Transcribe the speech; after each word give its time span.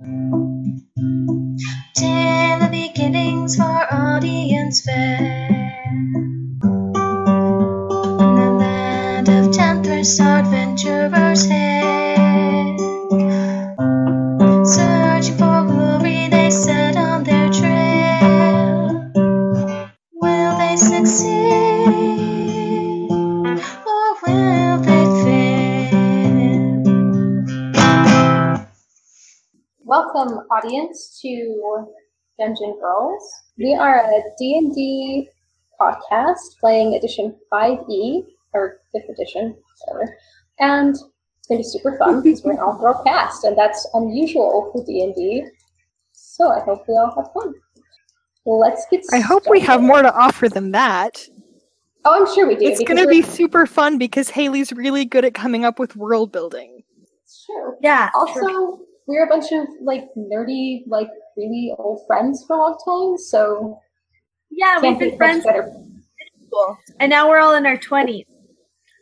Till 0.00 0.08
the 2.58 2.68
beginnings 2.70 3.56
for 3.56 3.86
audience 3.92 4.80
fair. 4.82 5.48
In 8.06 8.34
the 8.36 8.56
land 8.58 9.28
of 9.28 9.52
temptress 9.54 10.20
adventurers 10.20 11.46
head. 11.46 11.69
Dungeon 32.40 32.74
Girls. 32.80 33.22
We 33.58 33.74
are 33.74 33.98
a 33.98 34.22
D&D 34.38 35.28
podcast 35.78 36.38
playing 36.58 36.94
edition 36.94 37.36
5e, 37.52 38.24
or 38.54 38.80
5th 38.96 39.10
edition, 39.10 39.54
whatever. 39.86 40.16
And 40.58 40.94
it's 40.94 41.02
going 41.48 41.58
to 41.62 41.62
be 41.62 41.62
super 41.62 41.98
fun 41.98 42.22
because 42.22 42.42
we're 42.42 42.52
an 42.52 42.60
all-girl 42.60 43.02
cast, 43.04 43.44
and 43.44 43.58
that's 43.58 43.86
unusual 43.92 44.70
for 44.72 44.82
D&D. 44.86 45.44
So 46.12 46.50
I 46.50 46.60
hope 46.60 46.82
we 46.88 46.94
all 46.94 47.14
have 47.14 47.30
fun. 47.34 47.52
Let's 48.46 48.86
get 48.90 49.04
I 49.12 49.20
hope 49.20 49.42
we 49.46 49.60
have 49.60 49.82
more 49.82 50.00
to 50.00 50.12
offer 50.14 50.48
than 50.48 50.72
that. 50.72 51.22
Oh, 52.06 52.18
I'm 52.18 52.34
sure 52.34 52.48
we 52.48 52.54
do. 52.54 52.64
It's 52.64 52.82
going 52.82 52.96
to 52.96 53.06
be 53.06 53.20
super 53.20 53.66
fun 53.66 53.98
because 53.98 54.30
Haley's 54.30 54.72
really 54.72 55.04
good 55.04 55.26
at 55.26 55.34
coming 55.34 55.66
up 55.66 55.78
with 55.78 55.94
world 55.94 56.32
building. 56.32 56.84
It's 57.22 57.44
true. 57.44 57.74
Yeah. 57.82 58.08
Also, 58.14 58.80
we're 59.06 59.26
a 59.26 59.28
bunch 59.28 59.52
of, 59.52 59.66
like, 59.82 60.04
nerdy, 60.16 60.84
like, 60.86 61.10
really 61.36 61.72
old 61.78 62.06
friends 62.06 62.44
for 62.46 62.56
a 62.56 62.58
long 62.58 62.78
time, 63.12 63.18
so 63.18 63.78
Yeah, 64.50 64.80
we've 64.80 64.98
been 64.98 65.16
friends 65.16 65.44
better. 65.44 65.70
since 65.72 66.46
school, 66.46 66.76
and 66.98 67.10
now 67.10 67.28
we're 67.28 67.38
all 67.38 67.54
in 67.54 67.66
our 67.66 67.76
twenties. 67.76 68.26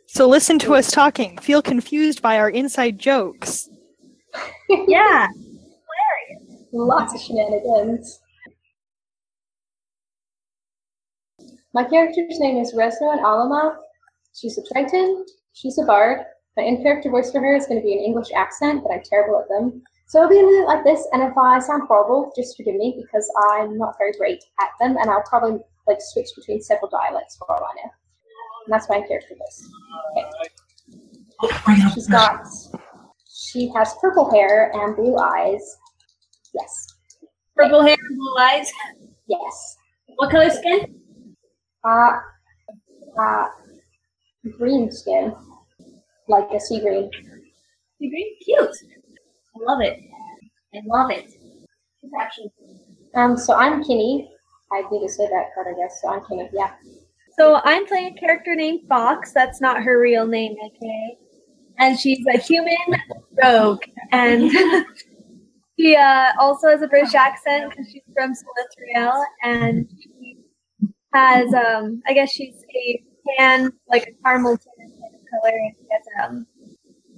So 0.07 0.27
listen 0.27 0.57
to 0.59 0.73
us 0.75 0.91
talking. 0.91 1.37
Feel 1.37 1.61
confused 1.61 2.21
by 2.21 2.37
our 2.39 2.49
inside 2.49 2.97
jokes. 2.99 3.69
Yeah. 4.87 5.27
Hilarious. 5.27 6.65
Lots 6.71 7.15
of 7.15 7.19
shenanigans. 7.21 8.19
My 11.73 11.83
character's 11.83 12.39
name 12.39 12.57
is 12.57 12.73
Resno 12.73 13.11
and 13.11 13.19
Alama. 13.21 13.77
She's 14.35 14.57
a 14.57 14.63
Triton. 14.71 15.25
She's 15.53 15.77
a 15.79 15.85
bard. 15.85 16.19
My 16.57 16.63
in 16.63 16.81
character 16.83 17.09
voice 17.09 17.31
for 17.31 17.39
her 17.41 17.55
is 17.55 17.65
going 17.67 17.79
to 17.79 17.83
be 17.85 17.93
an 17.93 17.99
English 18.03 18.29
accent, 18.35 18.83
but 18.83 18.91
I'm 18.93 19.01
terrible 19.03 19.39
at 19.39 19.47
them. 19.49 19.81
So 20.09 20.23
it'll 20.23 20.29
be 20.31 20.39
a 20.39 20.43
little 20.43 20.65
like 20.65 20.83
this, 20.83 21.07
and 21.11 21.21
if 21.21 21.37
I 21.37 21.59
sound 21.59 21.83
horrible, 21.87 22.33
just 22.35 22.57
forgive 22.57 22.73
me 22.73 22.99
because 22.99 23.31
I'm 23.51 23.77
not 23.77 23.93
very 23.99 24.11
great 24.13 24.43
at 24.59 24.69
them, 24.79 24.97
and 24.97 25.07
I'll 25.07 25.21
probably 25.21 25.59
like 25.85 25.99
switch 25.99 26.29
between 26.35 26.63
several 26.63 26.89
dialects 26.89 27.37
for 27.37 27.51
all 27.51 27.63
I 27.63 27.75
know. 27.75 27.91
And 28.65 28.73
that's 28.73 28.89
my 28.89 29.01
character 29.01 29.35
voice. 29.35 29.69
Okay. 31.43 31.75
She's 31.93 32.07
got. 32.07 32.43
She 33.31 33.71
has 33.75 33.93
purple 34.01 34.31
hair 34.31 34.71
and 34.73 34.95
blue 34.95 35.15
eyes. 35.15 35.77
Yes. 36.55 36.87
Purple 37.55 37.83
hair 37.83 37.95
and 37.99 38.17
blue 38.17 38.35
eyes. 38.39 38.71
Yes. 39.27 39.77
What 40.15 40.31
color 40.31 40.49
skin? 40.49 40.95
Uh, 41.83 42.17
uh, 43.21 43.45
green 44.57 44.91
skin, 44.91 45.35
like 46.27 46.49
a 46.51 46.59
sea 46.59 46.79
green. 46.79 47.11
Sea 47.99 48.09
green. 48.09 48.35
Cute. 48.43 48.75
Love 49.65 49.81
it. 49.81 49.99
I 50.73 50.79
love 50.85 51.11
it. 51.11 51.25
It's 52.03 52.13
actually. 52.19 52.51
Um, 53.15 53.37
so 53.37 53.55
I'm 53.55 53.83
Kinney. 53.83 54.29
I 54.71 54.83
need 54.91 55.05
to 55.05 55.09
say 55.11 55.27
that 55.27 55.53
part, 55.53 55.67
I 55.67 55.73
guess. 55.73 55.99
So 56.01 56.09
I'm 56.09 56.23
Kinney. 56.25 56.49
Yeah. 56.53 56.71
So 57.37 57.61
I'm 57.63 57.85
playing 57.87 58.15
a 58.17 58.19
character 58.19 58.55
named 58.55 58.81
Fox. 58.87 59.31
That's 59.31 59.61
not 59.61 59.81
her 59.83 59.99
real 59.99 60.27
name, 60.27 60.55
okay? 60.65 61.17
And 61.77 61.97
she's 61.97 62.25
a 62.27 62.37
human 62.37 62.75
rogue, 63.41 63.81
and 64.11 64.51
she 65.79 65.95
uh, 65.95 66.31
also 66.37 66.67
has 66.67 66.81
a 66.81 66.87
British 66.87 67.15
accent 67.15 67.69
because 67.69 67.89
she's 67.89 68.03
from 68.13 68.33
Solithriel, 68.33 69.23
and 69.43 69.89
she 70.01 70.37
has, 71.13 71.53
um, 71.53 72.01
I 72.05 72.13
guess 72.13 72.31
she's 72.31 72.61
a 72.75 73.03
tan, 73.37 73.71
like 73.87 74.07
a 74.07 74.23
caramel 74.23 74.57
tan 74.57 74.91
color, 75.31 75.55
and 75.55 75.73
she 75.79 75.87
has 75.91 76.29
um, 76.29 76.45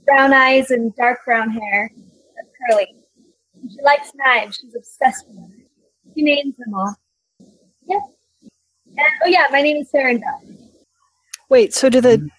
brown 0.05 0.33
eyes 0.33 0.69
and 0.69 0.93
dark 0.95 1.25
brown 1.25 1.49
hair, 1.49 1.91
curly. 2.69 2.87
She 3.69 3.81
likes 3.83 4.11
knives. 4.15 4.57
She's 4.61 4.75
obsessed 4.75 5.27
with 5.27 5.37
them. 5.37 5.53
She 6.15 6.23
names 6.23 6.55
them 6.57 6.73
all. 6.73 6.95
Yeah. 7.87 7.99
And, 8.87 9.07
oh 9.23 9.27
yeah, 9.27 9.45
my 9.51 9.61
name 9.61 9.77
is 9.77 9.89
Serinda. 9.93 10.21
Wait, 11.49 11.73
so 11.73 11.89
do 11.89 12.01
the 12.01 12.29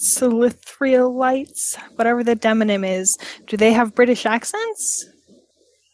Solithrielites, 0.00 1.76
whatever 1.96 2.24
the 2.24 2.34
demonym 2.34 2.88
is, 2.88 3.18
do 3.46 3.56
they 3.56 3.72
have 3.72 3.94
British 3.94 4.24
accents? 4.24 5.06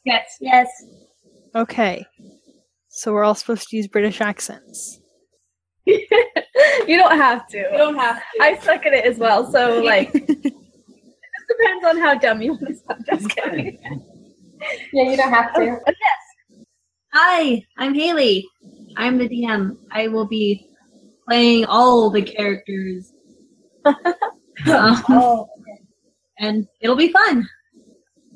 Yes. 0.04 0.36
Yes. 0.40 0.68
Okay. 1.54 2.06
So 2.88 3.12
we're 3.12 3.24
all 3.24 3.34
supposed 3.34 3.68
to 3.68 3.76
use 3.76 3.88
British 3.88 4.20
accents. 4.20 5.00
you 5.86 6.06
don't 6.88 7.16
have 7.16 7.46
to. 7.48 7.58
You 7.58 7.78
don't 7.78 7.96
have 7.96 8.16
to. 8.16 8.42
I 8.42 8.58
suck 8.58 8.86
at 8.86 8.92
it 8.92 9.04
as 9.04 9.18
well, 9.18 9.50
so 9.50 9.82
like 9.82 10.10
it 10.14 10.26
just 10.42 10.56
depends 11.48 11.84
on 11.86 11.98
how 11.98 12.14
dumb 12.14 12.42
you 12.42 12.52
want 12.52 12.68
to 12.68 12.74
sound. 12.74 13.04
Just 13.06 13.28
kidding. 13.30 13.78
Yeah, 14.92 15.10
you 15.10 15.16
don't 15.16 15.32
have 15.32 15.54
to. 15.54 15.78
But 15.84 15.94
yes. 16.00 16.64
Hi, 17.12 17.62
I'm 17.78 17.94
Haley. 17.94 18.46
I'm 18.96 19.18
the 19.18 19.28
DM. 19.28 19.76
I 19.92 20.08
will 20.08 20.26
be 20.26 20.66
playing 21.28 21.64
all 21.66 22.10
the 22.10 22.22
characters. 22.22 23.12
Um, 24.66 25.02
Oh, 25.10 25.48
and 26.38 26.66
it'll 26.80 26.96
be 26.96 27.12
fun. 27.12 27.46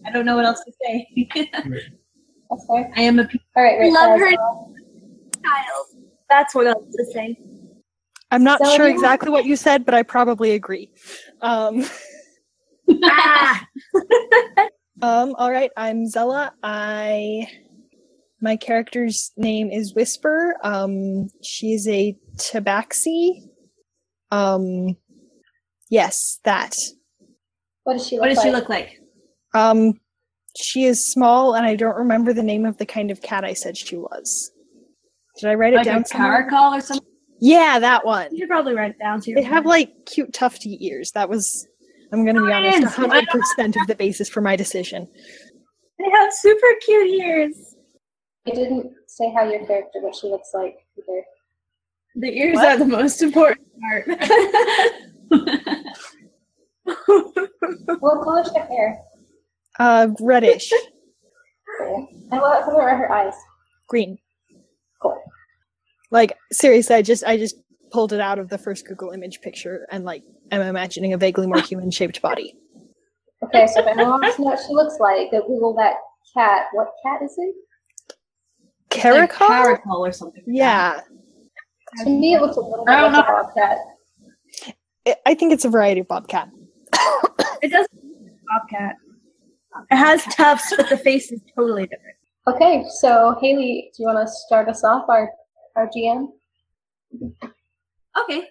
I 0.04 0.10
don't 0.12 0.26
know 0.26 0.36
what 0.36 0.44
else 0.44 0.62
to 0.66 0.72
say. 0.84 1.08
That's 1.52 2.66
fair. 2.66 2.92
I 2.94 3.00
am 3.00 3.18
a 3.18 3.24
pe- 3.26 3.38
All 3.56 3.62
right, 3.64 3.76
I 3.76 3.80
wait. 3.80 3.92
love 3.92 4.20
her 4.20 4.30
so- 4.30 4.74
child. 5.42 5.86
That's 6.28 6.54
what 6.54 6.66
else 6.66 6.84
to 6.94 7.04
say. 7.14 7.38
I'm 8.30 8.44
not 8.44 8.60
So 8.62 8.76
sure 8.76 8.86
exactly 8.86 9.30
what 9.30 9.46
you 9.46 9.56
said, 9.56 9.86
but 9.86 9.94
I 9.94 10.02
probably 10.02 10.50
agree. 10.52 10.90
Um, 11.40 11.84
ah, 13.04 13.66
um, 15.02 15.34
all 15.38 15.50
right, 15.50 15.70
I'm 15.76 16.06
Zella. 16.06 16.52
I 16.62 17.46
my 18.40 18.56
character's 18.56 19.32
name 19.36 19.70
is 19.70 19.94
Whisper. 19.94 20.56
Um, 20.62 21.28
she's 21.42 21.86
a 21.88 22.16
tabaxi. 22.36 23.42
Um, 24.30 24.96
yes, 25.90 26.40
that. 26.44 26.76
What 27.84 27.94
does 27.94 28.06
she 28.06 28.16
look 28.16 28.22
What 28.22 28.28
does 28.28 28.36
like? 28.38 28.46
she 28.46 28.52
look 28.52 28.68
like? 28.68 29.00
Um, 29.54 29.94
she 30.56 30.84
is 30.84 31.04
small, 31.04 31.54
and 31.54 31.66
I 31.66 31.76
don't 31.76 31.96
remember 31.96 32.32
the 32.32 32.42
name 32.42 32.64
of 32.64 32.76
the 32.78 32.86
kind 32.86 33.10
of 33.10 33.20
cat 33.22 33.44
I 33.44 33.52
said 33.52 33.76
she 33.76 33.96
was. 33.96 34.50
Did 35.38 35.50
I 35.50 35.54
write 35.54 35.72
it 35.74 35.76
Like 35.76 35.84
down 35.86 36.02
a 36.02 36.06
somewhere? 36.06 36.48
caracal 36.48 36.74
or 36.74 36.80
something? 36.80 37.06
Yeah, 37.40 37.78
that 37.78 38.04
one. 38.04 38.28
you 38.32 38.38
should 38.40 38.48
probably 38.48 38.74
write 38.74 38.90
it 38.90 38.98
down 38.98 39.20
to 39.22 39.34
They 39.34 39.42
have 39.42 39.64
like 39.64 39.90
cute 40.06 40.32
tufty 40.32 40.76
ears. 40.86 41.12
That 41.12 41.28
was, 41.28 41.66
I'm 42.12 42.24
gonna 42.24 42.44
be 42.44 42.52
honest, 42.52 42.94
hundred 42.94 43.26
percent 43.28 43.76
of 43.76 43.86
the 43.86 43.94
basis 43.94 44.28
for 44.28 44.40
my 44.40 44.56
decision. 44.56 45.06
They 45.98 46.10
have 46.10 46.32
super 46.32 46.66
cute 46.84 47.08
ears. 47.20 47.76
You 48.46 48.54
didn't 48.54 48.92
say 49.06 49.32
how 49.32 49.44
your 49.48 49.64
character, 49.66 50.00
what 50.00 50.14
she 50.16 50.28
looks 50.28 50.50
like 50.54 50.76
either. 50.98 51.22
The 52.16 52.28
ears 52.38 52.56
What? 52.56 52.66
are 52.68 52.78
the 52.78 52.84
most 52.86 53.22
important 53.22 53.66
part. 53.80 54.08
What 58.00 58.24
color 58.24 58.40
is 58.42 58.50
her 58.56 58.66
hair? 58.66 58.98
Uh, 59.78 60.08
reddish, 60.20 60.72
Cool. 61.78 62.08
And 62.32 62.40
what 62.40 62.64
color 62.64 62.82
are 62.90 62.96
her 62.96 63.12
eyes? 63.12 63.34
green. 63.88 64.18
Cool. 65.00 65.20
Like 66.10 66.36
seriously, 66.52 66.96
I 66.96 67.02
just 67.02 67.24
I 67.24 67.36
just 67.36 67.56
pulled 67.92 68.12
it 68.12 68.20
out 68.20 68.38
of 68.38 68.48
the 68.48 68.58
first 68.58 68.86
Google 68.86 69.10
image 69.10 69.40
picture 69.40 69.86
and 69.90 70.04
like 70.04 70.22
am 70.52 70.62
imagining 70.62 71.12
a 71.12 71.18
vaguely 71.18 71.46
more 71.46 71.60
human 71.60 71.90
shaped 71.90 72.20
body. 72.22 72.54
Okay, 73.44 73.66
so 73.66 73.80
if 73.80 73.86
anyone 73.86 74.20
wants 74.20 74.36
to 74.36 74.42
know 74.42 74.48
what 74.48 74.58
she 74.66 74.72
looks 74.72 74.98
like, 75.00 75.30
go 75.30 75.40
Google 75.46 75.74
that 75.76 75.94
cat. 76.34 76.66
What 76.72 76.88
cat 77.04 77.22
is 77.22 77.34
it? 77.38 77.54
Like 78.08 79.00
Caracal? 79.02 79.46
caracal 79.46 80.04
or 80.04 80.12
something. 80.12 80.42
Yeah, 80.46 81.00
To 82.04 82.10
me, 82.10 82.34
it 82.34 82.40
looks 82.42 82.56
a 82.56 82.60
little 82.60 82.84
bit 82.84 82.92
I 82.92 83.00
don't 83.00 83.12
like 83.12 83.24
a 83.26 83.30
know. 83.30 83.42
bobcat. 83.42 83.78
I- 85.06 85.16
I 85.26 85.34
think 85.34 85.52
it's 85.52 85.64
a 85.64 85.70
variety 85.70 86.00
of 86.00 86.08
bobcat. 86.08 86.50
it 87.62 87.70
does 87.70 87.86
bobcat. 88.48 88.96
It 89.90 89.96
has 89.96 90.22
tufts, 90.24 90.72
but 90.76 90.88
the 90.90 90.96
face 90.98 91.30
is 91.32 91.40
totally 91.56 91.84
different. 91.86 92.16
Okay, 92.48 92.84
so 93.00 93.36
Haley, 93.40 93.90
do 93.96 94.02
you 94.02 94.06
want 94.08 94.26
to 94.26 94.30
start 94.32 94.68
us 94.68 94.82
off, 94.84 95.08
our 95.08 95.30
our 95.76 95.88
GM? 95.96 96.26
Okay. 98.22 98.42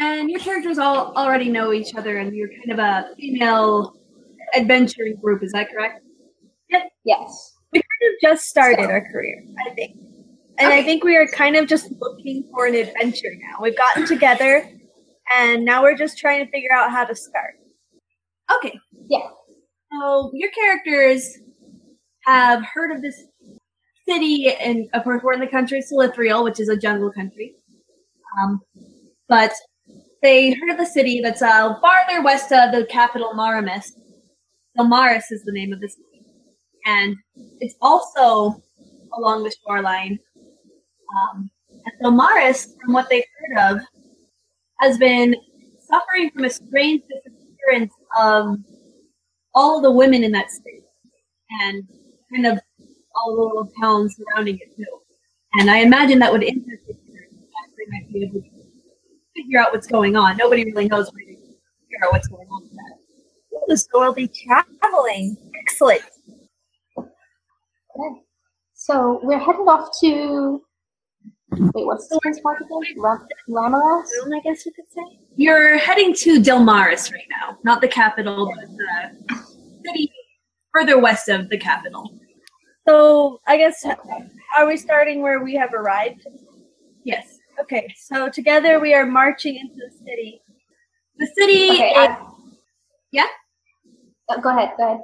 And 0.00 0.30
your 0.30 0.40
characters 0.40 0.78
all 0.78 1.12
already 1.14 1.48
know 1.48 1.72
each 1.72 1.94
other, 1.94 2.16
and 2.16 2.34
you're 2.34 2.48
kind 2.48 2.72
of 2.72 2.78
a 2.78 3.14
female 3.16 3.94
adventuring 4.56 5.16
group. 5.16 5.42
Is 5.42 5.52
that 5.52 5.70
correct? 5.70 6.02
Yep. 6.70 6.82
Yes. 7.04 7.54
We 7.72 7.80
kind 7.80 8.14
of 8.14 8.20
just 8.20 8.48
started 8.48 8.90
our 8.90 9.06
career, 9.12 9.44
I 9.66 9.70
think. 9.74 9.96
And 10.58 10.72
I 10.72 10.82
think 10.82 11.04
we 11.04 11.16
are 11.16 11.26
kind 11.28 11.56
of 11.56 11.68
just 11.68 11.92
looking 12.00 12.48
for 12.50 12.66
an 12.66 12.74
adventure 12.74 13.30
now. 13.34 13.58
We've 13.62 13.76
gotten 13.76 14.06
together 14.06 14.68
and 15.34 15.64
now 15.64 15.82
we're 15.82 15.96
just 15.96 16.18
trying 16.18 16.44
to 16.44 16.50
figure 16.50 16.72
out 16.72 16.90
how 16.90 17.04
to 17.04 17.14
start. 17.14 17.54
Okay. 18.56 18.78
Yeah. 19.08 19.28
So 19.92 20.30
your 20.34 20.50
characters 20.50 21.38
have 22.26 22.64
heard 22.64 22.94
of 22.94 23.02
this 23.02 23.22
city, 24.08 24.52
and 24.52 24.88
of 24.92 25.04
course 25.04 25.22
we're 25.22 25.32
in 25.32 25.40
the 25.40 25.46
country 25.46 25.78
of 25.78 25.84
Solithriel, 25.84 26.44
which 26.44 26.60
is 26.60 26.68
a 26.68 26.76
jungle 26.76 27.12
country. 27.12 27.54
Um, 28.40 28.60
but 29.28 29.52
they 30.22 30.52
heard 30.52 30.70
of 30.70 30.78
the 30.78 30.86
city 30.86 31.20
that's 31.20 31.42
uh, 31.42 31.74
farther 31.80 32.22
west 32.22 32.52
of 32.52 32.72
the 32.72 32.86
capital, 32.90 33.32
Maramis. 33.34 33.92
Elmaris 34.78 35.24
is 35.30 35.42
the 35.44 35.52
name 35.52 35.72
of 35.72 35.80
the 35.80 35.88
city, 35.88 36.24
and 36.86 37.16
it's 37.60 37.74
also 37.80 38.62
along 39.16 39.42
the 39.44 39.52
shoreline. 39.66 40.18
Um, 41.16 41.50
and 41.70 42.06
Elmaris, 42.06 42.68
from 42.80 42.92
what 42.92 43.08
they've 43.10 43.24
heard 43.38 43.76
of, 43.76 43.80
has 44.80 44.98
been 44.98 45.34
suffering 45.80 46.30
from 46.30 46.44
a 46.44 46.50
strange 46.50 47.02
disappearance 47.08 47.92
of 48.16 48.58
all 49.54 49.80
the 49.80 49.90
women 49.90 50.22
in 50.22 50.32
that 50.32 50.50
state 50.50 50.84
and 51.62 51.82
kind 52.32 52.46
of 52.46 52.60
all 53.14 53.36
the 53.36 53.42
little 53.42 53.72
towns 53.80 54.16
surrounding 54.16 54.58
it 54.58 54.76
too. 54.76 54.84
And 55.54 55.70
I 55.70 55.78
imagine 55.78 56.20
that 56.20 56.30
would 56.30 56.44
interest 56.44 56.84
characters. 56.86 57.28
They 57.76 57.86
might 57.90 58.12
be 58.12 58.24
able 58.24 58.42
to 58.42 58.59
figure 59.36 59.60
out 59.60 59.72
what's 59.72 59.86
going 59.86 60.16
on. 60.16 60.36
Nobody 60.36 60.64
really 60.64 60.88
knows 60.88 61.10
where 61.12 61.24
to 61.24 61.34
figure 61.34 62.04
out 62.04 62.12
what's 62.12 62.28
going 62.28 62.46
on 62.48 62.62
with 62.62 62.72
that. 62.72 63.78
So 63.78 64.00
we'll 64.00 64.14
be 64.14 64.28
traveling. 64.28 65.36
Excellent. 65.60 66.02
Okay. 66.98 68.20
So 68.74 69.20
we're 69.22 69.38
headed 69.38 69.60
off 69.68 69.90
to. 70.00 70.62
Wait, 71.52 71.84
what's 71.84 72.08
the 72.08 72.20
one's 72.24 72.40
called 72.40 72.56
again? 72.60 72.94
Ram- 72.96 73.26
Ramaras? 73.48 74.06
Room, 74.24 74.32
I 74.34 74.40
guess 74.44 74.64
you 74.64 74.72
could 74.72 74.84
say. 74.88 75.02
You're 75.36 75.78
heading 75.78 76.14
to 76.14 76.40
Delmaris 76.40 77.12
right 77.12 77.26
now, 77.30 77.58
not 77.64 77.80
the 77.80 77.88
capital, 77.88 78.52
but 78.54 78.68
the 79.28 79.36
city 79.84 80.12
further 80.72 80.98
west 80.98 81.28
of 81.28 81.48
the 81.48 81.58
capital. 81.58 82.14
So 82.88 83.40
I 83.46 83.56
guess 83.56 83.84
are 84.56 84.66
we 84.66 84.76
starting 84.76 85.22
where 85.22 85.42
we 85.42 85.54
have 85.56 85.74
arrived? 85.74 86.26
Yes. 87.04 87.39
Okay, 87.62 87.92
so 87.96 88.28
together 88.28 88.80
we 88.80 88.94
are 88.94 89.06
marching 89.06 89.56
into 89.56 89.74
the 89.74 89.90
city. 89.98 90.42
The 91.18 91.26
city 91.38 91.70
Okay, 91.72 91.90
is 91.90 92.16
Yeah? 93.12 93.26
Uh, 94.28 94.40
go 94.40 94.50
ahead, 94.50 94.70
go 94.78 94.86
ahead. 94.86 95.00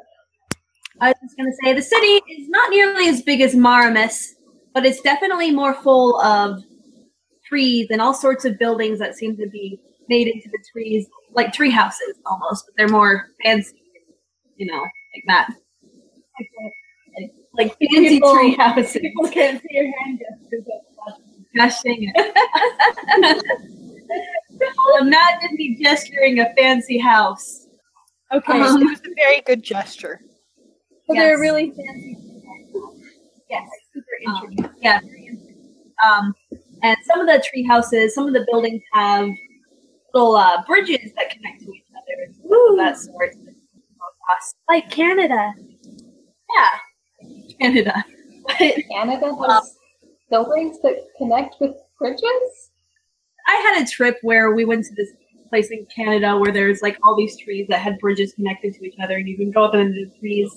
I 1.00 1.08
was 1.08 1.16
just 1.22 1.36
going 1.36 1.50
to 1.50 1.56
say 1.62 1.74
the 1.74 1.82
city 1.82 2.22
is 2.38 2.48
not 2.48 2.70
nearly 2.70 3.08
as 3.08 3.20
big 3.20 3.40
as 3.42 3.54
Maramis, 3.54 4.28
but 4.72 4.86
it's 4.86 5.00
definitely 5.02 5.50
more 5.50 5.74
full 5.74 6.18
of 6.22 6.62
trees 7.46 7.88
and 7.90 8.00
all 8.00 8.14
sorts 8.14 8.44
of 8.44 8.58
buildings 8.58 8.98
that 8.98 9.14
seem 9.14 9.36
to 9.36 9.48
be 9.50 9.78
made 10.08 10.26
into 10.28 10.48
the 10.48 10.58
trees, 10.72 11.06
like 11.34 11.52
tree 11.52 11.70
houses 11.70 12.16
almost, 12.24 12.64
but 12.66 12.74
they're 12.78 12.88
more 12.88 13.26
fancy, 13.44 13.76
you 14.56 14.66
know, 14.72 14.80
like 14.80 15.24
that. 15.26 15.48
Like 17.58 17.76
fancy 17.78 18.08
People- 18.08 18.34
tree 18.34 18.54
houses. 18.54 18.92
People 19.00 19.28
can't 19.28 19.60
see 19.60 19.68
your 19.70 19.92
hand 19.98 20.20
gestures. 20.20 20.64
Gosh 21.56 21.80
dang 21.82 22.12
it. 22.14 23.42
Imagine 25.00 25.54
me 25.56 25.78
gesturing 25.82 26.40
a 26.40 26.52
fancy 26.56 26.98
house. 26.98 27.66
Okay, 28.32 28.60
Um, 28.60 28.82
it 28.82 28.84
was 28.86 28.98
a 29.00 29.14
very 29.14 29.40
good 29.42 29.62
gesture. 29.62 30.20
So 31.06 31.14
Yes. 31.14 31.22
they're 31.22 31.38
really 31.38 31.70
fancy. 31.70 32.16
Yes. 33.48 33.68
Super 33.92 34.06
Um, 34.28 34.48
intricate. 34.50 34.72
yeah. 34.82 35.00
Um, 36.04 36.34
and 36.82 36.96
some 37.06 37.20
of 37.20 37.26
the 37.26 37.42
tree 37.48 37.64
houses, 37.64 38.14
some 38.14 38.26
of 38.26 38.32
the 38.34 38.44
buildings 38.50 38.82
have 38.92 39.28
little 40.14 40.36
uh, 40.36 40.62
bridges 40.66 41.12
that 41.16 41.30
connect 41.30 41.60
to 41.60 41.70
each 41.72 41.84
other. 41.96 42.22
and 42.26 42.34
stuff 42.34 42.50
of 42.70 42.76
that 42.76 42.96
sort. 42.98 43.34
Like 44.68 44.90
Canada. 44.90 45.52
Yeah, 46.54 46.70
Canada. 47.60 48.04
Canada 48.58 49.34
has 49.48 49.75
buildings 50.30 50.78
that 50.82 50.96
connect 51.18 51.56
with 51.60 51.74
bridges? 51.98 52.70
I 53.48 53.54
had 53.74 53.82
a 53.82 53.86
trip 53.86 54.18
where 54.22 54.52
we 54.52 54.64
went 54.64 54.84
to 54.86 54.94
this 54.94 55.08
place 55.48 55.70
in 55.70 55.86
Canada 55.94 56.36
where 56.36 56.50
there's 56.52 56.82
like 56.82 56.98
all 57.04 57.16
these 57.16 57.36
trees 57.38 57.66
that 57.68 57.78
had 57.78 57.98
bridges 57.98 58.32
connected 58.34 58.74
to 58.74 58.84
each 58.84 58.96
other, 59.02 59.16
and 59.16 59.28
you 59.28 59.36
can 59.36 59.50
go 59.52 59.64
up 59.64 59.74
into 59.74 60.04
the 60.06 60.18
trees. 60.18 60.50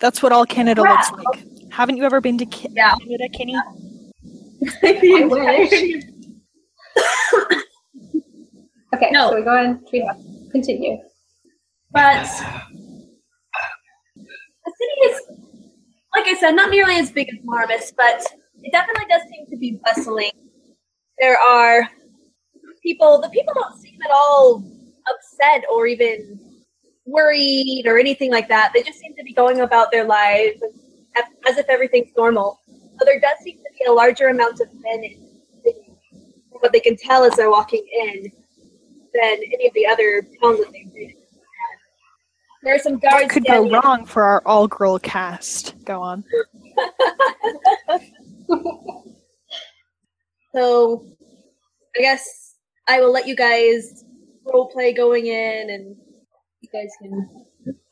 That's 0.00 0.22
what 0.22 0.32
all 0.32 0.44
Canada 0.46 0.82
Yeah. 0.84 0.92
looks 0.92 1.12
like. 1.12 1.44
Haven't 1.72 1.96
you 1.96 2.04
ever 2.04 2.20
been 2.20 2.38
to 2.38 2.46
Ca- 2.46 2.68
Yeah. 2.72 2.94
Canada, 2.96 3.28
Kenny? 3.32 3.54
I 4.82 5.66
wish. 5.70 6.04
Okay, 8.92 9.08
No. 9.12 9.30
so 9.30 9.36
we 9.36 9.42
go 9.44 9.56
in 9.62 9.78
treehouse. 9.86 10.50
Continue. 10.50 10.98
But 11.92 12.24
the 14.16 14.72
city 14.76 14.96
is, 15.04 15.20
like 16.20 16.36
I 16.36 16.38
said, 16.38 16.52
not 16.52 16.70
nearly 16.70 16.96
as 16.96 17.10
big 17.10 17.28
as 17.30 17.38
Marvis, 17.44 17.92
but 17.96 18.22
it 18.62 18.72
definitely 18.72 19.06
does 19.08 19.22
seem 19.30 19.46
to 19.46 19.56
be 19.56 19.80
bustling. 19.84 20.30
There 21.18 21.38
are 21.38 21.88
people, 22.82 23.20
the 23.20 23.30
people 23.30 23.54
don't 23.54 23.78
seem 23.80 23.98
at 24.04 24.10
all 24.10 24.62
upset 25.10 25.64
or 25.72 25.86
even 25.86 26.38
worried 27.06 27.84
or 27.86 27.98
anything 27.98 28.30
like 28.30 28.48
that. 28.48 28.72
They 28.74 28.82
just 28.82 28.98
seem 28.98 29.16
to 29.16 29.24
be 29.24 29.32
going 29.32 29.60
about 29.60 29.90
their 29.90 30.04
lives 30.04 30.60
as, 31.46 31.56
if 31.56 31.66
everything's 31.70 32.10
normal. 32.14 32.60
So 32.98 33.04
there 33.06 33.18
does 33.18 33.38
seem 33.42 33.56
to 33.56 33.70
be 33.78 33.86
a 33.88 33.92
larger 33.92 34.28
amount 34.28 34.60
of 34.60 34.68
men 34.74 35.04
in 35.04 35.26
the 35.64 35.70
city, 35.70 35.92
what 36.50 36.72
they 36.72 36.80
can 36.80 36.96
tell 36.98 37.24
as 37.24 37.34
they're 37.34 37.50
walking 37.50 37.86
in, 37.92 38.30
than 39.14 39.38
any 39.54 39.66
of 39.66 39.74
the 39.74 39.86
other 39.86 40.22
towns 40.40 40.58
that 40.58 40.70
they've 40.70 40.92
been. 40.92 41.14
There 42.62 42.74
are 42.74 42.78
some 42.78 42.98
guards 42.98 43.22
What 43.22 43.30
could 43.30 43.44
go 43.46 43.70
wrong 43.70 44.04
for 44.04 44.22
our 44.22 44.42
all-girl 44.44 44.98
cast? 44.98 45.82
Go 45.84 46.02
on. 46.02 46.24
So 50.52 51.06
I 51.96 52.00
guess 52.00 52.56
I 52.88 53.00
will 53.00 53.12
let 53.12 53.26
you 53.26 53.36
guys 53.36 54.04
role 54.44 54.68
play 54.68 54.92
going 54.92 55.26
in 55.26 55.70
and 55.70 55.96
you 56.60 56.68
guys 56.72 56.90
can 57.00 57.28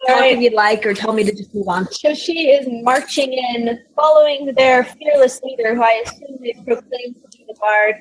talk 0.06 0.16
Alright. 0.16 0.32
if 0.32 0.40
you'd 0.40 0.54
like 0.54 0.84
or 0.84 0.94
tell 0.94 1.12
me 1.12 1.22
to 1.24 1.30
just 1.30 1.54
move 1.54 1.68
on. 1.68 1.90
So 1.92 2.14
she 2.14 2.50
is 2.50 2.66
marching 2.82 3.32
in, 3.32 3.78
following 3.94 4.52
their 4.56 4.84
fearless 4.84 5.40
leader, 5.42 5.74
who 5.74 5.82
I 5.82 6.02
assume 6.04 6.38
they 6.40 6.54
proclaim 6.64 7.14
to 7.14 7.28
be 7.32 7.44
the 7.46 7.54
bard. 7.60 7.96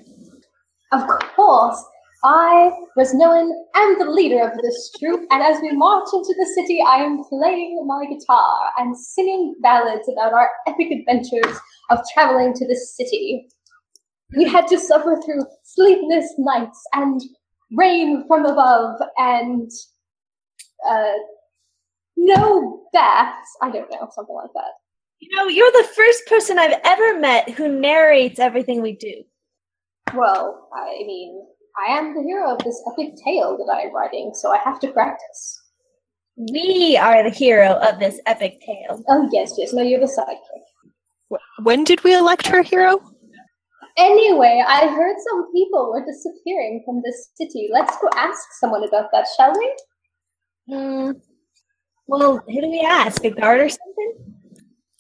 Of 0.92 1.08
course, 1.36 1.84
I, 2.30 2.72
Resnoan, 2.98 3.54
am 3.76 4.00
the 4.00 4.12
leader 4.12 4.42
of 4.42 4.58
this 4.62 4.92
troop, 5.00 5.26
and 5.32 5.42
as 5.42 5.62
we 5.62 5.72
march 5.72 6.10
into 6.12 6.36
the 6.38 6.52
city, 6.56 6.84
I 6.86 6.98
am 6.98 7.24
playing 7.24 7.82
my 7.88 8.04
guitar 8.06 8.72
and 8.78 8.98
singing 8.98 9.56
ballads 9.62 10.10
about 10.10 10.34
our 10.34 10.50
epic 10.68 10.92
adventures 10.92 11.58
of 11.90 12.00
traveling 12.14 12.54
to 12.54 12.68
the 12.68 12.76
city. 12.76 13.48
We 14.36 14.44
had 14.44 14.68
to 14.68 14.78
suffer 14.78 15.18
through 15.24 15.46
sleepless 15.64 16.34
nights 16.38 16.84
and 16.94 17.22
rain 17.72 18.26
from 18.28 18.46
above 18.46 19.00
and 19.18 19.72
uh, 20.86 21.14
no 22.18 22.84
baths. 22.92 23.50
I 23.62 23.72
don't 23.72 23.90
know, 23.90 24.10
something 24.14 24.36
like 24.36 24.52
that. 24.54 24.72
You 25.20 25.34
know, 25.34 25.48
you're 25.48 25.72
the 25.72 25.88
first 25.96 26.28
person 26.28 26.60
I've 26.60 26.80
ever 26.84 27.20
met 27.22 27.52
who 27.52 27.70
narrates 27.70 28.38
everything 28.38 28.82
we 28.82 28.98
do. 28.98 29.24
Well, 30.14 30.68
I 30.76 31.04
mean, 31.06 31.48
I 31.78 31.92
am 31.92 32.16
the 32.16 32.24
hero 32.24 32.54
of 32.54 32.60
this 32.60 32.82
epic 32.92 33.14
tale 33.24 33.58
that 33.58 33.72
I'm 33.72 33.94
writing, 33.94 34.32
so 34.34 34.52
I 34.52 34.58
have 34.58 34.80
to 34.80 34.92
practice. 34.92 35.62
We 36.52 36.98
are 36.98 37.24
the 37.24 37.36
hero 37.36 37.74
of 37.80 38.00
this 38.00 38.20
epic 38.26 38.62
tale. 38.66 39.04
Oh, 39.08 39.30
yes, 39.32 39.54
yes, 39.58 39.74
no, 39.74 39.82
you're 39.82 40.00
the 40.00 40.06
sidekick. 40.06 41.38
When 41.64 41.84
did 41.84 42.04
we 42.04 42.16
elect 42.16 42.48
her 42.48 42.62
hero? 42.64 43.00
Anyway, 43.98 44.64
I 44.66 44.88
heard 44.88 45.16
some 45.28 45.52
people 45.52 45.92
were 45.92 46.06
disappearing 46.06 46.84
from 46.86 47.02
this 47.04 47.30
city. 47.36 47.70
Let's 47.72 47.98
go 48.00 48.10
ask 48.16 48.40
someone 48.60 48.84
about 48.84 49.10
that, 49.12 49.28
shall 49.36 49.54
we? 49.58 49.76
Hmm. 50.70 51.12
Well, 52.08 52.38
who 52.48 52.62
do 52.62 52.70
we 52.70 52.82
ask? 52.82 53.24
A 53.26 53.32
guard 53.32 53.60
or 53.60 53.70
something? 53.70 54.14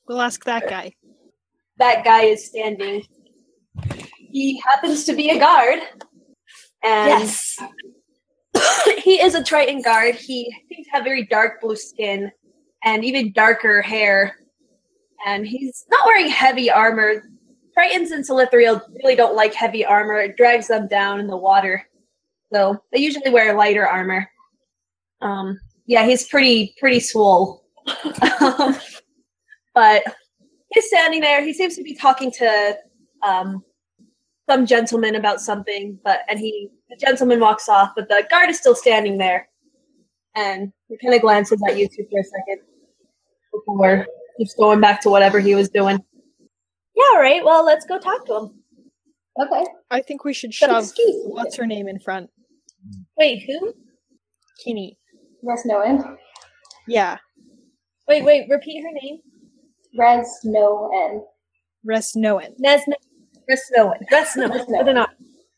We'll 0.07 0.21
ask 0.21 0.43
that 0.45 0.67
guy. 0.67 0.93
That 1.77 2.03
guy 2.03 2.23
is 2.23 2.47
standing. 2.47 3.03
He 4.31 4.59
happens 4.61 5.05
to 5.05 5.13
be 5.13 5.29
a 5.29 5.39
guard. 5.39 5.79
And 6.83 7.21
Yes. 7.21 7.59
he 9.03 9.21
is 9.21 9.35
a 9.35 9.43
Triton 9.43 9.81
guard. 9.81 10.15
He 10.15 10.53
seems 10.69 10.87
to 10.87 10.91
have 10.93 11.03
very 11.03 11.25
dark 11.25 11.61
blue 11.61 11.75
skin 11.75 12.31
and 12.83 13.03
even 13.03 13.31
darker 13.33 13.81
hair. 13.81 14.37
And 15.25 15.47
he's 15.47 15.85
not 15.89 16.05
wearing 16.05 16.27
heavy 16.27 16.69
armor. 16.69 17.23
Tritons 17.77 18.11
and 18.11 18.27
Solithriel 18.27 18.81
really 19.03 19.15
don't 19.15 19.35
like 19.35 19.53
heavy 19.53 19.85
armor. 19.85 20.17
It 20.19 20.37
drags 20.37 20.67
them 20.67 20.87
down 20.87 21.19
in 21.19 21.27
the 21.27 21.37
water. 21.37 21.87
So 22.53 22.81
they 22.91 22.99
usually 22.99 23.29
wear 23.29 23.55
lighter 23.55 23.87
armor. 23.87 24.29
Um, 25.21 25.59
yeah, 25.85 26.05
he's 26.05 26.27
pretty 26.27 26.75
pretty 26.79 26.99
swole. 26.99 27.63
but 29.73 30.03
he's 30.71 30.87
standing 30.87 31.21
there. 31.21 31.43
He 31.43 31.53
seems 31.53 31.75
to 31.75 31.83
be 31.83 31.93
talking 31.93 32.31
to 32.31 32.77
um, 33.27 33.63
some 34.49 34.65
gentleman 34.65 35.15
about 35.15 35.41
something, 35.41 35.99
but 36.03 36.19
and 36.29 36.39
he 36.39 36.69
the 36.89 36.95
gentleman 36.95 37.39
walks 37.39 37.67
off, 37.69 37.91
but 37.95 38.07
the 38.07 38.25
guard 38.29 38.49
is 38.49 38.57
still 38.57 38.75
standing 38.75 39.17
there, 39.17 39.49
and 40.35 40.71
he 40.87 40.97
kind 40.97 41.13
of 41.13 41.21
glances 41.21 41.61
at 41.67 41.77
you 41.77 41.87
two 41.87 42.05
for 42.11 42.19
a 42.19 42.23
second 42.23 42.61
before 43.53 44.05
just 44.39 44.57
going 44.57 44.79
back 44.79 45.01
to 45.01 45.09
whatever 45.09 45.39
he 45.39 45.55
was 45.55 45.69
doing. 45.69 45.99
Yeah, 46.95 47.03
all 47.13 47.19
right. 47.21 47.43
Well, 47.43 47.65
let's 47.65 47.85
go 47.85 47.99
talk 47.99 48.25
to 48.27 48.35
him. 48.35 48.63
Okay. 49.39 49.63
I 49.91 50.01
think 50.01 50.23
we 50.23 50.33
should 50.33 50.53
So 50.53 50.67
shove 50.67 50.83
excuse 50.83 51.25
me. 51.25 51.31
what's 51.31 51.55
her 51.57 51.65
name 51.67 51.87
in 51.87 51.99
front. 51.99 52.29
Wait, 53.17 53.43
who? 53.45 53.73
Kinney. 54.63 54.97
Res 55.43 55.63
Noen. 55.67 56.17
Yeah. 56.87 57.17
Wait, 58.07 58.23
wait. 58.23 58.47
Repeat 58.49 58.81
her 58.81 58.91
name. 58.91 59.19
Res 59.97 60.27
Noen. 60.45 61.21
Res 61.83 62.15
Noen. 63.49 63.97
Nesna. 64.11 64.47
Resnoan. 64.47 64.47
Resnoan. 64.47 64.51
Resnoan. 64.51 64.77
Put 64.77 64.87
it 64.87 64.97
on. 64.97 65.07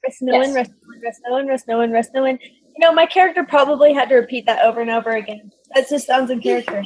Resnoan. 0.08 0.56
Yes. 0.56 0.70
Resnoan. 1.04 1.46
Resnoan. 1.48 1.90
Resnoan. 1.92 2.40
You 2.42 2.80
know, 2.80 2.94
my 2.94 3.06
character 3.06 3.44
probably 3.44 3.94
had 3.94 4.10
to 4.10 4.16
repeat 4.16 4.46
that 4.46 4.64
over 4.66 4.82
and 4.82 4.90
over 4.90 5.12
again. 5.12 5.52
That 5.76 5.90
just 5.90 6.08
sounds 6.08 6.30
in 6.32 6.42
character. 6.42 6.84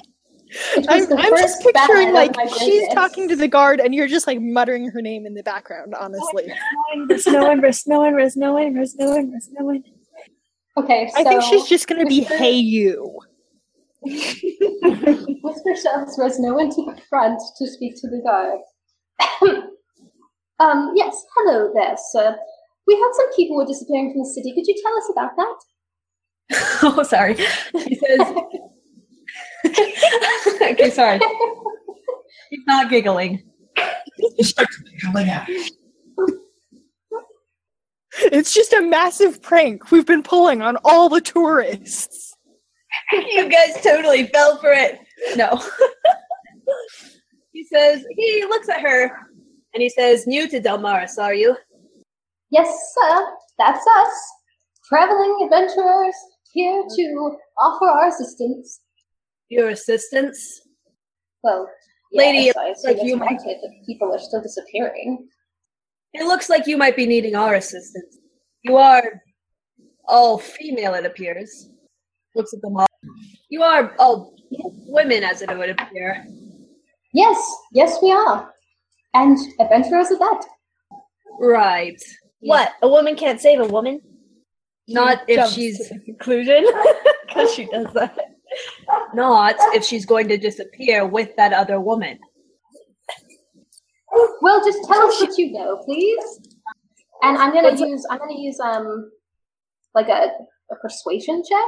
I'm, 0.87 1.11
I'm 1.13 1.37
just 1.37 1.61
picturing 1.63 2.13
like 2.13 2.35
she's 2.59 2.87
talking 2.93 3.27
to 3.27 3.35
the 3.35 3.47
guard 3.47 3.79
and 3.79 3.93
you're 3.95 4.07
just 4.07 4.27
like 4.27 4.39
muttering 4.39 4.89
her 4.89 5.01
name 5.01 5.25
in 5.25 5.33
the 5.33 5.43
background, 5.43 5.95
honestly. 5.99 6.51
Resnoan. 7.09 7.59
Resnoan. 7.59 8.13
Resnoan. 8.13 8.73
Resnoan. 8.73 9.31
Resnoan. 9.31 9.83
Okay, 10.75 11.09
so 11.13 11.19
I 11.19 11.23
think 11.23 11.43
she's 11.43 11.65
just 11.65 11.87
gonna 11.87 12.05
be 12.05 12.25
Mr. 12.25 12.37
hey 12.37 12.55
you. 12.55 13.19
Whisper 14.03 15.75
shoves 15.75 16.17
Res 16.17 16.39
Noen 16.39 16.73
to 16.73 16.85
the 16.85 16.99
front 17.09 17.39
to 17.57 17.67
speak 17.67 17.93
to 18.01 18.09
the 18.09 18.21
guard. 18.21 18.59
um, 20.63 20.93
yes, 20.95 21.25
hello 21.35 21.71
there, 21.73 21.95
sir. 22.11 22.35
We 22.87 22.95
heard 22.95 23.13
some 23.13 23.33
people 23.35 23.57
were 23.57 23.65
disappearing 23.65 24.11
from 24.11 24.21
the 24.21 24.29
city. 24.29 24.53
Could 24.53 24.67
you 24.67 24.75
tell 24.81 24.97
us 24.97 25.09
about 25.11 25.35
that? 25.37 25.55
oh, 26.83 27.03
sorry. 27.03 27.35
He 27.35 27.95
says. 27.95 28.19
okay, 30.61 30.89
sorry. 30.89 31.19
He's 32.49 32.63
not 32.67 32.89
giggling. 32.89 33.43
It's 38.25 38.53
just 38.53 38.73
a 38.73 38.81
massive 38.81 39.41
prank 39.41 39.91
we've 39.91 40.05
been 40.05 40.23
pulling 40.23 40.61
on 40.61 40.77
all 40.83 41.09
the 41.09 41.21
tourists. 41.21 42.35
you 43.11 43.49
guys 43.49 43.81
totally 43.83 44.27
fell 44.27 44.57
for 44.57 44.71
it. 44.71 44.99
No. 45.35 45.61
he 47.51 47.65
says, 47.65 48.05
he 48.15 48.45
looks 48.45 48.69
at 48.69 48.81
her 48.81 49.11
and 49.73 49.81
he 49.81 49.89
says, 49.89 50.27
New 50.27 50.47
to 50.49 50.59
Delmaris, 50.61 51.17
are 51.17 51.33
you? 51.33 51.55
Yes, 52.49 52.69
sir. 52.93 53.27
That's 53.57 53.85
us. 53.97 54.31
Traveling 54.87 55.37
adventurers 55.43 56.15
here 56.51 56.83
to 56.95 57.37
offer 57.57 57.85
our 57.85 58.07
assistance. 58.09 58.81
Your 59.49 59.69
assistance? 59.69 60.61
Well, 61.43 61.69
Lady, 62.11 62.51
yes, 62.55 62.83
I 62.85 62.91
like 62.91 63.03
you 63.03 63.17
might- 63.17 63.39
people 63.85 64.13
are 64.13 64.19
still 64.19 64.41
disappearing. 64.41 65.27
It 66.13 66.25
looks 66.25 66.49
like 66.49 66.67
you 66.67 66.77
might 66.77 66.95
be 66.95 67.07
needing 67.07 67.35
our 67.35 67.55
assistance. 67.55 68.19
You 68.61 68.77
are 68.77 69.21
all 70.07 70.37
female, 70.37 70.93
it 70.93 71.05
appears. 71.05 71.69
Looks 72.35 72.53
at 72.53 72.61
them 72.61 72.77
all. 72.77 72.87
You 73.49 73.63
are 73.63 73.95
all 73.97 74.35
women, 74.87 75.23
as 75.23 75.41
it 75.41 75.57
would 75.57 75.69
appear. 75.71 76.23
Yes, 77.13 77.37
yes, 77.73 77.97
we 78.01 78.11
are. 78.11 78.52
And 79.13 79.37
adventurers 79.59 80.11
at 80.11 80.19
that. 80.19 80.45
Right. 81.39 82.01
What? 82.39 82.73
A 82.81 82.87
woman 82.87 83.15
can't 83.15 83.39
save 83.39 83.59
a 83.59 83.67
woman? 83.67 84.01
Not 84.87 85.21
if 85.27 85.49
she's 85.51 85.87
to 85.87 85.99
conclusion 85.99 86.65
because 87.27 87.53
she 87.53 87.65
does 87.65 87.93
that. 87.93 88.17
not 89.13 89.55
if 89.73 89.83
she's 89.83 90.05
going 90.05 90.27
to 90.27 90.37
disappear 90.37 91.05
with 91.05 91.35
that 91.37 91.53
other 91.53 91.79
woman. 91.79 92.19
Well, 94.41 94.63
just 94.63 94.83
tell 94.87 95.07
us 95.07 95.21
what 95.21 95.37
you 95.37 95.53
know, 95.53 95.77
please. 95.85 96.39
And 97.21 97.37
I'm 97.37 97.53
gonna 97.53 97.75
use 97.87 98.05
I'm 98.09 98.19
gonna 98.19 98.37
use 98.37 98.59
um 98.59 99.09
like 99.95 100.09
a, 100.09 100.31
a 100.71 100.75
persuasion 100.81 101.41
check. 101.47 101.67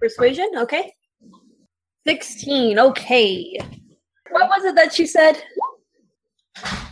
Persuasion, 0.00 0.50
okay. 0.56 0.92
16, 2.06 2.78
okay. 2.78 3.56
What 4.30 4.48
was 4.48 4.64
it 4.64 4.74
that 4.74 4.92
she 4.92 5.06
said? 5.06 5.40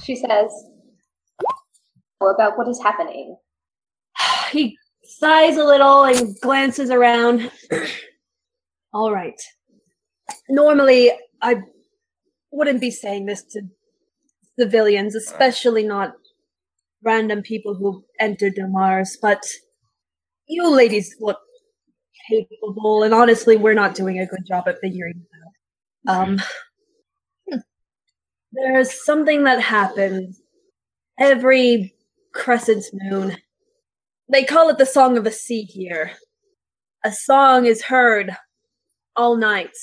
She 0.03 0.17
says 0.17 0.51
about 2.21 2.59
what 2.59 2.69
is 2.69 2.81
happening. 2.83 3.37
He 4.51 4.77
sighs 5.05 5.57
a 5.57 5.65
little 5.65 6.05
and 6.05 6.37
glances 6.41 6.91
around. 6.91 7.51
All 8.93 9.13
right. 9.13 9.41
Normally, 10.49 11.13
I 11.41 11.63
wouldn't 12.51 12.81
be 12.81 12.91
saying 12.91 13.27
this 13.27 13.45
to 13.53 13.63
civilians, 14.59 15.15
especially 15.15 15.85
not 15.85 16.15
random 17.03 17.43
people 17.43 17.75
who 17.75 18.05
entered 18.19 18.55
Mars, 18.59 19.17
but 19.23 19.43
you 20.49 20.69
ladies 20.69 21.15
look 21.21 21.39
capable, 22.29 23.03
and 23.05 23.15
honestly, 23.15 23.57
we're 23.57 23.75
not 23.75 23.95
doing 23.95 24.19
a 24.19 24.27
good 24.27 24.45
job 24.47 24.65
at 24.67 24.81
figuring 24.81 25.15
it 25.17 26.11
out. 26.11 26.19
Um, 26.19 26.43
there's 28.53 29.05
something 29.05 29.45
that 29.45 29.61
happens 29.61 30.41
every 31.19 31.95
crescent 32.33 32.85
moon. 32.93 33.37
They 34.29 34.45
call 34.45 34.69
it 34.69 34.79
the 34.79 34.87
Song 34.87 35.17
of 35.17 35.25
the 35.25 35.33
Sea 35.33 35.63
here. 35.63 36.13
A 37.05 37.13
song 37.13 37.67
is 37.67 37.83
heard 37.83 38.37
all 39.17 39.37
night. 39.37 39.77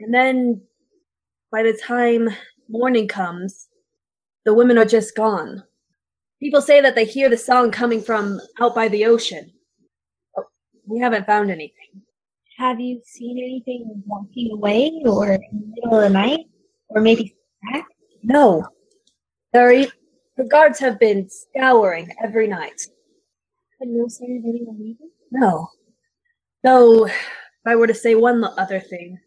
And 0.00 0.12
then 0.12 0.62
by 1.50 1.62
the 1.62 1.78
time 1.86 2.28
morning 2.68 3.08
comes, 3.08 3.68
the 4.44 4.54
women 4.54 4.78
are 4.78 4.84
just 4.84 5.16
gone. 5.16 5.62
People 6.40 6.60
say 6.60 6.80
that 6.80 6.94
they 6.94 7.04
hear 7.04 7.28
the 7.28 7.36
song 7.36 7.70
coming 7.70 8.02
from 8.02 8.40
out 8.60 8.74
by 8.74 8.88
the 8.88 9.06
ocean. 9.06 9.52
We 10.86 11.00
haven't 11.00 11.26
found 11.26 11.50
anything. 11.50 12.02
Have 12.58 12.80
you 12.80 13.00
seen 13.04 13.38
anything 13.38 14.02
walking 14.06 14.50
away 14.52 14.92
or 15.04 15.32
in 15.32 15.40
the 15.52 15.72
middle 15.74 15.98
of 15.98 16.02
the 16.02 16.10
night? 16.10 16.40
Or 16.88 17.00
maybe? 17.00 17.35
No. 18.22 18.66
There 19.52 19.70
are, 19.70 19.86
the 20.36 20.44
guards 20.44 20.78
have 20.80 20.98
been 20.98 21.28
scouring 21.28 22.10
every 22.22 22.48
night. 22.48 22.80
But 23.78 23.88
no 23.88 24.08
sign 24.08 24.42
of 24.42 24.48
anyone 24.48 24.78
leaving? 24.78 25.10
No. 25.30 25.68
Though, 26.64 27.06
if 27.06 27.14
I 27.66 27.76
were 27.76 27.86
to 27.86 27.94
say 27.94 28.14
one 28.14 28.42
other 28.44 28.80
thing, 28.80 29.18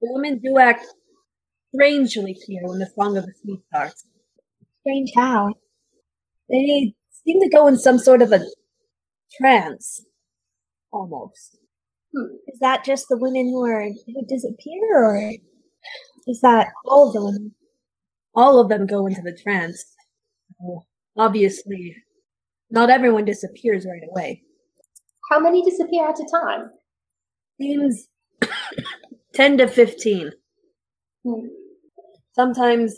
the 0.00 0.08
women 0.12 0.38
do 0.38 0.58
act 0.58 0.84
strangely 1.74 2.32
here 2.46 2.62
when 2.64 2.78
the 2.78 2.90
Song 2.98 3.16
of 3.16 3.24
the 3.24 3.32
Sea 3.42 3.58
starts. 3.68 4.04
Strange 4.80 5.12
how. 5.14 5.54
They 6.50 6.94
seem 7.24 7.40
to 7.40 7.48
go 7.48 7.66
in 7.66 7.78
some 7.78 7.98
sort 7.98 8.20
of 8.20 8.32
a 8.32 8.44
trance. 9.38 10.04
Almost. 10.92 11.58
Hmm. 12.14 12.34
Is 12.48 12.58
that 12.60 12.84
just 12.84 13.06
the 13.08 13.16
women 13.16 13.46
who 13.46 13.64
are 13.64 13.84
who 13.84 14.26
disappear 14.26 14.82
or 14.92 15.32
is 16.26 16.40
that 16.40 16.68
all 16.84 17.12
the 17.12 17.24
women? 17.24 17.54
All 18.34 18.58
of 18.58 18.68
them 18.68 18.86
go 18.86 19.06
into 19.06 19.22
the 19.22 19.36
trance. 19.42 19.84
Obviously, 21.16 21.96
not 22.70 22.90
everyone 22.90 23.24
disappears 23.24 23.86
right 23.86 24.08
away. 24.10 24.42
How 25.30 25.40
many 25.40 25.62
disappear 25.62 26.08
at 26.08 26.18
a 26.18 26.26
time? 26.30 26.70
Seems 27.60 28.08
10 29.34 29.58
to 29.58 29.68
15. 29.68 30.32
Hmm. 31.24 31.46
Sometimes 32.34 32.94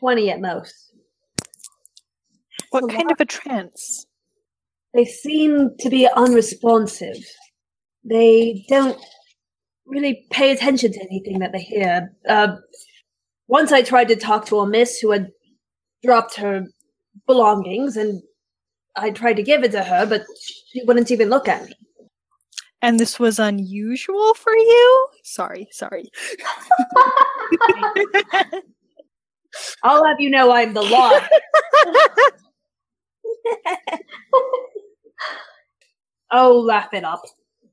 20 0.00 0.30
at 0.30 0.40
most. 0.40 0.74
What 2.70 2.84
a 2.84 2.86
kind 2.88 3.10
of 3.10 3.20
a 3.20 3.24
trance? 3.24 4.06
They 4.94 5.04
seem 5.04 5.70
to 5.78 5.90
be 5.90 6.08
unresponsive. 6.08 7.16
They 8.04 8.64
don't 8.68 8.98
really 9.86 10.26
pay 10.30 10.52
attention 10.52 10.92
to 10.92 11.00
anything 11.00 11.38
that 11.40 11.52
they 11.52 11.60
hear. 11.60 12.12
Uh, 12.28 12.56
once 13.50 13.72
I 13.72 13.82
tried 13.82 14.06
to 14.08 14.16
talk 14.16 14.46
to 14.46 14.60
a 14.60 14.66
miss 14.66 15.00
who 15.00 15.10
had 15.10 15.32
dropped 16.04 16.36
her 16.36 16.66
belongings, 17.26 17.96
and 17.96 18.22
I 18.96 19.10
tried 19.10 19.34
to 19.34 19.42
give 19.42 19.64
it 19.64 19.72
to 19.72 19.82
her, 19.82 20.06
but 20.06 20.22
she 20.68 20.84
wouldn't 20.84 21.10
even 21.10 21.28
look 21.30 21.48
at 21.48 21.66
me. 21.66 21.74
And 22.80 23.00
this 23.00 23.18
was 23.18 23.40
unusual 23.40 24.34
for 24.34 24.54
you? 24.54 25.08
Sorry, 25.24 25.68
sorry. 25.72 26.08
I'll 29.82 30.04
have 30.04 30.20
you 30.20 30.30
know 30.30 30.52
I'm 30.52 30.72
the 30.72 30.82
law. 30.82 31.10
oh, 36.30 36.60
laugh 36.60 36.94
it 36.94 37.02
up. 37.02 37.22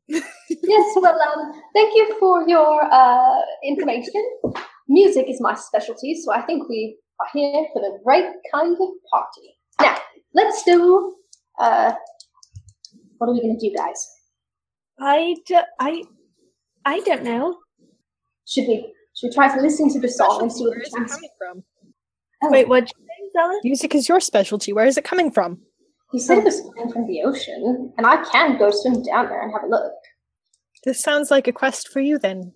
yes, 0.07 0.95
well, 0.95 1.21
um, 1.21 1.61
thank 1.75 1.95
you 1.95 2.17
for 2.19 2.49
your 2.49 2.81
uh, 2.91 3.41
information. 3.63 4.23
Music 4.87 5.25
is 5.29 5.39
my 5.41 5.53
specialty, 5.55 6.15
so 6.15 6.31
I 6.31 6.41
think 6.41 6.67
we 6.69 6.97
are 7.19 7.27
here 7.33 7.65
for 7.73 7.81
the 7.81 7.99
right 8.05 8.31
kind 8.53 8.73
of 8.73 8.89
party. 9.11 9.57
Now, 9.81 9.97
let's 10.33 10.63
do. 10.63 11.15
Uh, 11.59 11.93
what 13.17 13.27
are 13.29 13.33
we 13.33 13.41
gonna 13.41 13.59
do, 13.59 13.73
guys? 13.75 14.07
I, 14.99 15.35
d- 15.45 15.59
I, 15.79 16.03
I 16.85 16.99
don't 17.01 17.23
know. 17.23 17.57
Should 18.47 18.67
we 18.67 18.93
should 19.15 19.29
we 19.29 19.33
try 19.33 19.53
to 19.55 19.61
listen 19.61 19.91
to 19.93 19.99
the 19.99 20.09
song 20.09 20.43
and 20.43 20.51
see 20.51 20.63
what 20.63 20.71
Where 20.71 20.79
the 20.79 20.85
is 20.85 20.93
it 20.93 20.97
chance? 20.97 21.13
coming 21.15 21.29
from? 21.39 21.63
Oh, 22.43 22.51
Wait, 22.51 22.67
what'd 22.67 22.89
you 22.95 23.03
say, 23.05 23.31
Zella? 23.33 23.59
Music 23.63 23.95
is 23.95 24.07
your 24.07 24.19
specialty. 24.19 24.73
Where 24.73 24.85
is 24.85 24.95
it 24.97 25.03
coming 25.03 25.31
from? 25.31 25.59
He 26.11 26.19
said 26.19 26.37
it 26.37 26.43
was 26.43 26.61
coming 26.61 26.91
from 26.93 27.07
the 27.07 27.23
ocean, 27.23 27.91
and 27.97 28.05
I 28.05 28.23
can 28.31 28.57
go 28.59 28.69
swim 28.71 29.01
down 29.03 29.27
there 29.27 29.41
and 29.41 29.51
have 29.51 29.63
a 29.63 29.67
look. 29.67 29.91
This 30.85 31.01
sounds 31.01 31.31
like 31.31 31.47
a 31.47 31.51
quest 31.51 31.89
for 31.89 31.99
you, 31.99 32.17
then, 32.19 32.53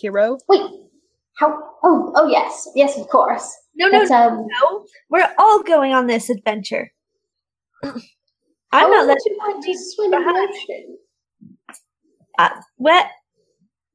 hero. 0.00 0.38
Wait, 0.48 0.62
how? 1.36 1.62
Oh, 1.82 2.12
oh 2.14 2.28
yes, 2.28 2.68
yes, 2.74 2.98
of 2.98 3.08
course. 3.08 3.52
No, 3.74 3.88
no, 3.88 4.02
um, 4.14 4.46
no. 4.46 4.86
We're 5.10 5.32
all 5.38 5.62
going 5.62 5.92
on 5.92 6.06
this 6.06 6.30
adventure. 6.30 6.92
I'm 7.82 7.92
how 8.70 8.88
not 8.88 9.06
letting 9.06 9.36
you 9.38 9.62
to 9.62 9.78
swim 9.94 10.14
in 10.14 10.24
the 10.24 10.48
ocean? 10.50 10.98
Uh, 12.38 12.50
well, 12.78 13.10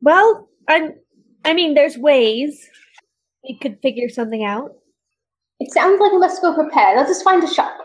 well, 0.01 0.49
I'm. 0.67 0.93
I 1.45 1.53
mean, 1.53 1.73
there's 1.73 1.97
ways 1.97 2.67
we 3.43 3.57
could 3.57 3.79
figure 3.81 4.09
something 4.09 4.43
out. 4.43 4.71
It 5.59 5.71
sounds 5.73 5.99
like 5.99 6.11
we 6.11 6.19
must 6.19 6.41
go 6.41 6.53
prepared. 6.53 6.97
Let's 6.97 7.09
just 7.09 7.23
find 7.23 7.43
a 7.43 7.47
shop. 7.47 7.77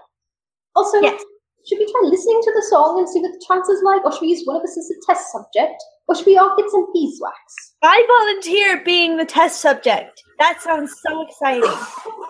Also, 0.76 1.00
Yes. 1.00 1.22
Should 1.66 1.78
we 1.78 1.90
try 1.90 2.00
listening 2.04 2.40
to 2.42 2.52
the 2.54 2.66
song 2.68 2.98
and 2.98 3.08
see 3.08 3.20
what 3.20 3.32
the 3.32 3.44
chances 3.46 3.82
like, 3.82 4.04
or 4.04 4.12
should 4.12 4.22
we 4.22 4.28
use 4.28 4.42
one 4.44 4.56
of 4.56 4.62
us 4.62 4.76
as 4.76 4.90
a 4.90 5.06
test 5.06 5.32
subject, 5.32 5.82
or 6.08 6.14
should 6.14 6.26
we 6.26 6.36
all 6.36 6.54
get 6.56 6.70
some 6.70 6.86
beeswax? 6.92 7.36
I 7.82 8.04
volunteer 8.06 8.82
being 8.84 9.16
the 9.16 9.24
test 9.24 9.60
subject. 9.60 10.22
That 10.38 10.60
sounds 10.60 10.94
so 11.06 11.26
exciting. 11.26 11.70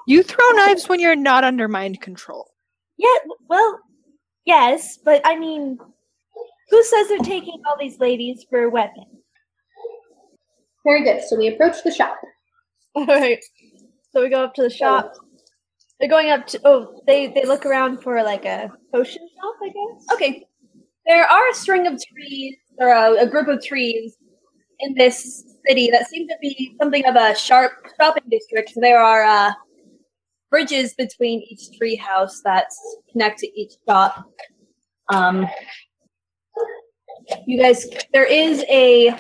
You 0.06 0.22
throw 0.22 0.46
knives 0.50 0.86
when 0.86 1.00
you're 1.00 1.16
not 1.16 1.44
under 1.44 1.66
mind 1.66 2.02
control. 2.02 2.50
Yeah, 2.98 3.08
well, 3.48 3.80
yes, 4.44 4.98
but 5.02 5.22
I 5.24 5.38
mean, 5.38 5.78
who 6.68 6.84
says 6.84 7.08
they're 7.08 7.18
taking 7.20 7.62
all 7.66 7.76
these 7.80 7.98
ladies 7.98 8.44
for 8.50 8.64
a 8.64 8.68
weapon? 8.70 9.04
Very 10.84 11.02
good. 11.02 11.22
So 11.22 11.36
we 11.36 11.48
approach 11.48 11.82
the 11.82 11.90
shop. 11.90 12.16
All 12.94 13.06
right. 13.06 13.42
So 14.12 14.22
we 14.22 14.28
go 14.28 14.44
up 14.44 14.54
to 14.54 14.62
the 14.62 14.70
shop. 14.70 15.14
They're 16.00 16.08
going 16.08 16.30
up 16.30 16.46
to. 16.48 16.60
Oh, 16.64 17.00
they 17.06 17.28
they 17.28 17.44
look 17.44 17.64
around 17.64 18.02
for 18.02 18.22
like 18.22 18.44
a 18.44 18.70
potion 18.92 19.28
shop, 19.36 19.54
I 19.62 19.66
guess. 19.68 20.06
Okay. 20.12 20.46
There 21.06 21.24
are 21.24 21.50
a 21.50 21.54
string 21.54 21.86
of 21.86 22.00
trees, 22.02 22.56
or 22.78 22.88
a, 22.88 23.24
a 23.24 23.26
group 23.26 23.48
of 23.48 23.62
trees 23.62 24.16
in 24.80 24.94
this 24.94 25.44
city 25.66 25.90
that 25.90 26.08
seem 26.08 26.26
to 26.28 26.34
be 26.40 26.74
something 26.80 27.04
of 27.06 27.16
a 27.16 27.34
sharp 27.34 27.72
shopping 28.00 28.24
district. 28.30 28.72
There 28.76 28.98
are 28.98 29.24
uh, 29.24 29.52
bridges 30.50 30.94
between 30.94 31.42
each 31.48 31.76
tree 31.76 31.96
house 31.96 32.40
that 32.44 32.66
connect 33.12 33.40
to 33.40 33.60
each 33.60 33.72
shop. 33.88 34.24
Um, 35.12 35.46
you 37.46 37.60
guys, 37.60 37.86
there 38.12 38.26
is 38.26 38.64
a 38.68 39.14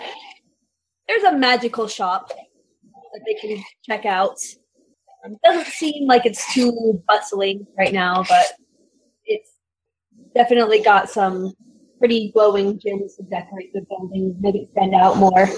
there's 1.08 1.22
a 1.24 1.36
magical 1.36 1.86
shop 1.86 2.28
that 2.28 3.20
they 3.26 3.34
can 3.34 3.62
check 3.84 4.06
out. 4.06 4.36
Um, 5.24 5.36
doesn't 5.44 5.72
seem 5.72 6.06
like 6.06 6.26
it's 6.26 6.52
too 6.52 7.02
bustling 7.08 7.66
right 7.78 7.92
now, 7.92 8.24
but 8.28 8.46
it's 9.24 9.52
definitely 10.34 10.82
got 10.82 11.08
some 11.08 11.52
pretty 11.98 12.30
glowing 12.32 12.78
gems 12.78 13.16
to 13.16 13.22
decorate 13.24 13.72
the 13.72 13.86
building, 13.88 14.36
make 14.40 14.54
it 14.54 14.68
stand 14.72 14.94
out 14.94 15.16
more. 15.16 15.48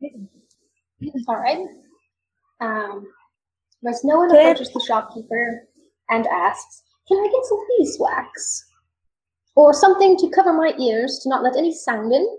All 1.28 1.36
right. 1.36 1.66
Um, 2.60 3.06
as 3.86 4.04
no 4.04 4.18
one 4.18 4.30
approaches 4.30 4.72
the 4.72 4.80
shopkeeper 4.86 5.68
and 6.10 6.26
asks, 6.28 6.82
"Can 7.08 7.18
I 7.18 7.24
get 7.24 7.44
some 7.44 7.64
beeswax 7.76 8.64
or 9.56 9.74
something 9.74 10.16
to 10.18 10.30
cover 10.30 10.52
my 10.52 10.72
ears 10.78 11.18
to 11.22 11.28
not 11.28 11.42
let 11.42 11.56
any 11.56 11.74
sound 11.74 12.12
in?" 12.12 12.38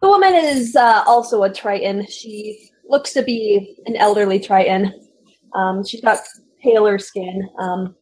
The 0.00 0.08
woman 0.08 0.34
is 0.34 0.74
uh, 0.74 1.04
also 1.06 1.42
a 1.42 1.52
Triton. 1.52 2.06
She 2.06 2.70
looks 2.88 3.12
to 3.12 3.22
be 3.22 3.76
an 3.86 3.96
elderly 3.96 4.40
Triton. 4.40 5.05
Um, 5.54 5.84
she's 5.84 6.00
got 6.00 6.18
paler 6.62 6.98
skin 6.98 7.48
um, 7.58 7.94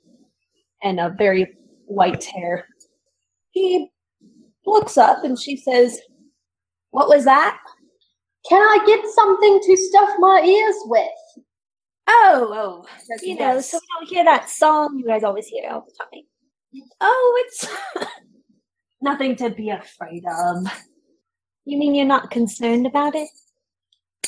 and 0.83 1.01
a 1.01 1.15
very 1.17 1.57
white 1.87 2.25
hair. 2.25 2.67
She 3.55 3.89
looks 4.67 4.97
up 4.97 5.25
and 5.25 5.39
she 5.39 5.57
says, 5.57 6.01
"What 6.91 7.09
was 7.09 7.25
that?" 7.25 7.59
Can 8.49 8.61
I 8.61 8.85
get 8.87 9.05
something 9.15 9.61
to 9.63 9.77
stuff 9.77 10.11
my 10.19 10.43
ears 10.45 10.77
with? 10.85 11.09
Oh, 12.07 12.51
oh, 12.53 12.87
You 13.23 13.37
know, 13.37 13.61
so 13.61 13.79
we 13.79 13.87
don't 13.99 14.09
hear 14.11 14.25
that 14.25 14.51
song 14.51 14.99
you 14.99 15.07
guys 15.07 15.25
always 15.25 15.47
hear 15.47 15.71
all 15.71 15.87
the 15.87 15.93
time. 16.05 16.85
oh, 17.01 17.45
it's 17.47 17.67
nothing 19.01 19.37
to 19.37 19.49
be 19.49 19.71
afraid 19.71 20.23
of. 20.39 20.67
You 21.65 21.79
mean 21.79 21.95
you're 21.95 22.05
not 22.05 22.31
concerned 22.31 22.87
about 22.87 23.15
it? 23.15 23.29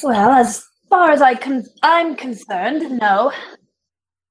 Well, 0.03 0.31
as 0.31 0.67
far 0.89 1.11
as 1.11 1.23
I 1.23 1.35
con- 1.35 1.67
I'm 1.83 2.17
concerned, 2.17 2.99
no. 2.99 3.33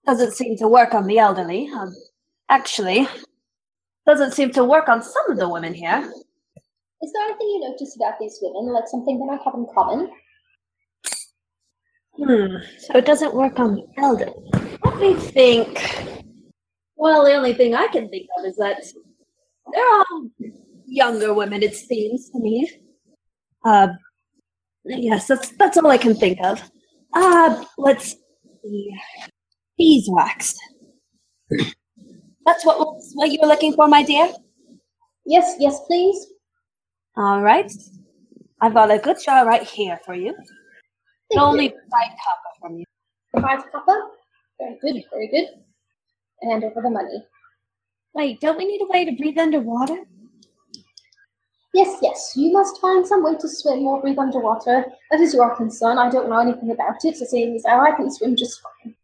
Doesn't 0.06 0.34
seem 0.34 0.58
to 0.58 0.68
work 0.68 0.94
on 0.94 1.08
the 1.08 1.20
elderly. 1.20 1.70
Um, 1.70 1.94
actually, 2.50 3.08
doesn't 4.06 4.34
seem 4.34 4.52
to 4.52 4.63
work 4.63 4.88
on 4.88 5.02
some 5.02 5.32
of 5.32 5.38
the 5.38 5.50
women 5.50 5.74
here. 5.74 6.12
Is 7.02 7.12
there 7.13 7.24
anything 7.26 7.48
you 7.48 7.60
notice 7.70 7.96
about 7.96 8.20
these 8.20 8.39
women, 8.41 8.74
like 8.74 8.88
something 8.88 9.20
they 9.20 9.26
might 9.26 9.41
have 9.44 9.54
in 9.56 9.65
common? 9.74 10.10
Hmm. 12.18 12.58
So 12.80 12.98
it 12.98 13.06
doesn't 13.06 13.34
work 13.34 13.60
on 13.60 13.76
the 13.76 13.86
elderly. 13.98 14.34
Let 14.84 15.00
me 15.00 15.13
think. 15.15 16.24
Well, 16.96 17.26
the 17.26 17.34
only 17.34 17.54
thing 17.54 17.76
I 17.76 17.88
can 17.88 18.10
think 18.10 18.28
of 18.39 18.46
is 18.46 18.56
that 18.58 18.82
they're 19.74 19.84
all 19.84 20.30
younger 20.86 21.34
women. 21.34 21.62
It 21.62 21.76
seems 21.76 22.30
to 22.30 22.39
me. 22.39 22.72
Uh, 23.65 23.88
yes, 24.86 25.28
that's 25.28 25.50
that's 25.58 25.78
all 25.78 25.88
I 25.88 25.98
can 25.98 26.15
think 26.15 26.39
of. 26.43 26.62
Uh, 27.13 27.63
let's 27.78 28.15
see. 28.63 28.89
Beeswax. 29.78 30.56
That's 32.45 32.65
what 32.65 32.78
what 33.13 33.32
you 33.32 33.39
were 33.41 33.48
looking 33.48 33.74
for, 33.74 33.88
my 33.88 34.04
dear. 34.04 34.32
Yes, 35.26 35.56
yes, 35.60 35.80
please. 35.88 36.28
All 37.17 37.41
right. 37.41 37.71
I've 38.62 38.74
got 38.74 38.91
a 38.91 39.00
good 39.00 39.17
jar 39.24 39.45
right 39.45 39.63
here 39.63 40.00
for 40.06 40.15
you. 40.15 40.34
Thank 41.32 41.41
Only 41.41 41.65
you. 41.65 41.71
five 41.91 42.12
copper 42.24 42.52
from 42.62 42.78
you. 42.78 42.86
five 43.41 43.63
copper. 43.71 44.00
Very 44.60 44.78
good, 44.82 45.04
very 45.12 45.28
good. 45.28 45.48
And 46.41 46.52
hand 46.52 46.63
over 46.63 46.82
the 46.82 46.89
money. 46.89 47.24
Wait, 48.13 48.39
don't 48.39 48.58
we 48.58 48.65
need 48.65 48.82
a 48.82 48.88
way 48.88 49.06
to 49.06 49.12
breathe 49.12 49.38
underwater? 49.38 49.98
Yes, 51.76 51.98
yes, 52.02 52.32
you 52.38 52.54
must 52.54 52.80
find 52.80 53.06
some 53.06 53.22
way 53.22 53.36
to 53.36 53.50
swim 53.50 53.86
or 53.86 54.00
breathe 54.00 54.18
underwater. 54.18 54.86
That 55.12 55.20
is 55.20 55.34
your 55.34 55.54
concern. 55.58 55.98
I 55.98 56.10
don't 56.10 56.30
know 56.30 56.40
anything 56.40 56.72
about 56.72 57.04
it, 57.04 57.18
so 57.18 57.26
seeing 57.26 57.54
as 57.54 57.66
how 57.66 57.82
I 57.82 57.92
can 57.92 58.10
swim 58.10 58.38
just 58.38 58.62
fine. 58.62 58.96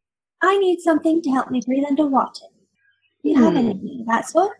I 0.41 0.57
need 0.57 0.79
something 0.79 1.21
to 1.21 1.29
help 1.31 1.51
me 1.51 1.61
breathe 1.65 1.83
underwater. 1.85 2.45
Do 3.23 3.29
you 3.29 3.35
have 3.35 3.51
Hmm. 3.51 3.57
anything 3.57 3.99
of 3.99 4.07
that 4.07 4.29
sort? 4.29 4.57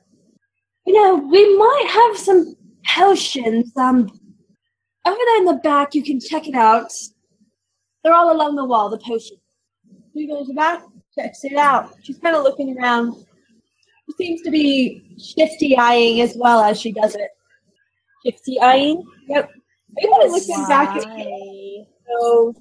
You 0.85 0.93
know, 0.93 1.15
we 1.15 1.57
might 1.57 1.85
have 1.89 2.17
some 2.17 2.57
potions. 2.85 3.71
Um, 3.77 4.01
over 5.05 5.17
there 5.25 5.37
in 5.37 5.45
the 5.45 5.61
back, 5.63 5.95
you 5.95 6.03
can 6.03 6.19
check 6.19 6.49
it 6.49 6.53
out. 6.55 6.91
They're 8.03 8.13
all 8.13 8.33
along 8.35 8.57
the 8.57 8.65
wall. 8.65 8.89
The 8.89 8.97
potions. 8.97 9.39
We 10.13 10.27
go 10.27 10.41
to 10.41 10.45
the 10.45 10.53
back, 10.53 10.83
checks 11.17 11.45
it 11.45 11.55
out. 11.55 11.93
She's 12.03 12.19
kind 12.19 12.35
of 12.35 12.43
looking 12.43 12.77
around. 12.77 13.25
She 14.05 14.13
seems 14.25 14.41
to 14.41 14.51
be 14.51 15.15
shifty 15.17 15.77
eyeing 15.77 16.19
as 16.19 16.35
well 16.35 16.59
as 16.59 16.77
she 16.77 16.91
does 16.91 17.15
it. 17.15 17.29
Shifty 18.25 18.59
eyeing? 18.59 19.03
Yep. 19.27 19.49
Maybe 19.93 20.09
looking 20.29 20.67
back 20.67 20.95
at. 20.95 21.03
So 22.07 22.53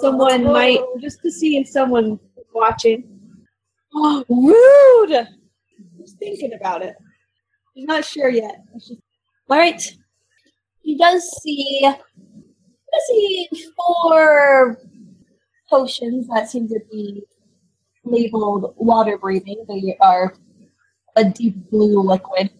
someone 0.00 0.44
might, 0.44 0.80
just 1.00 1.20
to 1.22 1.30
see 1.30 1.58
if 1.58 1.68
someone's 1.68 2.20
watching. 2.54 3.04
Oh, 3.94 4.24
rude! 4.28 5.26
She's 5.98 6.14
thinking 6.14 6.52
about 6.54 6.82
it. 6.82 6.94
She's 7.74 7.86
not 7.86 8.04
sure 8.04 8.28
yet. 8.28 8.62
She's, 8.74 8.98
All 9.48 9.58
right. 9.58 9.82
He 10.82 10.96
does 10.96 11.22
see. 11.42 11.80
Does 11.82 13.06
see 13.08 13.48
four 13.76 14.78
potions 15.68 16.26
that 16.28 16.50
seem 16.50 16.68
to 16.68 16.80
be 16.90 17.22
labeled 18.04 18.74
water 18.76 19.16
breathing. 19.18 19.64
They 19.68 19.96
are 20.00 20.34
a 21.16 21.24
deep 21.24 21.70
blue 21.70 22.00
liquid. 22.00 22.50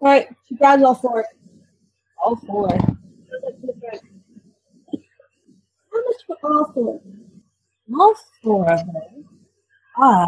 all 0.00 0.08
right, 0.08 0.28
she 0.48 0.56
grabs 0.56 0.82
all 0.82 0.94
four. 0.94 1.24
All 2.26 2.34
four. 2.34 2.68
How 2.68 2.88
much 5.92 6.20
for 6.26 6.36
all 6.42 6.72
four? 6.74 7.00
All 7.94 8.14
four 8.42 8.72
of 8.72 8.80
them. 8.80 9.28
I 9.96 10.26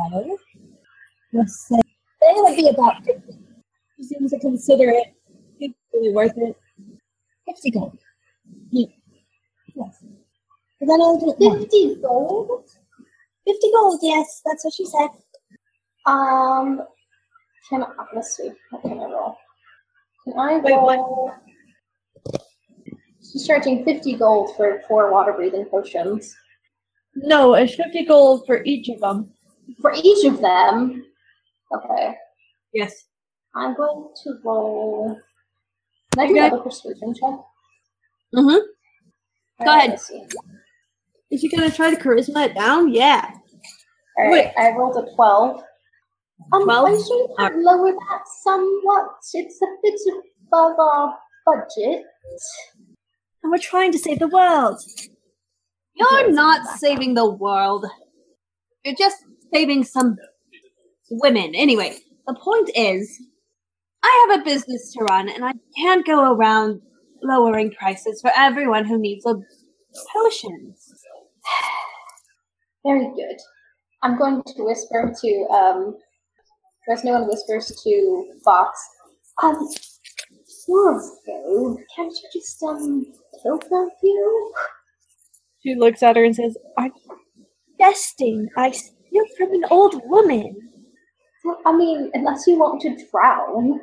let's 1.32 1.66
say 1.66 1.80
they 2.20 2.34
would 2.36 2.54
be 2.54 2.68
about 2.68 3.04
fifty. 3.04 3.36
She 3.96 4.04
seems 4.04 4.30
to 4.30 4.38
consider 4.38 4.90
it. 4.90 5.12
It's 5.58 5.74
really 5.92 6.14
worth 6.14 6.34
it. 6.36 6.54
Fifty 7.48 7.72
gold. 7.72 7.98
Neat. 8.70 8.90
Yes. 9.74 10.04
But 10.78 10.86
then 10.86 11.00
I'll 11.00 11.18
do 11.18 11.32
50 11.32 11.96
gold? 12.00 12.64
50 13.44 13.70
gold, 13.72 13.98
yes, 14.02 14.42
that's 14.46 14.64
what 14.64 14.72
she 14.72 14.86
said. 14.86 15.08
Um, 16.06 16.82
can 17.68 17.82
I, 17.82 17.88
let's 18.14 18.36
see, 18.36 18.52
what 18.70 18.82
can 18.82 19.00
I 19.00 19.06
roll? 19.06 19.36
Can 20.24 20.38
I 20.38 20.58
Wait, 20.58 20.72
roll? 20.72 21.32
She's 23.32 23.46
charging 23.46 23.84
50 23.84 24.14
gold 24.14 24.56
for 24.56 24.80
four 24.88 25.10
water 25.12 25.32
breathing 25.32 25.64
potions. 25.66 26.34
No, 27.14 27.54
it's 27.54 27.74
50 27.74 28.04
gold 28.04 28.46
for 28.46 28.62
each 28.64 28.88
of 28.88 29.00
them. 29.00 29.30
For 29.80 29.92
each 29.94 30.24
of 30.24 30.40
them, 30.40 31.04
okay, 31.74 32.14
Yes. 32.72 33.04
I'm 33.54 33.74
going 33.74 34.08
to 34.24 34.34
roll. 34.44 35.18
Can 36.12 36.20
I 36.22 36.26
do 36.26 36.32
Okay. 36.34 36.46
another 36.46 36.62
persuasion 36.62 37.14
check? 37.14 37.38
Mm-hmm. 38.34 38.44
Go 38.54 38.60
Alright, 39.60 39.88
ahead. 39.88 40.28
Is 41.30 41.40
she 41.40 41.48
gonna 41.48 41.70
try 41.70 41.90
to 41.92 42.00
charisma 42.00 42.46
it 42.46 42.54
down? 42.54 42.92
Yeah. 42.92 43.30
Alright, 44.18 44.32
Wait. 44.32 44.52
I 44.56 44.70
rolled 44.76 44.96
a 44.96 45.14
12. 45.14 45.62
Um, 46.52 46.64
12? 46.64 46.88
I'm 46.88 46.94
sure 47.04 47.28
you 47.50 47.64
lower 47.64 47.92
that 47.92 48.22
somewhat. 48.44 49.08
It's 49.34 49.60
a 49.62 49.66
bit 49.82 50.00
above 50.46 50.78
our 50.78 51.18
budget. 51.46 52.04
And 53.48 53.52
we're 53.54 53.66
trying 53.66 53.92
to 53.92 53.98
save 53.98 54.18
the 54.18 54.28
world. 54.28 54.78
You're 55.94 56.30
not 56.30 56.78
saving 56.78 57.14
the 57.14 57.30
world. 57.30 57.86
You're 58.84 58.94
just 58.94 59.16
saving 59.54 59.84
some 59.84 60.18
women. 61.10 61.54
Anyway, 61.54 61.96
the 62.26 62.34
point 62.34 62.68
is, 62.74 63.18
I 64.02 64.26
have 64.28 64.40
a 64.40 64.44
business 64.44 64.92
to 64.92 65.04
run, 65.04 65.30
and 65.30 65.46
I 65.46 65.52
can't 65.78 66.06
go 66.06 66.30
around 66.30 66.82
lowering 67.22 67.70
prices 67.70 68.20
for 68.20 68.30
everyone 68.36 68.84
who 68.84 68.98
needs 68.98 69.24
a 69.24 69.36
potions. 70.12 70.92
Very 72.84 73.06
good. 73.16 73.38
I'm 74.02 74.18
going 74.18 74.42
to 74.42 74.62
whisper 74.62 75.14
to 75.22 75.46
um. 75.46 75.96
Resnoan 76.86 77.28
whispers 77.28 77.80
to 77.82 78.32
Fox. 78.44 78.78
Um, 79.42 79.68
Morpho, 80.68 81.76
can't 81.96 82.12
you 82.12 82.28
just 82.40 82.62
um 82.62 83.04
help 83.44 83.64
a 83.64 83.86
few? 84.00 84.52
She 85.62 85.74
looks 85.74 86.02
at 86.02 86.16
her 86.16 86.24
and 86.24 86.34
says, 86.36 86.56
I'm 86.76 86.92
jesting. 87.80 88.48
I 88.56 88.70
steal 88.70 89.24
from 89.36 89.52
an 89.54 89.64
old 89.70 90.00
woman. 90.04 90.54
I 91.66 91.74
mean, 91.76 92.10
unless 92.14 92.46
you 92.46 92.58
want 92.58 92.80
to 92.82 92.96
drown, 93.10 93.80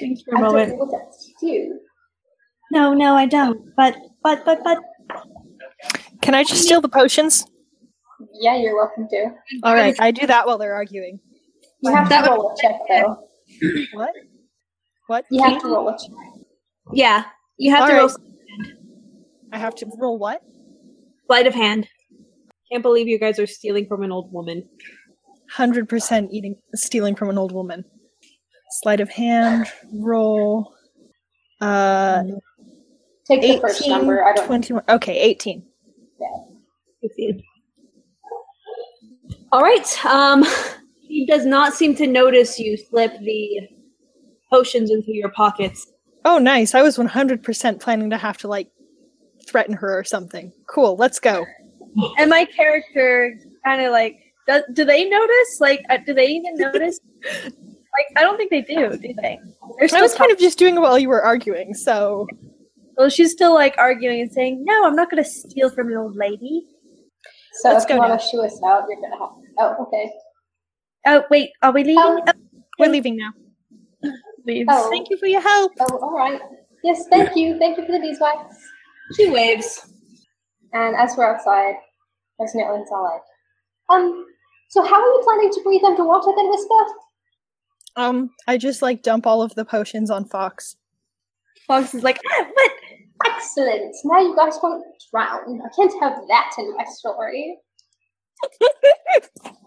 Thinks 0.00 0.22
for 0.22 0.36
I 0.36 0.40
a 0.40 0.42
don't 0.42 0.52
moment. 0.52 0.68
know 0.70 0.84
what 0.84 1.00
else 1.02 1.24
to 1.40 1.46
do. 1.46 1.80
No, 2.72 2.92
no, 2.94 3.14
I 3.14 3.26
don't. 3.26 3.74
But, 3.76 3.96
but, 4.22 4.44
but, 4.44 4.62
but. 4.64 4.78
Can 6.22 6.34
I 6.34 6.42
just 6.44 6.64
steal 6.64 6.80
the 6.80 6.88
potions? 6.88 7.46
Yeah, 8.40 8.56
you're 8.56 8.74
welcome 8.76 9.06
to. 9.08 9.30
All 9.62 9.74
right, 9.74 9.94
I 10.00 10.10
do 10.10 10.26
that 10.26 10.46
while 10.46 10.58
they're 10.58 10.74
arguing. 10.74 11.20
You 11.80 11.94
have 11.94 12.08
That 12.08 12.22
to 12.24 12.30
would- 12.30 12.36
roll 12.36 12.54
a 12.58 12.60
check 12.60 12.76
though. 12.88 13.25
What? 13.92 14.10
What? 15.06 15.24
You 15.30 15.42
have 15.42 15.60
to 15.62 15.68
roll. 15.68 15.96
Yeah, 16.92 17.24
you 17.58 17.70
have 17.70 17.82
All 17.82 17.88
to 17.88 17.92
right. 17.94 18.00
roll 18.00 18.10
I 19.52 19.58
have 19.58 19.74
to 19.76 19.86
roll 19.98 20.18
what? 20.18 20.42
sleight 21.26 21.46
of 21.46 21.54
hand. 21.54 21.88
Can't 22.70 22.82
believe 22.82 23.08
you 23.08 23.18
guys 23.18 23.38
are 23.38 23.46
stealing 23.46 23.86
from 23.86 24.02
an 24.02 24.10
old 24.12 24.32
woman. 24.32 24.68
Hundred 25.50 25.88
percent 25.88 26.30
eating, 26.32 26.56
stealing 26.74 27.14
from 27.14 27.30
an 27.30 27.38
old 27.38 27.52
woman. 27.52 27.84
Sleight 28.82 29.00
of 29.00 29.08
hand. 29.10 29.66
Roll. 29.92 30.74
Uh, 31.60 32.24
Take 33.26 33.40
the 33.42 33.60
first 33.60 33.82
18, 33.82 33.90
number. 33.90 34.24
I 34.24 34.32
don't. 34.34 34.46
21. 34.46 34.84
Okay, 34.88 35.18
eighteen. 35.18 35.64
Yeah. 36.20 36.26
15. 37.02 37.42
All 39.52 39.62
right. 39.62 40.04
Um, 40.04 40.44
he 41.08 41.26
does 41.26 41.46
not 41.46 41.74
seem 41.74 41.94
to 41.96 42.06
notice 42.06 42.58
you 42.58 42.76
slip 42.76 43.12
the 43.20 43.60
potions 44.50 44.90
into 44.90 45.12
your 45.12 45.30
pockets. 45.30 45.86
Oh, 46.24 46.38
nice. 46.38 46.74
I 46.74 46.82
was 46.82 46.98
one 46.98 47.06
hundred 47.06 47.42
percent 47.42 47.80
planning 47.80 48.10
to 48.10 48.16
have 48.16 48.38
to 48.38 48.48
like 48.48 48.70
threaten 49.46 49.74
her 49.74 49.98
or 49.98 50.04
something. 50.04 50.52
Cool. 50.68 50.96
Let's 50.96 51.20
go. 51.20 51.46
And 52.18 52.28
my 52.28 52.44
character 52.44 53.40
kind 53.64 53.80
of 53.80 53.90
like, 53.90 54.18
do, 54.46 54.62
do 54.74 54.84
they 54.84 55.08
notice? 55.08 55.60
Like, 55.60 55.82
uh, 55.88 55.96
do 56.04 56.12
they 56.12 56.26
even 56.26 56.54
notice? 56.56 57.00
like, 57.44 58.06
I 58.16 58.20
don't 58.20 58.36
think 58.36 58.50
they 58.50 58.60
do, 58.60 58.90
do 58.90 58.98
they? 58.98 59.38
They're 59.78 59.84
I 59.84 59.86
still 59.86 60.02
was 60.02 60.14
kind 60.14 60.30
of 60.30 60.38
just 60.38 60.58
doing 60.58 60.76
it 60.76 60.80
while 60.80 60.98
you 60.98 61.08
were 61.08 61.22
arguing, 61.22 61.72
so 61.72 62.28
Well, 62.98 63.08
she's 63.08 63.32
still 63.32 63.54
like 63.54 63.76
arguing 63.78 64.20
and 64.20 64.30
saying, 64.30 64.62
"No, 64.66 64.86
I'm 64.86 64.94
not 64.94 65.10
going 65.10 65.24
to 65.24 65.28
steal 65.28 65.70
from 65.70 65.88
an 65.88 65.96
old 65.96 66.16
lady." 66.16 66.66
So 67.62 67.70
Let's 67.70 67.84
if 67.84 67.88
go 67.88 67.94
you 67.94 68.00
want 68.00 68.20
to 68.20 68.26
shoo 68.26 68.42
us 68.42 68.60
out, 68.62 68.84
you're 68.88 69.00
gonna 69.00 69.18
have. 69.18 69.30
Oh, 69.58 69.86
okay. 69.86 70.12
Oh, 71.06 71.22
wait, 71.30 71.50
are 71.62 71.72
we 71.72 71.84
leaving? 71.84 71.98
Um, 71.98 72.20
Oh, 72.28 72.32
we're 72.78 72.90
leaving 72.90 73.16
now. 73.16 73.32
leaves. 74.46 74.68
Oh. 74.70 74.90
Thank 74.90 75.08
you 75.08 75.16
for 75.16 75.26
your 75.26 75.40
help. 75.40 75.72
Oh, 75.80 75.98
all 76.02 76.14
right. 76.16 76.40
Yes, 76.84 77.06
thank 77.08 77.34
you. 77.36 77.58
Thank 77.58 77.78
you 77.78 77.86
for 77.86 77.92
the 77.92 78.00
beeswax. 78.00 78.54
She 79.16 79.30
waves. 79.30 79.88
And 80.72 80.94
as 80.96 81.16
we're 81.16 81.24
outside, 81.34 81.76
Resnoan's 82.40 82.90
all 82.92 83.04
like, 83.04 83.22
um. 83.88 84.26
So 84.68 84.82
how 84.82 84.96
are 84.96 85.06
you 85.06 85.20
planning 85.24 85.50
to 85.52 85.60
breathe 85.62 85.84
underwater 85.84 86.32
then, 86.36 86.50
Whisper? 86.50 86.74
Um, 87.94 88.30
I 88.46 88.58
just 88.58 88.82
like 88.82 89.02
dump 89.02 89.26
all 89.26 89.40
of 89.40 89.54
the 89.54 89.64
potions 89.64 90.10
on 90.10 90.24
Fox. 90.26 90.76
Fox 91.66 91.94
is 91.94 92.02
like, 92.02 92.20
ah, 92.30 92.46
"What? 92.52 92.72
Excellent. 93.26 93.94
Now 94.04 94.20
you 94.20 94.36
guys 94.36 94.58
won't 94.62 94.84
drown. 95.10 95.60
I 95.64 95.68
can't 95.74 95.94
have 96.02 96.20
that 96.28 96.50
in 96.58 96.74
my 96.76 96.84
story. 96.84 97.56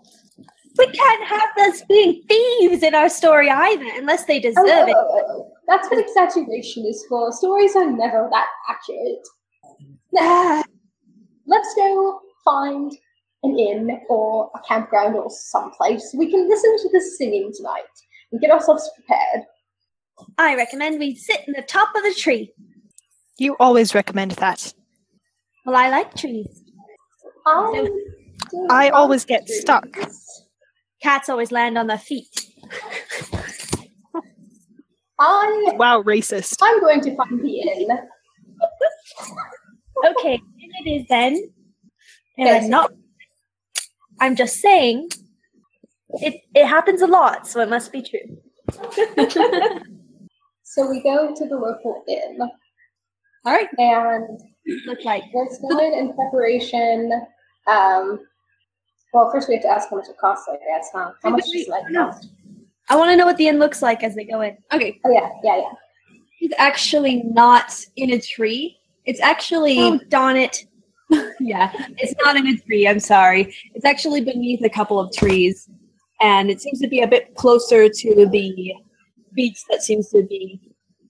We 0.79 0.87
can't 0.87 1.27
have 1.27 1.49
us 1.67 1.83
being 1.89 2.23
thieves 2.27 2.81
in 2.83 2.95
our 2.95 3.09
story 3.09 3.49
either, 3.49 3.85
unless 3.95 4.25
they 4.25 4.39
deserve 4.39 4.65
Oh, 4.67 4.87
it." 4.87 4.95
oh, 4.97 5.51
That's 5.67 5.89
what 5.89 5.99
exaggeration 5.99 6.85
is 6.85 7.05
for. 7.09 7.31
Stories 7.33 7.75
are 7.75 7.91
never 7.91 8.27
that 8.31 8.47
accurate. 8.67 9.27
Now, 10.13 10.63
let's 11.45 11.73
go 11.75 12.19
find 12.45 12.91
an 13.43 13.57
inn 13.59 13.99
or 14.09 14.49
a 14.55 14.59
campground 14.67 15.15
or 15.15 15.29
someplace 15.29 16.13
we 16.17 16.29
can 16.31 16.47
listen 16.49 16.75
to 16.77 16.89
the 16.91 17.01
singing 17.17 17.51
tonight 17.55 17.83
and 18.31 18.41
get 18.41 18.49
ourselves 18.51 18.89
prepared. 18.95 19.45
I 20.37 20.55
recommend 20.55 20.99
we 20.99 21.15
sit 21.15 21.41
in 21.47 21.53
the 21.53 21.61
top 21.61 21.89
of 21.95 22.03
the 22.03 22.13
tree. 22.13 22.51
You 23.37 23.55
always 23.59 23.95
recommend 23.95 24.31
that. 24.31 24.73
Well, 25.65 25.75
I 25.75 25.89
like 25.89 26.13
trees. 26.15 26.63
I, 27.45 27.89
I 28.69 28.89
always 28.89 29.23
get 29.25 29.45
trees. 29.45 29.61
stuck. 29.61 29.87
Cats 31.01 31.29
always 31.29 31.51
land 31.51 31.77
on 31.77 31.87
their 31.87 31.97
feet. 31.97 32.27
I, 35.21 35.73
Wow, 35.75 36.01
racist. 36.03 36.57
I'm 36.61 36.79
going 36.79 37.01
to 37.01 37.15
find 37.15 37.43
the 37.43 37.59
inn. 37.59 37.89
Okay, 40.05 40.35
and 40.35 40.87
it 40.87 40.89
is 40.89 41.07
then. 41.09 41.51
And 42.37 42.47
Okay, 42.47 42.57
I'm 42.57 42.69
not. 42.69 42.93
I'm 44.21 44.35
just 44.35 44.57
saying. 44.57 45.09
It 46.21 46.41
it 46.55 46.65
happens 46.65 47.01
a 47.01 47.07
lot, 47.07 47.47
so 47.47 47.59
it 47.59 47.69
must 47.69 47.91
be 47.91 48.01
true. 48.01 48.37
So 50.71 50.87
we 50.87 51.01
go 51.01 51.33
to 51.35 51.47
the 51.47 51.55
local 51.55 52.03
inn. 52.07 52.37
All 53.43 53.53
right. 53.53 53.67
And 53.79 54.39
Look 54.85 55.03
like 55.03 55.23
Let's 55.33 55.57
go 55.57 55.79
in 55.79 55.93
in 55.95 56.13
preparation. 56.13 57.11
Um, 57.65 58.19
well, 59.13 59.31
first 59.31 59.47
we 59.47 59.55
have 59.55 59.63
to 59.63 59.69
ask 59.69 59.89
how 59.89 59.97
much 59.97 60.07
it 60.09 60.17
costs, 60.17 60.47
I 60.49 60.57
guess, 60.57 60.89
huh? 60.93 61.11
How 61.23 61.29
Wait, 61.29 61.31
much 61.31 61.45
wait, 61.53 61.65
does 61.65 61.67
that 61.67 61.91
no. 61.91 62.11
cost? 62.11 62.29
I 62.89 62.95
want 62.95 63.11
to 63.11 63.15
know 63.15 63.25
what 63.25 63.37
the 63.37 63.47
end 63.47 63.59
looks 63.59 63.81
like 63.81 64.03
as 64.03 64.15
they 64.15 64.23
go 64.23 64.41
in. 64.41 64.57
Okay. 64.73 64.99
Oh, 65.05 65.11
yeah, 65.11 65.29
yeah, 65.43 65.57
yeah. 65.57 65.71
It's 66.41 66.55
actually 66.57 67.23
not 67.23 67.79
in 67.95 68.11
a 68.11 68.19
tree. 68.19 68.77
It's 69.05 69.19
actually 69.19 69.77
Oh 69.79 69.99
darn 70.09 70.37
it! 70.37 70.65
yeah. 71.39 71.71
It's 71.97 72.13
not 72.23 72.35
in 72.35 72.47
a 72.47 72.57
tree. 72.57 72.87
I'm 72.87 72.99
sorry. 72.99 73.53
It's 73.73 73.85
actually 73.85 74.21
beneath 74.21 74.63
a 74.63 74.69
couple 74.69 74.99
of 74.99 75.11
trees, 75.11 75.69
and 76.21 76.49
it 76.49 76.61
seems 76.61 76.79
to 76.81 76.87
be 76.87 77.01
a 77.01 77.07
bit 77.07 77.35
closer 77.35 77.89
to 77.89 78.15
the 78.15 78.73
beach 79.33 79.63
that 79.69 79.81
seems 79.81 80.09
to 80.09 80.23
be 80.23 80.59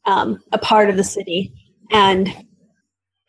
um, 0.06 0.40
a 0.52 0.58
part 0.58 0.90
of 0.90 0.98
the 0.98 1.04
city. 1.04 1.54
And 1.92 2.28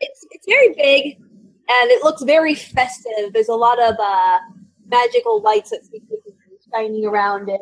it's 0.01 0.27
it's 0.31 0.47
very 0.47 0.75
big, 0.75 1.17
and 1.17 1.91
it 1.91 2.03
looks 2.03 2.23
very 2.23 2.55
festive. 2.55 3.33
There's 3.33 3.49
a 3.49 3.55
lot 3.55 3.81
of 3.81 3.97
uh, 3.99 4.39
magical 4.91 5.41
lights 5.41 5.71
that 5.71 5.85
seem 5.85 6.01
to 6.03 6.17
be 6.25 6.33
shining 6.73 7.07
around 7.07 7.49
it. 7.49 7.61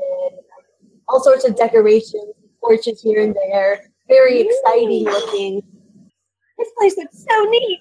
All 1.09 1.23
sorts 1.23 1.45
of 1.45 1.57
decorations, 1.57 2.35
torches 2.62 3.01
here 3.01 3.23
and 3.23 3.35
there. 3.35 3.91
Very 4.09 4.41
exciting 4.41 5.05
looking. 5.05 5.62
This 6.59 6.69
place 6.79 6.97
looks 6.97 7.25
so 7.29 7.45
neat. 7.45 7.81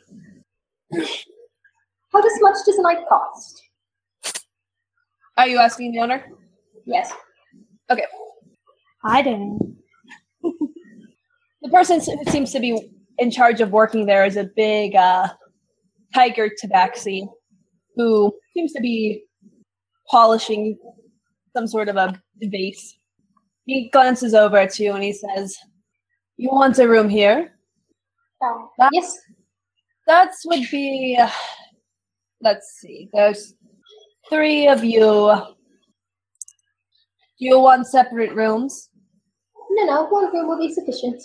How 2.14 2.22
does 2.22 2.34
much 2.42 2.58
does 2.66 2.78
a 2.78 2.82
night 2.82 3.04
cost? 3.10 3.64
Are 5.38 5.48
you 5.48 5.58
asking 5.58 5.94
the 5.94 6.00
owner? 6.00 6.26
Yes. 6.86 7.12
I 9.04 9.22
don't. 9.22 9.78
The 11.62 11.70
person 11.70 12.00
who 12.00 12.32
seems 12.32 12.52
to 12.54 12.60
be 12.60 12.92
in 13.18 13.32
charge 13.32 13.62
of 13.62 13.72
working 13.72 14.06
there 14.06 14.26
is 14.26 14.38
a 14.38 14.50
big 14.56 14.96
uh, 14.96 15.28
tiger 16.14 16.50
tabaxi 16.50 17.28
who 17.96 18.34
seems 18.54 18.72
to 18.74 18.80
be 18.80 19.24
polishing 20.10 20.78
some 21.56 21.68
sort 21.68 21.90
of 21.90 21.96
a 21.98 22.20
vase. 22.42 22.98
He 23.66 23.90
glances 23.90 24.34
over 24.34 24.58
at 24.58 24.80
you 24.80 24.94
and 24.94 25.04
he 25.04 25.14
says, 25.14 25.56
You 26.38 26.50
want 26.52 26.80
a 26.80 26.88
room 26.88 27.10
here? 27.10 27.54
Um, 28.42 28.70
That- 28.78 28.92
yes. 28.94 29.18
That 30.08 30.32
would 30.46 30.70
be. 30.72 31.18
Uh, 31.20 31.30
let's 32.42 32.78
see. 32.80 33.10
There's 33.14 33.54
three 34.30 34.68
of 34.68 34.84
you. 34.84 35.02
Do 37.40 37.46
You 37.46 37.60
want 37.60 37.88
separate 37.88 38.34
rooms? 38.34 38.90
No, 39.72 39.86
no, 39.86 40.06
one 40.06 40.32
room 40.34 40.48
will 40.48 40.58
be 40.60 40.74
sufficient. 40.74 41.22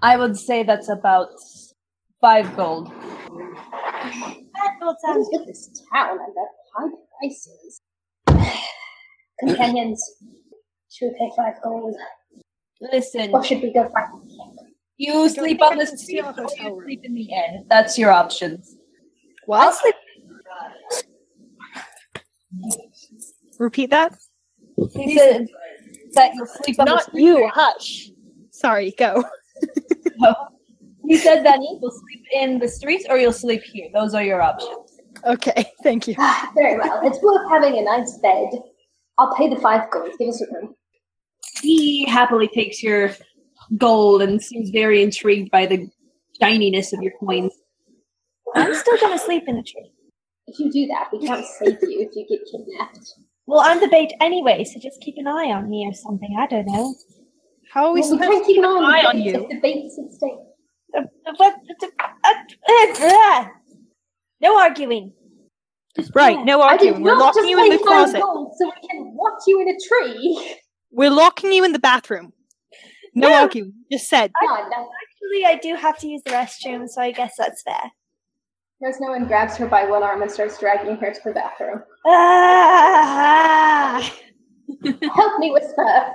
I 0.00 0.16
would 0.16 0.36
say 0.38 0.62
that's 0.62 0.88
about 0.88 1.28
five 2.20 2.54
gold. 2.56 2.86
That 2.90 4.72
gold 4.80 4.96
sounds 5.04 5.28
with 5.32 5.46
this 5.46 5.68
town 5.92 6.18
and 6.18 6.34
the 6.34 6.46
high 6.76 6.88
prices? 7.18 7.77
Companions, 9.40 10.02
should 10.90 11.10
we 11.12 11.18
pay 11.18 11.30
five 11.36 11.54
gold? 11.62 11.94
Listen, 12.80 13.30
Or 13.32 13.42
should 13.44 13.62
we 13.62 13.72
go 13.72 13.88
find 13.88 14.22
you 15.00 15.28
sleep 15.28 15.62
on 15.62 15.78
the 15.78 15.86
street 15.86 16.24
or 16.24 16.34
you 16.58 16.82
sleep 16.84 17.00
in 17.04 17.14
the 17.14 17.22
inn. 17.30 17.64
That's 17.70 17.96
your 17.96 18.10
options. 18.10 18.76
What? 19.46 19.60
I'll 19.60 19.72
sleep. 19.72 19.94
Repeat 23.58 23.90
that. 23.90 24.14
He 24.92 25.16
said 25.16 25.46
that 26.14 26.32
you'll 26.34 26.46
sleep 26.46 26.80
on 26.80 26.86
the 26.86 26.92
Not 26.94 27.02
street. 27.04 27.22
you. 27.22 27.48
Hush. 27.54 28.10
Sorry. 28.50 28.92
Go. 28.98 29.24
He 31.06 31.16
said 31.16 31.42
that 31.46 31.58
you'll 31.62 31.90
sleep 31.90 32.24
in 32.34 32.58
the 32.58 32.68
streets 32.68 33.06
or 33.08 33.16
you'll 33.16 33.32
sleep 33.32 33.62
here. 33.62 33.88
Those 33.94 34.12
are 34.12 34.22
your 34.22 34.42
options. 34.42 34.98
Okay. 35.24 35.64
Thank 35.82 36.06
you. 36.06 36.14
Ah, 36.18 36.50
Very 36.54 36.76
well. 36.78 37.00
It's 37.02 37.18
worth 37.22 37.48
having 37.48 37.78
a 37.78 37.82
nice 37.82 38.18
bed. 38.18 38.50
I'll 39.18 39.34
pay 39.34 39.48
the 39.52 39.60
five 39.60 39.90
gold. 39.90 40.10
Give 40.18 40.28
us 40.28 40.40
a 40.42 40.46
room. 40.54 40.74
He 41.62 42.06
happily 42.06 42.48
takes 42.48 42.82
your 42.82 43.10
gold 43.76 44.22
and 44.22 44.40
seems 44.42 44.70
very 44.70 45.02
intrigued 45.02 45.50
by 45.50 45.66
the 45.66 45.88
shininess 46.40 46.92
of 46.92 47.02
your 47.02 47.12
coins. 47.18 47.52
I'm 48.54 48.74
still 48.74 48.96
gonna 48.98 49.18
sleep 49.18 49.44
in 49.46 49.56
the 49.56 49.62
tree. 49.62 49.90
If 50.46 50.58
you 50.58 50.70
do 50.72 50.86
that, 50.86 51.08
we 51.12 51.26
can't 51.26 51.44
save 51.44 51.78
you 51.82 52.08
if 52.08 52.16
you 52.16 52.26
get 52.28 52.40
kidnapped. 52.50 53.12
Well, 53.46 53.60
I'm 53.60 53.80
the 53.80 53.88
bait 53.88 54.12
anyway, 54.20 54.64
so 54.64 54.78
just 54.80 55.00
keep 55.00 55.16
an 55.18 55.26
eye 55.26 55.52
on 55.52 55.68
me 55.68 55.86
or 55.86 55.92
something. 55.92 56.34
I 56.38 56.46
don't 56.46 56.66
know. 56.66 56.94
How 57.72 57.86
are 57.86 57.92
we 57.92 58.00
Well, 58.00 58.10
supposed 58.10 58.30
can't 58.30 58.46
keep 58.46 58.58
an 58.58 58.64
eye 58.64 58.68
on, 58.68 58.84
eye 58.84 59.02
the 59.02 59.08
on 59.08 59.16
bait 59.16 59.24
you? 59.26 59.46
the 59.50 59.60
bait's 59.60 59.98
at 59.98 60.12
stake. 60.12 60.32
Uh, 60.96 61.00
uh, 61.26 61.32
What? 61.36 61.54
uh, 61.82 61.86
uh, 62.24 62.94
uh, 63.02 63.48
No 64.40 64.58
arguing. 64.58 65.12
Right. 66.14 66.44
No 66.44 66.60
I 66.62 66.76
did 66.76 66.88
arguing. 66.88 67.02
We're 67.02 67.16
locking 67.18 67.48
you 67.48 67.62
in 67.62 67.70
the 67.70 67.78
five 67.78 67.86
closet. 67.86 68.20
so 68.20 68.52
we 68.66 68.88
can 68.88 69.12
watch 69.14 69.42
you 69.46 69.60
in 69.60 69.68
a 69.68 69.76
tree. 69.88 70.56
We're 70.90 71.10
locking 71.10 71.52
you 71.52 71.64
in 71.64 71.72
the 71.72 71.78
bathroom. 71.78 72.32
No 73.14 73.28
Yeah. 73.28 73.40
arguing. 73.42 73.72
Just 73.90 74.08
said. 74.08 74.32
God, 74.40 74.68
no. 74.70 74.90
Actually, 75.02 75.44
I 75.46 75.56
do 75.60 75.74
have 75.74 75.98
to 75.98 76.08
use 76.08 76.22
the 76.24 76.30
restroom, 76.32 76.88
so 76.88 77.02
I 77.02 77.10
guess 77.10 77.34
that's 77.36 77.62
fair. 77.62 77.92
Resnoan 78.82 79.26
grabs 79.26 79.56
her 79.56 79.66
by 79.66 79.84
one 79.86 80.02
arm 80.04 80.22
and 80.22 80.30
starts 80.30 80.58
dragging 80.58 80.96
her 80.96 81.12
to 81.12 81.20
the 81.24 81.32
bathroom. 81.32 81.82
Ah! 82.06 84.14
Help 85.16 85.38
me, 85.40 85.50
Whisper. 85.50 86.12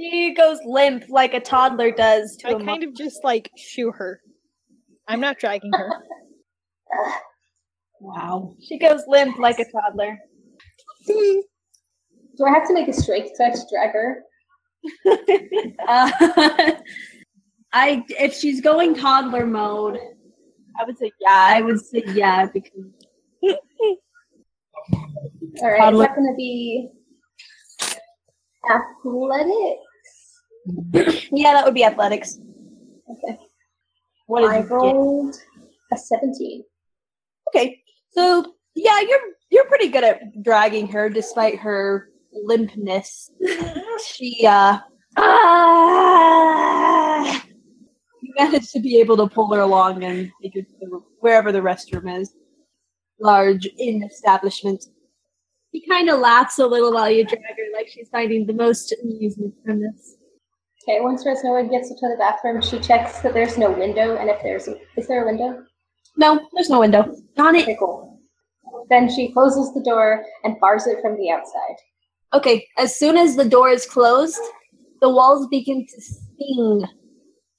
She 0.00 0.32
goes 0.34 0.58
limp 0.64 1.04
like 1.10 1.34
a 1.34 1.40
toddler 1.40 1.90
does 1.90 2.36
to 2.38 2.48
I 2.48 2.52
a 2.52 2.64
kind 2.64 2.84
of 2.84 2.94
just 2.94 3.22
like 3.24 3.50
shoo 3.56 3.92
her. 3.92 4.20
I'm 5.06 5.20
not 5.20 5.38
dragging 5.38 5.72
her. 5.72 5.90
Wow. 8.00 8.54
She 8.60 8.78
goes 8.78 9.02
limp 9.08 9.38
like 9.38 9.58
a 9.58 9.64
toddler. 9.70 10.18
Do 11.06 12.44
I 12.46 12.50
have 12.50 12.66
to 12.68 12.74
make 12.74 12.88
a 12.88 12.92
strength 12.92 13.32
check 13.36 13.54
to 13.54 13.60
drag 13.70 13.92
her? 13.92 14.22
Uh, 15.88 16.10
I 17.72 18.04
if 18.10 18.34
she's 18.34 18.60
going 18.60 18.94
toddler 18.94 19.46
mode, 19.46 19.98
I 20.78 20.84
would 20.84 20.98
say 20.98 21.10
yeah. 21.20 21.48
I 21.56 21.62
would 21.62 21.80
say 21.80 22.02
yeah 22.08 22.46
because 22.46 22.70
All 23.42 23.56
right, 25.62 25.78
Toddler. 25.78 26.04
is 26.04 26.08
that 26.08 26.16
going 26.16 26.30
to 26.30 26.36
be 26.36 26.90
athletics? 28.70 29.80
yeah, 31.32 31.54
that 31.54 31.64
would 31.64 31.74
be 31.74 31.84
athletics. 31.84 32.38
Okay. 33.10 33.38
what 34.26 34.44
is 34.44 34.50
I 34.50 34.60
rolled 34.60 35.36
a 35.92 35.96
17. 35.96 36.62
Okay, 37.48 37.82
so 38.10 38.54
yeah, 38.74 39.00
you're 39.00 39.20
you're 39.50 39.66
pretty 39.66 39.88
good 39.88 40.04
at 40.04 40.42
dragging 40.42 40.86
her 40.88 41.08
despite 41.08 41.58
her 41.58 42.10
limpness. 42.46 43.30
she 44.06 44.46
uh 44.46 44.78
Ah! 45.20 46.44
you 48.22 48.32
managed 48.38 48.70
to 48.72 48.78
be 48.80 49.00
able 49.00 49.16
to 49.16 49.26
pull 49.26 49.52
her 49.52 49.60
along 49.60 50.04
and 50.04 50.30
take 50.40 50.54
her 50.54 50.62
to 50.62 50.68
the, 50.80 51.00
wherever 51.20 51.50
the 51.50 51.58
restroom 51.58 52.20
is. 52.20 52.34
Large 53.20 53.66
inn 53.78 54.04
establishment. 54.04 54.84
She 55.74 55.84
kind 55.86 56.08
of 56.08 56.20
laughs 56.20 56.60
a 56.60 56.66
little 56.66 56.92
while 56.92 57.10
you 57.10 57.24
drag 57.24 57.42
her, 57.42 57.72
like 57.74 57.88
she's 57.88 58.08
finding 58.10 58.46
the 58.46 58.52
most 58.52 58.94
amusement 59.02 59.54
from 59.64 59.80
this. 59.80 60.14
Okay, 60.84 61.00
once 61.00 61.24
Resnoa 61.24 61.68
gets 61.68 61.88
to 61.88 61.94
the 62.00 62.16
bathroom, 62.18 62.62
she 62.62 62.78
checks 62.78 63.18
that 63.20 63.34
there's 63.34 63.58
no 63.58 63.70
window, 63.70 64.16
and 64.16 64.30
if 64.30 64.40
there's 64.42 64.68
a, 64.68 64.76
is 64.96 65.08
there 65.08 65.24
a 65.24 65.26
window? 65.26 65.64
No, 66.18 66.46
there's 66.52 66.68
no 66.68 66.80
window. 66.80 67.14
On 67.38 67.54
it. 67.54 67.62
Okay, 67.62 67.76
cool. 67.78 68.20
Then 68.90 69.08
she 69.08 69.32
closes 69.32 69.72
the 69.72 69.80
door 69.82 70.24
and 70.44 70.58
bars 70.60 70.86
it 70.86 70.98
from 71.00 71.16
the 71.16 71.30
outside. 71.30 71.76
Okay, 72.34 72.66
as 72.76 72.98
soon 72.98 73.16
as 73.16 73.36
the 73.36 73.44
door 73.44 73.70
is 73.70 73.86
closed, 73.86 74.38
the 75.00 75.08
walls 75.08 75.46
begin 75.48 75.86
to 75.86 76.00
sing 76.02 76.84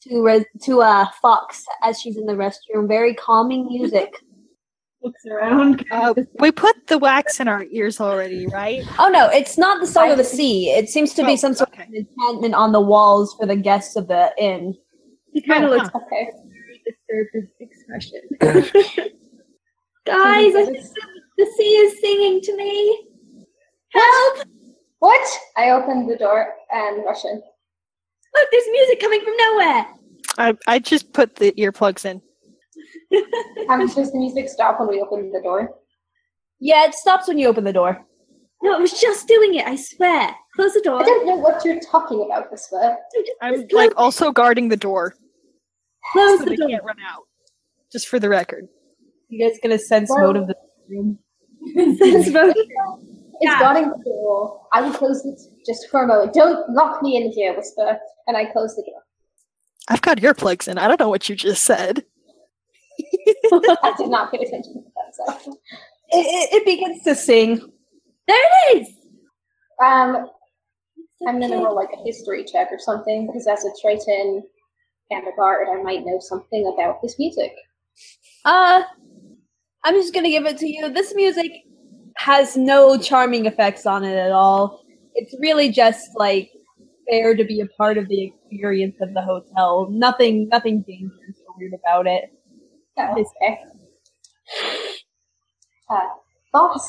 to 0.03 0.21
re- 0.23 0.45
to 0.63 0.81
uh, 0.81 1.05
Fox 1.21 1.65
as 1.83 1.99
she's 1.99 2.17
in 2.17 2.25
the 2.25 2.33
restroom. 2.33 2.87
Very 2.87 3.13
calming 3.15 3.65
music. 3.67 4.13
Looks 5.01 5.25
around. 5.25 5.85
Uh, 5.91 6.13
we 6.39 6.51
put 6.51 6.75
the 6.87 6.97
wax 6.97 7.39
in 7.39 7.47
our 7.47 7.63
ears 7.71 8.01
already, 8.01 8.45
right? 8.47 8.83
Oh 8.99 9.07
no, 9.07 9.29
it's 9.29 9.57
not 9.57 9.79
the 9.79 9.87
song 9.87 10.11
of 10.11 10.17
the 10.17 10.25
sea. 10.25 10.71
It 10.71 10.89
seems 10.89 11.13
to 11.13 11.25
be 11.25 11.33
Oh, 11.33 11.35
some 11.37 11.53
sort 11.53 11.69
okay. 11.71 11.83
of 11.83 11.93
enchantment 11.93 12.53
on 12.53 12.73
the 12.73 12.81
walls 12.81 13.33
for 13.39 13.45
the 13.45 13.55
guests 13.55 13.95
of 13.95 14.09
the 14.09 14.33
inn. 14.37 14.75
He 15.31 15.41
kind 15.41 15.63
of 15.63 15.71
Oh, 15.71 15.75
looks 15.77 15.89
huh. 15.93 15.99
Okay. 16.05 16.29
Disturbed 16.89 17.29
his 17.33 17.49
expression. 17.59 18.21
Guys, 20.05 20.55
I 20.55 20.65
think 20.65 20.77
the, 20.77 21.01
the 21.37 21.45
sea 21.57 21.63
is 21.63 21.99
singing 22.01 22.41
to 22.41 22.55
me. 22.55 23.07
Help! 23.91 24.47
What? 24.99 25.27
I 25.57 25.71
opened 25.71 26.09
the 26.09 26.17
door 26.17 26.53
and 26.71 27.03
rush 27.05 27.25
in. 27.25 27.35
Look, 28.35 28.47
there's 28.51 28.63
music 28.71 28.99
coming 28.99 29.21
from 29.21 29.37
nowhere. 29.37 29.85
I 30.37 30.57
I 30.67 30.79
just 30.79 31.13
put 31.13 31.35
the 31.35 31.51
earplugs 31.53 32.05
in. 32.05 32.21
Um, 33.69 33.87
does 33.87 34.11
the 34.11 34.17
music 34.17 34.49
stop 34.49 34.79
when 34.79 34.89
we 34.89 35.01
open 35.01 35.31
the 35.31 35.41
door? 35.41 35.69
Yeah, 36.59 36.85
it 36.85 36.93
stops 36.93 37.27
when 37.27 37.37
you 37.37 37.47
open 37.47 37.63
the 37.63 37.73
door. 37.73 38.05
No, 38.61 38.75
I 38.75 38.79
was 38.79 38.99
just 38.99 39.27
doing 39.27 39.55
it, 39.55 39.65
I 39.65 39.75
swear. 39.75 40.35
Close 40.55 40.73
the 40.73 40.81
door. 40.81 41.01
I 41.01 41.05
don't 41.05 41.25
know 41.25 41.35
what 41.35 41.63
you're 41.63 41.79
talking 41.79 42.23
about, 42.25 42.51
this 42.51 42.67
Whisper. 42.71 42.97
I'm 43.41 43.65
like 43.71 43.93
also 43.95 44.31
guarding 44.31 44.67
the 44.67 44.77
door 44.77 45.15
Close 46.11 46.39
so 46.39 46.45
the 46.45 46.49
they 46.51 46.55
door. 46.57 46.69
can't 46.69 46.83
run 46.83 46.97
out. 47.07 47.23
Just 47.91 48.07
for 48.07 48.19
the 48.19 48.29
record. 48.29 48.67
You 49.29 49.47
guys 49.47 49.57
gonna 49.61 49.77
sense 49.79 50.09
Well- 50.09 50.27
mode 50.33 50.37
of 50.37 50.47
the 50.47 50.55
room? 50.89 51.19
It's 53.41 53.51
Yeah. 53.53 53.59
guarding 53.59 53.89
the 53.89 54.03
door. 54.03 54.67
I 54.73 54.81
will 54.81 54.91
close 54.93 55.25
it 55.25 55.39
just 55.65 55.87
for 55.89 56.03
a 56.03 56.07
moment. 56.07 56.33
Don't 56.33 56.69
lock 56.71 57.01
me 57.01 57.15
in 57.15 57.31
here, 57.31 57.55
Whisper. 57.55 57.97
And 58.27 58.35
I 58.35 58.43
close 58.51 58.75
the 58.75 58.81
door. 58.81 59.01
I've 59.87 60.01
got 60.01 60.17
earplugs 60.17 60.67
in. 60.67 60.77
I 60.77 60.89
don't 60.89 60.99
know 60.99 61.07
what 61.07 61.29
you 61.29 61.35
just 61.37 61.63
said. 61.63 62.03
I 63.53 63.93
did 63.97 64.09
not 64.09 64.29
pay 64.31 64.39
attention 64.39 64.73
to 64.73 64.81
that, 64.81 65.37
so. 65.41 65.53
It, 66.11 66.17
it, 66.17 66.53
it 66.53 66.65
begins 66.65 67.01
to 67.03 67.15
sing. 67.15 67.59
There 68.27 68.37
it 68.73 68.77
is. 68.81 68.87
Um, 69.81 70.27
I'm 71.25 71.39
gonna 71.39 71.57
roll 71.63 71.75
like 71.75 71.89
a 71.97 72.03
history 72.03 72.43
check 72.43 72.67
or 72.71 72.79
something 72.79 73.25
because 73.27 73.47
as 73.47 73.63
a 73.63 73.69
Triton 73.81 74.03
and 74.19 74.43
a 75.11 75.35
bard, 75.35 75.67
I 75.69 75.81
might 75.81 76.05
know 76.05 76.19
something 76.19 76.71
about 76.73 77.01
this 77.01 77.17
music. 77.17 77.51
Uh, 78.45 78.83
I'm 79.83 79.95
just 79.95 80.13
gonna 80.13 80.29
give 80.29 80.45
it 80.45 80.57
to 80.59 80.67
you. 80.67 80.89
This 80.89 81.13
music 81.15 81.51
has 82.17 82.57
no 82.57 82.97
charming 82.97 83.45
effects 83.45 83.85
on 83.85 84.03
it 84.03 84.15
at 84.15 84.31
all. 84.31 84.83
It's 85.15 85.35
really 85.39 85.71
just 85.71 86.09
like 86.15 86.51
fair 87.09 87.35
to 87.35 87.43
be 87.43 87.61
a 87.61 87.65
part 87.77 87.97
of 87.97 88.07
the 88.07 88.25
experience 88.25 88.97
of 89.01 89.13
the 89.13 89.21
hotel. 89.21 89.87
Nothing, 89.89 90.47
nothing 90.49 90.83
dangerous 90.87 91.41
or 91.47 91.55
weird 91.57 91.73
about 91.73 92.07
it. 92.07 92.31
Oh, 92.97 93.25
okay. 93.41 93.59
Uh, 95.89 96.01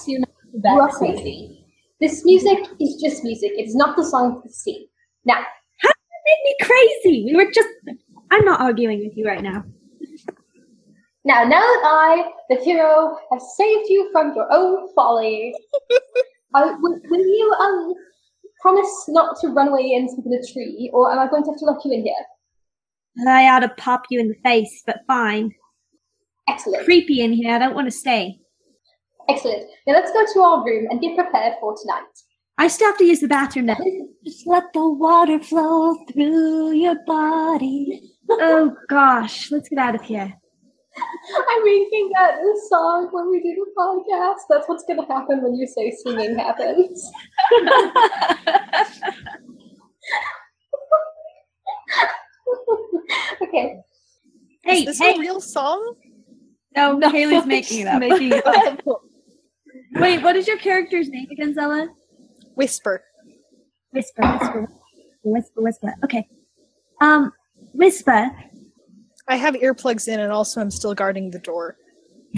you, 0.07 0.23
you 0.53 0.81
are 0.81 0.91
crazy. 0.91 1.65
This 2.01 2.25
music 2.25 2.59
is 2.81 3.01
just 3.01 3.25
music. 3.25 3.53
It 3.57 3.67
is 3.67 3.75
not 3.75 3.97
the 3.97 4.05
song 4.05 4.37
of 4.37 4.43
the 4.43 4.51
sea. 4.51 4.89
Now, 5.25 5.35
how 5.35 5.89
did 5.89 5.95
it 6.13 6.21
make 6.27 6.45
me 6.45 6.67
crazy. 6.67 7.25
We 7.27 7.37
were 7.37 7.51
just 7.53 7.69
I'm 8.31 8.45
not 8.45 8.61
arguing 8.61 9.01
with 9.01 9.17
you 9.17 9.27
right 9.27 9.43
now. 9.43 9.65
Now, 11.25 11.45
now 11.45 11.61
that 11.61 11.83
I, 11.85 12.31
the 12.49 12.57
hero, 12.57 13.19
have 13.31 13.43
saved 13.57 13.89
you 13.89 14.09
from 14.13 14.35
your 14.35 14.51
own 14.51 14.89
folly, 14.95 15.55
uh, 16.55 16.75
will, 16.81 16.99
will 17.11 17.27
you 17.27 17.57
um 17.61 17.95
promise 18.61 19.05
not 19.09 19.37
to 19.41 19.49
run 19.49 19.69
away 19.69 19.93
into 19.93 20.17
the 20.17 20.47
tree, 20.53 20.91
or 20.93 21.13
am 21.13 21.19
I 21.19 21.29
going 21.29 21.43
to 21.45 21.51
have 21.51 21.59
to 21.59 21.65
lock 21.65 21.85
you 21.85 21.93
in 21.93 22.03
here? 22.03 23.29
I 23.29 23.49
ought 23.49 23.61
to 23.61 23.69
pop 23.71 24.03
you 24.11 24.21
in 24.21 24.29
the 24.29 24.37
face, 24.43 24.83
but 24.87 25.01
fine. 25.07 25.53
Excellent. 26.49 26.85
Creepy 26.85 27.21
in 27.21 27.33
here. 27.33 27.55
I 27.55 27.59
don't 27.59 27.75
want 27.75 27.87
to 27.87 27.97
stay. 27.97 28.39
Excellent. 29.29 29.67
Now 29.87 29.95
let's 29.95 30.13
go 30.13 30.25
to 30.33 30.41
our 30.41 30.65
room 30.65 30.87
and 30.91 31.01
get 31.01 31.17
prepared 31.17 31.55
for 31.61 31.77
tonight. 31.81 32.05
I 32.59 32.69
still 32.69 32.89
have 32.89 32.99
to 32.99 33.05
use 33.05 33.21
the 33.21 33.29
bathroom 33.29 33.67
now. 33.67 33.79
Just 34.25 34.47
let 34.47 34.65
the 34.75 34.87
water 34.87 35.39
flow 35.39 35.95
through 36.13 36.73
your 36.73 36.97
body. 37.07 38.10
Oh 38.31 38.77
gosh, 38.89 39.51
let's 39.51 39.69
get 39.69 39.79
out 39.79 39.95
of 39.95 40.03
here. 40.03 40.33
I'm 40.97 41.65
making 41.65 42.11
that 42.15 42.35
a 42.35 42.55
song 42.69 43.09
when 43.13 43.31
we 43.31 43.41
do 43.41 43.55
the 43.55 43.67
podcast. 43.77 44.41
That's 44.49 44.69
what's 44.69 44.85
going 44.85 45.01
to 45.01 45.07
happen 45.07 45.43
when 45.43 45.55
you 45.55 45.67
say 45.67 45.91
singing 45.91 46.37
happens. 46.39 47.11
okay. 53.43 53.77
Hey, 54.63 54.79
Is 54.81 54.85
this 54.85 54.99
hey, 54.99 55.15
a 55.15 55.19
real 55.19 55.41
song? 55.41 55.95
no, 56.77 56.97
no 56.97 57.11
Haley's 57.11 57.47
making 57.57 57.81
it 57.81 57.87
up. 57.87 58.01
Making 58.01 58.33
it 58.33 58.47
up. 58.47 58.81
Wait, 59.95 60.23
what 60.23 60.37
is 60.37 60.47
your 60.47 60.59
character's 60.59 61.09
name 61.09 61.27
again, 61.31 61.55
Zella? 61.55 61.89
Whisper. 62.55 63.03
Whisper, 63.93 64.23
whisper, 64.23 64.69
whisper, 65.25 65.63
whisper. 65.63 65.95
Okay. 66.05 66.29
Um, 67.01 67.33
whisper. 67.73 68.31
I 69.29 69.37
have 69.37 69.55
earplugs 69.55 70.09
in, 70.09 70.19
and 70.21 70.33
also 70.33 70.61
I'm 70.61 70.71
still 70.71 70.95
guarding 70.95 71.31
the 71.31 71.39
door. 71.39 71.77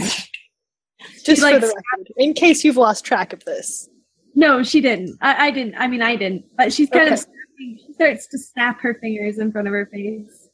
Just 1.25 1.41
for 1.41 1.51
like, 1.51 1.61
the 1.61 1.67
record, 1.69 2.09
in 2.17 2.35
case 2.35 2.65
you've 2.65 2.77
lost 2.77 3.05
track 3.05 3.33
of 3.33 3.45
this. 3.45 3.89
No, 4.35 4.63
she 4.63 4.81
didn't. 4.81 5.17
I, 5.21 5.49
I 5.49 5.51
didn't. 5.51 5.75
I 5.77 5.87
mean, 5.89 6.03
I 6.03 6.17
didn't. 6.17 6.45
But 6.57 6.73
she's 6.73 6.89
kind 6.91 7.05
Okay. 7.07 7.15
of. 7.15 7.19
snapping- 7.21 7.79
She 7.87 7.93
starts 7.95 8.27
to 8.29 8.39
snap 8.39 8.81
her 8.81 8.95
fingers 9.01 9.39
in 9.39 9.53
front 9.53 9.69
of 9.69 9.73
her 9.73 9.87
face. 9.93 10.49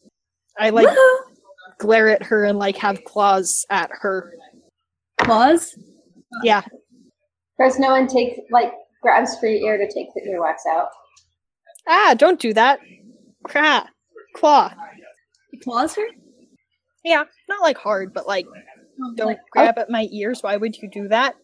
I 0.59 0.71
like 0.71 0.89
Woohoo! 0.89 1.17
glare 1.79 2.09
at 2.09 2.23
her 2.25 2.45
and 2.45 2.59
like 2.59 2.77
have 2.77 3.05
claws 3.05 3.65
at 3.71 3.91
her. 3.93 4.35
Claws. 5.19 5.79
Yeah, 6.43 6.63
First, 7.57 7.79
no 7.81 7.91
one 7.91 8.07
take 8.07 8.41
like 8.51 8.73
grabs 9.03 9.39
free 9.39 9.59
your 9.61 9.75
ear 9.75 9.79
to 9.87 9.93
take 9.93 10.09
the 10.15 10.21
earwax 10.31 10.57
out. 10.71 10.89
Ah, 11.89 12.15
don't 12.19 12.39
do 12.39 12.53
that. 12.55 12.81
Cra. 13.45 13.89
Claw. 14.35 14.73
Claws 15.63 15.95
her. 15.97 16.07
Yeah, 17.05 17.25
not 17.49 17.63
like 17.63 17.79
hard, 17.79 18.13
but 18.13 18.27
like 18.27 18.47
don't 19.17 19.39
grab 19.51 19.79
at 19.79 19.91
my 19.91 20.09
ears. 20.13 20.43
Why 20.43 20.57
would 20.57 20.77
you 20.77 20.89
do 20.91 21.09
that? 21.09 21.35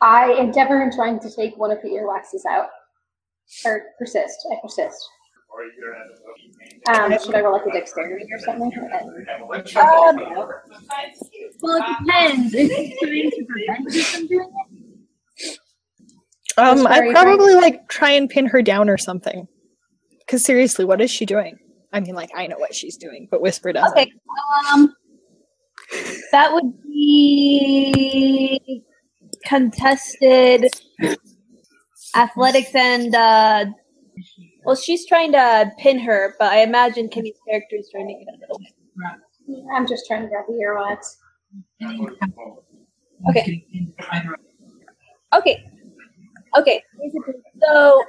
I 0.00 0.32
endeavor 0.32 0.82
in 0.82 0.90
trying 0.92 1.20
to 1.20 1.30
take 1.30 1.56
one 1.56 1.70
of 1.70 1.82
the 1.82 1.88
earwaxes 1.88 2.44
out. 2.48 2.68
Or 3.64 3.82
persist. 3.98 4.46
I 4.52 4.56
persist. 4.62 5.08
Um, 6.88 7.12
should 7.18 7.34
I 7.34 7.40
roll 7.40 7.54
like 7.54 7.66
a 7.66 7.72
dexterity 7.72 8.26
or 8.32 8.38
something? 8.38 8.72
Um, 9.76 10.16
well, 11.60 11.76
it 11.76 11.84
depends. 11.98 12.54
Is 12.54 12.70
he 12.70 12.96
trying 13.02 13.30
to 13.30 13.44
prevent 13.44 13.92
you 13.92 14.02
from 14.04 14.26
doing 14.28 14.50
it? 15.42 15.58
Um, 16.56 16.86
I'd 16.86 17.12
probably 17.12 17.54
like 17.54 17.88
try 17.88 18.10
and 18.12 18.28
pin 18.28 18.46
her 18.46 18.62
down 18.62 18.88
or 18.88 18.96
something. 18.96 19.48
Because 20.20 20.44
seriously, 20.44 20.84
what 20.84 21.00
is 21.00 21.10
she 21.10 21.26
doing? 21.26 21.58
I 21.92 22.00
mean, 22.00 22.14
like 22.14 22.30
I 22.34 22.46
know 22.46 22.58
what 22.58 22.74
she's 22.74 22.96
doing, 22.96 23.28
but 23.30 23.40
Whisper 23.40 23.72
doesn't. 23.72 23.98
Okay. 23.98 24.12
Um, 24.72 24.94
that 26.32 26.52
would 26.52 26.82
be 26.82 28.84
contested 29.44 30.66
athletics 32.14 32.74
and 32.74 33.14
uh, 33.14 33.64
well, 34.64 34.76
she's 34.76 35.06
trying 35.06 35.32
to 35.32 35.72
pin 35.78 35.98
her, 36.00 36.34
but 36.38 36.52
I 36.52 36.62
imagine 36.62 37.08
Kimmy's 37.08 37.38
character 37.48 37.76
is 37.76 37.88
trying 37.90 38.08
to 38.08 38.14
get 38.14 38.28
a 38.28 38.36
little. 38.40 38.58
Bit. 38.58 38.74
I'm 39.74 39.86
just 39.86 40.06
trying 40.06 40.22
to 40.22 40.28
grab 40.28 40.44
the 40.46 40.54
earwax. 40.54 41.16
Okay. 43.30 43.64
Okay. 45.34 45.64
Okay. 46.56 46.82
So 47.62 48.02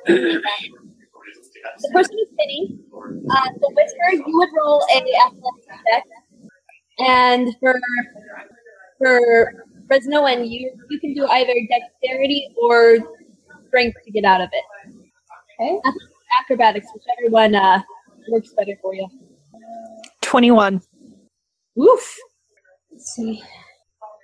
the 1.79 1.89
person 1.93 2.15
is 2.19 2.29
pinning. 2.39 2.79
Uh, 2.93 3.49
the 3.59 3.73
whisper, 3.75 4.27
you 4.27 4.37
would 4.37 4.49
roll 4.57 4.83
a 4.93 4.97
athletics 4.97 5.67
check, 5.89 6.03
and 6.99 7.55
for 7.59 7.79
for 8.97 9.65
Resnoan 9.91 10.49
you, 10.49 10.71
you 10.89 10.99
can 10.99 11.13
do 11.13 11.27
either 11.27 11.53
dexterity 11.69 12.47
or 12.61 12.97
strength 13.67 13.97
to 14.05 14.11
get 14.11 14.23
out 14.25 14.41
of 14.41 14.49
it. 14.51 14.95
Okay. 15.59 15.79
Acrobatics, 16.41 16.87
whichever 16.93 17.31
one 17.31 17.55
uh, 17.55 17.81
works 18.29 18.53
better 18.57 18.77
for 18.81 18.95
you. 18.95 19.07
Twenty-one. 20.21 20.81
Oof. 21.79 22.17
Let's 22.91 23.15
see. 23.15 23.41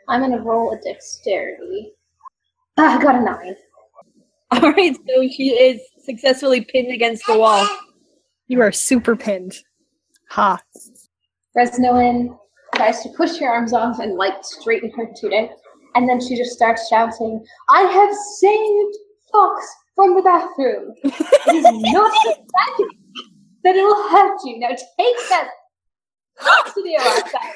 I'm 0.08 0.22
gonna 0.22 0.42
roll 0.42 0.72
a 0.72 0.82
dexterity. 0.82 1.92
Ah, 2.78 2.98
I 2.98 3.02
got 3.02 3.16
a 3.16 3.22
nine. 3.22 3.56
All 4.52 4.72
right, 4.72 4.96
so 4.96 5.28
she 5.28 5.50
is 5.50 5.82
successfully 6.08 6.62
pinned 6.62 6.92
against 6.92 7.28
the 7.28 7.38
wall. 7.38 7.68
You 8.48 8.62
are 8.62 8.72
super 8.72 9.16
pinned. 9.16 9.58
Ha. 10.30 10.62
Resnoan 11.56 12.38
tries 12.76 13.04
to 13.04 13.10
push 13.18 13.38
her 13.40 13.50
arms 13.50 13.74
off 13.74 14.00
and 14.00 14.16
like 14.16 14.36
straighten 14.42 14.90
her 14.92 15.10
tunic, 15.20 15.52
and 15.96 16.08
then 16.08 16.22
she 16.22 16.38
just 16.38 16.52
starts 16.52 16.88
shouting, 16.88 17.46
"I 17.70 17.82
have 17.82 18.14
saved 18.40 18.96
Fox 19.32 19.68
from 19.96 20.16
the 20.16 20.22
bathroom. 20.22 20.94
It 21.04 21.56
is 21.56 21.66
not 21.94 22.12
that 22.24 22.90
that 23.64 23.76
it 23.76 23.84
will 23.84 24.10
hurt 24.10 24.38
you. 24.46 24.60
Now 24.60 24.70
take 24.70 25.18
that 25.30 25.50
to 26.74 26.84
the 26.84 26.98
outside." 27.00 27.56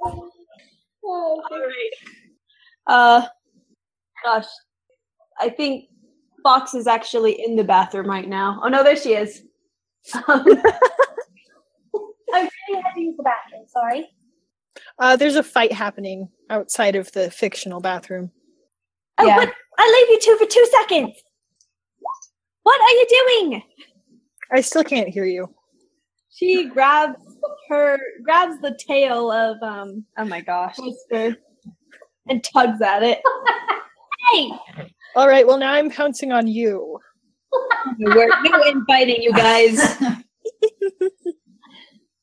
Oh, 1.10 1.42
All 1.50 1.58
right. 1.58 2.17
Uh, 2.88 3.22
gosh, 4.24 4.46
I 5.38 5.50
think 5.50 5.84
Fox 6.42 6.74
is 6.74 6.86
actually 6.86 7.42
in 7.44 7.56
the 7.56 7.64
bathroom 7.64 8.06
right 8.06 8.28
now. 8.28 8.60
Oh 8.62 8.68
no, 8.68 8.82
there 8.82 8.96
she 8.96 9.14
is. 9.14 9.42
Um, 10.26 10.26
I 12.32 12.48
really 12.68 12.82
had 12.82 12.94
to 12.94 13.00
use 13.00 13.16
the 13.16 13.22
bathroom. 13.22 13.64
Sorry. 13.68 14.08
Uh, 14.98 15.16
there's 15.16 15.36
a 15.36 15.42
fight 15.42 15.72
happening 15.72 16.28
outside 16.50 16.94
of 16.96 17.10
the 17.12 17.30
fictional 17.30 17.80
bathroom. 17.80 18.30
Oh, 19.18 19.26
Yeah. 19.26 19.36
what? 19.36 19.52
I 19.78 20.06
leave 20.08 20.10
you 20.10 20.18
two 20.22 20.36
for 20.44 20.50
two 20.50 20.66
seconds. 20.70 21.12
What 22.62 22.80
are 22.80 22.90
you 22.90 23.06
doing? 23.48 23.62
I 24.52 24.60
still 24.60 24.84
can't 24.84 25.08
hear 25.08 25.24
you. 25.24 25.52
she 26.30 26.68
grabs 26.68 27.18
her 27.70 27.98
grabs 28.24 28.60
the 28.60 28.78
tail 28.86 29.30
of 29.32 29.56
um 29.62 30.04
oh 30.18 30.24
my 30.24 30.40
gosh 30.40 30.76
Whisper 30.78 31.36
and 32.28 32.44
tugs 32.44 32.80
at 32.80 33.02
it. 33.02 33.20
Hey, 34.32 34.50
All 35.16 35.28
right. 35.28 35.46
Well, 35.46 35.58
now 35.58 35.72
I'm 35.72 35.90
pouncing 35.90 36.32
on 36.32 36.46
you. 36.46 36.98
We're 37.98 38.28
new 38.42 38.62
inviting 38.70 39.22
you 39.22 39.32
guys. 39.32 39.80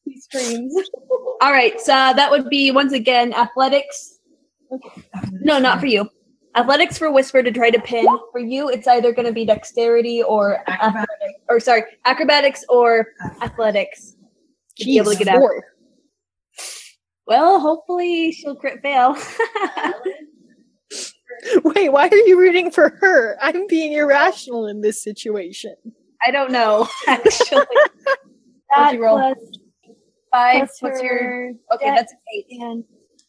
he 0.05 0.19
screams. 0.21 0.75
All 1.41 1.51
right, 1.51 1.79
so 1.79 1.91
that 1.91 2.29
would 2.29 2.49
be 2.49 2.71
once 2.71 2.93
again 2.93 3.33
athletics. 3.33 4.19
No, 5.31 5.59
not 5.59 5.79
for 5.79 5.87
you. 5.87 6.09
Athletics 6.56 6.97
for 6.97 7.12
Whisper 7.12 7.43
to 7.43 7.51
try 7.51 7.69
to 7.69 7.79
pin. 7.81 8.06
For 8.31 8.39
you, 8.39 8.69
it's 8.69 8.87
either 8.87 9.12
going 9.12 9.25
to 9.25 9.33
be 9.33 9.45
dexterity 9.45 10.23
or 10.23 10.63
acrobatics, 10.67 11.39
or 11.49 11.60
sorry, 11.60 11.83
acrobatics 12.06 12.63
or 12.69 13.08
athletics 13.41 14.15
to 14.77 14.85
be 14.85 14.97
able 14.97 15.12
to 15.12 15.17
Jeez, 15.17 15.19
get 15.19 15.27
out. 15.29 15.39
four. 15.39 15.63
Well, 17.28 17.60
hopefully 17.60 18.32
she'll 18.32 18.56
crit 18.56 18.82
fail. 18.82 19.15
Wait, 21.63 21.90
why 21.92 22.08
are 22.08 22.15
you 22.15 22.40
rooting 22.40 22.71
for 22.71 22.90
her? 23.02 23.38
I'm 23.42 23.67
being 23.67 23.94
irrational 23.94 24.67
in 24.67 24.82
this 24.82 25.02
situation. 25.04 25.76
I 26.26 26.32
don't 26.32 26.52
know 26.52 26.88
actually. 27.08 27.65
What'd 28.69 28.94
you 28.94 29.04
roll? 29.04 29.17
plus, 29.17 29.38
Five. 30.32 30.58
plus 30.60 30.78
What's 30.82 31.02
your? 31.02 31.52
Okay, 31.73 31.90
that's 31.90 32.12
an 32.12 32.17
eight. 32.36 32.46
and 32.62 32.84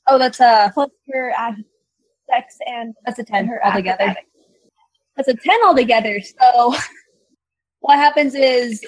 Oh, 0.09 0.19
that's 0.19 0.41
a 0.41 0.71
plus 0.73 0.91
her 1.13 1.33
ad- 1.37 1.65
dex 2.31 2.57
and 2.67 2.95
that's 3.05 3.19
a 3.19 3.25
ten 3.25 3.47
her 3.47 3.65
altogether. 3.67 4.03
acrobatics. 4.03 4.31
That's 5.17 5.29
a 5.29 5.35
10 5.35 5.65
altogether. 5.65 6.21
So 6.21 6.75
what 7.81 7.97
happens 7.97 8.35
is 8.35 8.85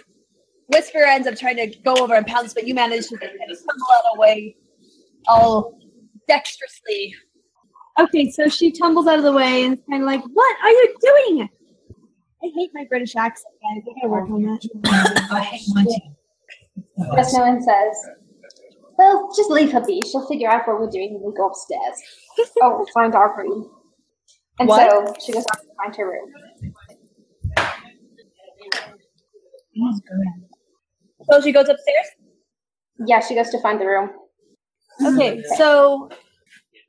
Whisper 0.68 0.98
ends 0.98 1.26
up 1.26 1.36
trying 1.36 1.56
to 1.56 1.66
go 1.84 1.94
over 1.96 2.14
and 2.14 2.26
pounce, 2.26 2.52
but 2.52 2.66
you 2.66 2.74
manage 2.74 3.08
to 3.08 3.16
kind 3.16 3.32
of 3.32 3.56
tumble 3.56 3.86
out 3.94 4.04
of 4.04 4.14
the 4.14 4.20
way 4.20 4.54
all 5.28 5.78
dexterously. 6.26 7.14
Okay, 8.00 8.30
so 8.30 8.48
she 8.48 8.70
tumbles 8.70 9.06
out 9.06 9.18
of 9.18 9.24
the 9.24 9.32
way 9.32 9.64
and 9.64 9.74
is 9.74 9.84
kind 9.90 10.02
of 10.02 10.06
like, 10.06 10.22
"What 10.32 10.56
are 10.62 10.70
you 10.70 10.94
doing?" 11.00 11.48
I 12.42 12.50
hate 12.54 12.70
my 12.72 12.84
British 12.88 13.16
accent, 13.16 13.54
guys. 13.62 13.82
I 13.82 14.00
gotta 14.00 14.08
work 14.08 14.30
on 14.30 14.42
that. 14.42 15.28
I 15.32 15.40
hate 15.40 15.66
my 15.74 15.84
team. 15.84 16.14
Resnoan 16.98 17.60
says, 17.60 17.96
well, 18.98 19.32
just 19.36 19.48
leave 19.50 19.70
her 19.72 19.84
be. 19.84 20.02
She'll 20.10 20.26
figure 20.26 20.48
out 20.48 20.66
what 20.66 20.80
we're 20.80 20.90
doing 20.90 21.14
when 21.14 21.32
we 21.32 21.36
go 21.36 21.46
upstairs. 21.46 22.02
oh, 22.62 22.84
find 22.92 23.14
our 23.14 23.36
room. 23.38 23.70
And 24.58 24.68
What? 24.68 24.90
so 24.90 25.14
she 25.24 25.32
goes 25.32 25.44
off 25.46 25.60
to 25.60 25.68
find 25.76 25.94
her 25.96 26.10
room. 26.10 26.32
So 31.30 31.40
she 31.40 31.52
goes 31.52 31.68
upstairs? 31.68 32.06
Yeah, 33.06 33.20
she 33.20 33.36
goes 33.36 33.50
to 33.50 33.60
find 33.60 33.80
the 33.80 33.86
room. 33.86 34.10
Okay, 35.04 35.42
so 35.56 36.10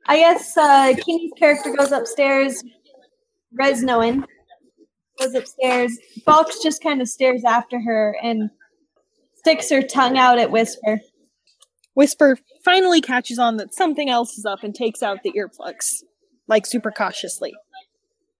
I 0.06 0.18
guess 0.18 0.56
uh 0.56 0.94
Keeny's 1.04 1.32
character 1.38 1.74
goes 1.76 1.92
upstairs. 1.92 2.62
Resnoan 3.58 4.24
goes 5.18 5.34
upstairs. 5.34 5.96
Fox 6.24 6.60
just 6.62 6.82
kind 6.82 7.00
of 7.00 7.08
stares 7.08 7.44
after 7.44 7.80
her 7.80 8.16
and 8.22 8.50
sticks 9.36 9.70
her 9.70 9.82
tongue 9.82 10.18
out 10.18 10.38
at 10.38 10.50
Whisper. 10.50 11.00
Whisper 11.94 12.38
finally 12.64 13.00
catches 13.00 13.38
on 13.38 13.56
that 13.56 13.74
something 13.74 14.08
else 14.08 14.38
is 14.38 14.44
up 14.44 14.62
and 14.62 14.74
takes 14.74 15.02
out 15.02 15.22
the 15.22 15.32
earplugs, 15.32 16.02
like 16.46 16.66
super 16.66 16.90
cautiously, 16.90 17.52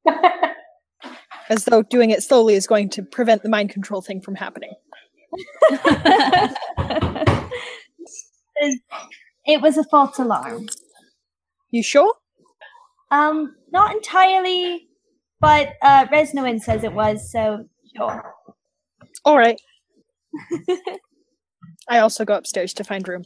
as 1.48 1.64
though 1.64 1.82
doing 1.82 2.10
it 2.10 2.22
slowly 2.22 2.54
is 2.54 2.66
going 2.66 2.88
to 2.90 3.02
prevent 3.02 3.42
the 3.42 3.48
mind 3.48 3.70
control 3.70 4.00
thing 4.00 4.20
from 4.20 4.34
happening. 4.36 4.72
it 9.47 9.61
was 9.61 9.76
a 9.76 9.84
false 9.84 10.18
alarm. 10.18 10.68
You 11.70 11.82
sure? 11.82 12.14
Um, 13.11 13.55
not 13.72 13.93
entirely, 13.95 14.88
but 15.41 15.74
uh 15.82 16.07
Resnoan 16.07 16.61
says 16.61 16.84
it 16.84 16.93
was, 16.93 17.30
so 17.30 17.64
sure. 17.97 18.34
All 19.24 19.36
right. 19.38 19.61
I 21.88 21.99
also 21.99 22.24
go 22.24 22.34
upstairs 22.34 22.72
to 22.74 22.84
find 22.84 23.07
room. 23.07 23.22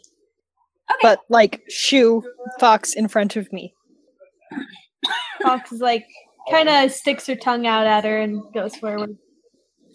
Okay. 0.90 0.98
But 1.02 1.20
like 1.28 1.62
shoo 1.68 2.22
Fox 2.60 2.94
in 2.94 3.08
front 3.08 3.36
of 3.36 3.52
me. 3.52 3.74
Fox 5.42 5.72
is 5.72 5.80
like 5.80 6.06
kind 6.50 6.68
of 6.68 6.92
sticks 6.92 7.26
her 7.26 7.36
tongue 7.36 7.66
out 7.66 7.86
at 7.86 8.04
her 8.04 8.20
and 8.20 8.42
goes 8.52 8.76
forward. 8.76 9.16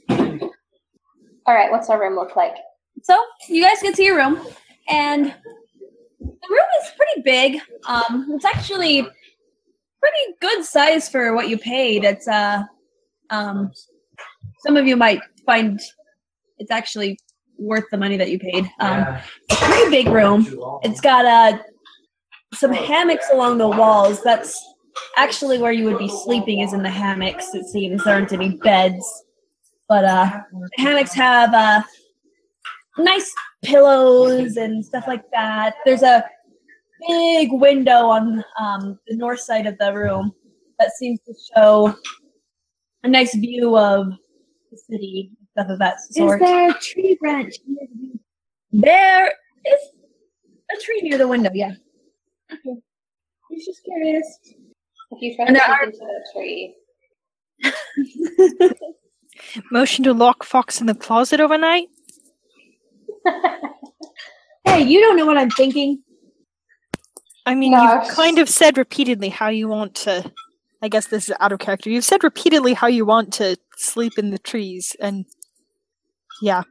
All 0.09 1.55
right, 1.55 1.72
what's 1.72 1.89
our 1.89 1.99
room 1.99 2.15
look 2.15 2.36
like? 2.36 2.55
So 3.03 3.17
you 3.47 3.63
guys 3.63 3.82
get 3.82 3.95
to 3.95 4.03
your 4.03 4.17
room, 4.17 4.39
and 4.88 5.34
the 6.41 6.47
room 6.49 6.65
is 6.81 6.91
pretty 6.95 7.21
big. 7.21 7.61
Um, 7.85 8.27
it's 8.31 8.45
actually 8.45 9.01
pretty 9.99 10.33
good 10.41 10.63
size 10.63 11.09
for 11.09 11.33
what 11.35 11.49
you 11.49 11.57
paid. 11.57 12.03
It's 12.03 12.27
uh, 12.27 12.63
um, 13.29 13.71
some 14.59 14.77
of 14.77 14.87
you 14.87 14.95
might 14.95 15.21
find 15.45 15.79
it's 16.57 16.71
actually 16.71 17.19
worth 17.57 17.85
the 17.91 17.97
money 17.97 18.17
that 18.17 18.29
you 18.29 18.39
paid. 18.39 18.69
Um, 18.79 19.01
a 19.01 19.21
pretty 19.49 19.89
big 19.89 20.07
room. 20.07 20.47
It's 20.83 21.01
got 21.01 21.25
uh, 21.25 21.59
some 22.53 22.71
hammocks 22.71 23.27
along 23.31 23.57
the 23.57 23.67
walls. 23.67 24.21
That's 24.23 24.61
actually 25.17 25.57
where 25.59 25.71
you 25.71 25.85
would 25.85 25.97
be 25.97 26.09
sleeping 26.09 26.59
is 26.59 26.73
in 26.73 26.83
the 26.83 26.89
hammocks. 26.89 27.53
It 27.53 27.65
seems 27.65 28.03
there 28.03 28.15
aren't 28.15 28.33
any 28.33 28.57
beds, 28.57 29.05
but 29.87 30.05
uh, 30.05 30.41
hammocks 30.77 31.13
have 31.13 31.53
uh, 31.53 31.81
nice 32.97 33.33
pillows 33.64 34.57
and 34.57 34.84
stuff 34.86 35.05
like 35.07 35.24
that. 35.32 35.76
There's 35.86 36.03
a 36.03 36.24
big 37.07 37.49
window 37.51 38.07
on 38.07 38.43
um, 38.60 38.99
the 39.07 39.16
north 39.16 39.39
side 39.41 39.66
of 39.68 39.78
the 39.78 39.93
room 39.93 40.32
that 40.80 40.91
seems 40.97 41.20
to 41.28 41.34
show 41.55 41.95
a 43.03 43.07
nice 43.07 43.34
view 43.36 43.78
of 43.78 44.07
the 44.72 44.78
city, 44.78 45.32
stuff 45.51 45.68
of 45.70 45.80
that 45.80 45.99
sort. 46.12 46.41
Is 46.41 46.47
there 46.47 46.70
a 46.70 46.74
tree 46.80 47.18
branch? 47.20 47.55
There 48.72 49.28
is 49.28 49.80
a 50.72 50.82
tree 50.84 51.01
near 51.01 51.18
the 51.18 51.28
window, 51.28 51.49
yeah. 51.53 51.72
I 52.51 52.55
was 53.49 53.66
just 53.66 53.84
curious. 53.84 54.39
If 55.12 55.22
you 55.22 55.36
try 55.36 55.45
And 55.47 55.55
to 55.55 55.62
there 55.66 55.66
sleep 55.66 55.80
are- 55.80 55.84
into 55.86 55.99
the 55.99 56.26
tree, 56.34 56.76
Motion 59.72 60.03
to 60.03 60.14
lock 60.14 60.43
Fox 60.43 60.80
in 60.82 60.88
the 60.88 60.93
closet 60.95 61.39
overnight? 61.39 61.88
Hey, 64.65 64.84
you 64.84 64.99
don't 64.99 65.15
know 65.17 65.25
what 65.25 65.38
I'm 65.38 65.49
thinking. 65.49 66.03
I 67.45 67.55
mean, 67.55 67.71
No, 67.71 67.82
you've 67.82 68.13
kind 68.13 68.38
of 68.38 68.49
said 68.49 68.77
repeatedly 68.77 69.30
how 69.30 69.47
you 69.47 69.67
want 69.67 69.95
to. 69.95 70.32
I 70.82 70.89
guess 70.89 71.07
this 71.07 71.30
is 71.30 71.36
out 71.39 71.51
of 71.51 71.59
character. 71.59 71.89
You've 71.89 72.03
said 72.03 72.23
repeatedly 72.23 72.73
how 72.73 72.88
you 72.88 73.05
want 73.05 73.34
to 73.36 73.57
sleep 73.77 74.13
in 74.17 74.30
the 74.30 74.38
trees, 74.38 74.95
and 74.99 75.25
yeah, 76.41 76.63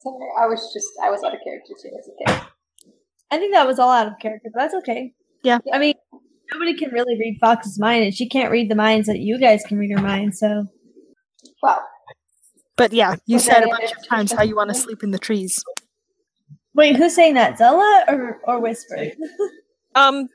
sorry, 0.00 0.28
I 0.40 0.46
was 0.46 0.70
just 0.72 0.88
I 1.02 1.10
was 1.10 1.22
out 1.22 1.34
of 1.34 1.40
character 1.44 1.74
too 1.80 1.90
as 1.98 2.08
a 2.08 2.32
kid. 2.32 2.46
I 3.30 3.38
think 3.38 3.52
that 3.54 3.66
was 3.66 3.78
all 3.78 3.90
out 3.90 4.06
of 4.06 4.14
character, 4.20 4.50
but 4.52 4.60
that's 4.60 4.74
okay. 4.74 5.12
Yeah. 5.42 5.58
I 5.72 5.78
mean, 5.78 5.94
nobody 6.52 6.74
can 6.74 6.90
really 6.90 7.18
read 7.18 7.38
Fox's 7.40 7.78
mind, 7.78 8.04
and 8.04 8.14
she 8.14 8.28
can't 8.28 8.50
read 8.50 8.70
the 8.70 8.74
minds 8.74 9.06
that 9.08 9.18
you 9.18 9.38
guys 9.38 9.62
can 9.66 9.78
read 9.78 9.90
her 9.90 10.02
mind, 10.02 10.36
so. 10.36 10.66
Well, 11.62 11.80
but 12.76 12.92
yeah, 12.92 13.16
you 13.26 13.36
Was 13.36 13.44
said 13.44 13.62
a 13.62 13.68
bunch 13.68 13.92
of 13.92 14.06
times 14.08 14.32
how 14.32 14.42
you 14.42 14.56
want 14.56 14.70
to 14.70 14.74
sleep 14.74 15.02
in 15.02 15.10
the 15.10 15.18
trees. 15.18 15.62
Wait, 16.74 16.96
who's 16.96 17.14
saying 17.14 17.34
that? 17.34 17.56
Zella 17.58 18.04
or, 18.08 18.40
or 18.44 18.60
Whisper? 18.60 19.06
Um, 19.96 20.28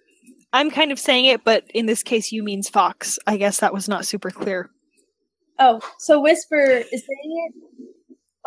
I'm 0.54 0.72
kind 0.72 0.94
of 0.94 1.00
saying 1.00 1.26
it, 1.26 1.44
but 1.44 1.66
in 1.74 1.86
this 1.86 2.02
case, 2.02 2.32
you 2.32 2.44
means 2.44 2.70
Fox. 2.70 3.20
I 3.28 3.36
guess 3.36 3.60
that 3.60 3.74
was 3.74 3.90
not 3.90 4.06
super 4.06 4.32
clear. 4.32 4.70
Oh, 5.60 5.82
so 6.00 6.22
Whisper 6.22 6.64
is 6.64 6.90
saying 6.90 7.50
it? 7.50 7.56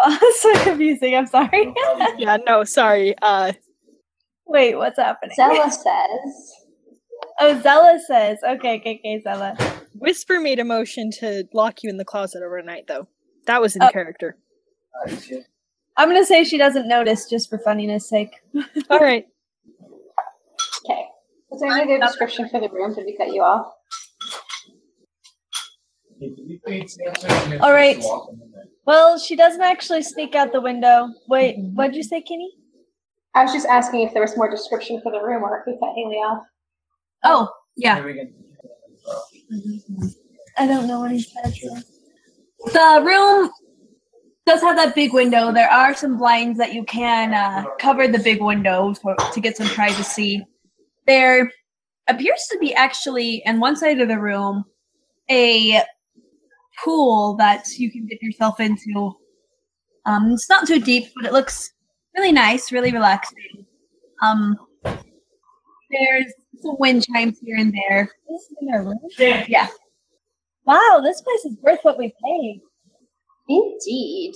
Oh, 0.04 0.34
so 0.40 0.64
confusing. 0.64 1.14
I'm 1.14 1.26
sorry. 1.26 1.72
yeah, 2.16 2.38
no, 2.46 2.64
sorry. 2.64 3.14
Uh, 3.20 3.52
Wait, 4.46 4.74
what's 4.74 4.98
happening? 4.98 5.36
Zella 5.36 5.70
says, 5.70 6.54
Oh, 7.38 7.60
Zella 7.60 8.00
says. 8.04 8.38
Okay, 8.42 8.78
okay, 8.78 8.98
okay, 8.98 9.20
Zella. 9.22 9.54
Whisper 9.94 10.40
made 10.40 10.58
a 10.58 10.64
motion 10.64 11.10
to 11.20 11.44
lock 11.52 11.82
you 11.82 11.90
in 11.90 11.98
the 11.98 12.06
closet 12.06 12.42
overnight, 12.42 12.86
though. 12.88 13.06
That 13.46 13.60
was 13.60 13.76
in 13.76 13.82
Oh. 13.82 13.90
character. 13.90 14.36
I'm 15.96 16.08
gonna 16.08 16.24
say 16.24 16.44
she 16.44 16.58
doesn't 16.58 16.88
notice 16.88 17.28
just 17.28 17.50
for 17.50 17.58
funniness 17.58 18.08
sake. 18.08 18.30
All 18.90 18.98
right. 18.98 19.26
"Okay." 20.84 21.06
Was 21.50 21.60
there 21.60 21.70
any 21.70 21.94
other 21.94 22.06
description 22.06 22.48
for 22.48 22.60
the 22.60 22.68
room? 22.70 22.94
Did 22.94 23.04
we 23.04 23.16
cut 23.16 23.32
you 23.32 23.42
off? 23.42 23.72
All 27.60 27.72
right. 27.72 28.02
Well, 28.86 29.18
she 29.18 29.36
doesn't 29.36 29.60
actually 29.60 30.02
sneak 30.02 30.34
out 30.34 30.52
the 30.52 30.60
window. 30.60 31.08
Wait, 31.28 31.56
mm-hmm. 31.58 31.74
what'd 31.74 31.94
you 31.94 32.02
say, 32.02 32.22
Kenny? 32.22 32.50
I 33.34 33.44
was 33.44 33.52
just 33.52 33.66
asking 33.66 34.02
if 34.02 34.12
there 34.12 34.22
was 34.22 34.36
more 34.36 34.50
description 34.50 35.00
for 35.02 35.12
the 35.12 35.20
room, 35.20 35.42
or 35.42 35.58
if 35.58 35.64
we 35.66 35.78
cut 35.78 35.94
Haley 35.94 36.16
off. 36.16 36.42
Oh, 37.24 37.48
yeah. 37.76 38.04
I 40.58 40.66
don't 40.66 40.86
know 40.86 41.00
what 41.00 41.12
he 41.12 41.20
said. 41.20 41.54
So. 41.54 41.76
The 42.66 43.02
room 43.04 43.50
does 44.46 44.60
have 44.60 44.76
that 44.76 44.94
big 44.94 45.12
window. 45.12 45.52
There 45.52 45.70
are 45.70 45.94
some 45.94 46.18
blinds 46.18 46.58
that 46.58 46.74
you 46.74 46.84
can 46.84 47.34
uh, 47.34 47.64
cover 47.78 48.08
the 48.08 48.18
big 48.18 48.42
window 48.42 48.94
for, 48.94 49.14
to 49.16 49.40
get 49.40 49.56
some 49.56 49.68
privacy. 49.68 50.44
There 51.06 51.50
appears 52.08 52.46
to 52.50 52.58
be 52.58 52.74
actually, 52.74 53.44
on 53.46 53.60
one 53.60 53.76
side 53.76 54.00
of 54.00 54.08
the 54.08 54.18
room, 54.18 54.64
a 55.30 55.82
pool 56.82 57.36
that 57.36 57.66
you 57.78 57.90
can 57.90 58.06
dip 58.06 58.22
yourself 58.22 58.60
into. 58.60 59.12
Um, 60.04 60.32
it's 60.32 60.48
not 60.48 60.66
too 60.66 60.80
deep, 60.80 61.06
but 61.14 61.24
it 61.24 61.32
looks 61.32 61.72
really 62.16 62.32
nice, 62.32 62.72
really 62.72 62.92
relaxing. 62.92 63.66
Um, 64.20 64.56
there's 64.84 66.32
some 66.62 66.76
wind 66.78 67.04
chimes 67.06 67.38
here 67.40 67.56
and 67.56 67.72
there. 67.72 68.10
This 68.28 68.48
in 68.60 68.74
our 68.74 68.82
room. 68.82 68.98
Yeah. 69.18 69.68
Wow, 70.64 71.00
this 71.02 71.20
place 71.20 71.44
is 71.44 71.56
worth 71.62 71.80
what 71.82 71.98
we 71.98 72.14
paid. 72.24 72.60
Indeed, 73.48 74.34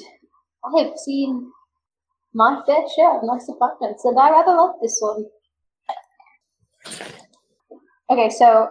I 0.64 0.82
have 0.82 0.98
seen 0.98 1.50
my 2.34 2.60
fair 2.66 2.82
share 2.94 3.16
of 3.16 3.22
nice 3.24 3.48
apartments, 3.48 4.04
and 4.04 4.18
I 4.18 4.30
rather 4.30 4.54
like 4.54 4.74
this 4.82 4.98
one. 5.00 5.26
Okay, 8.10 8.30
so 8.30 8.68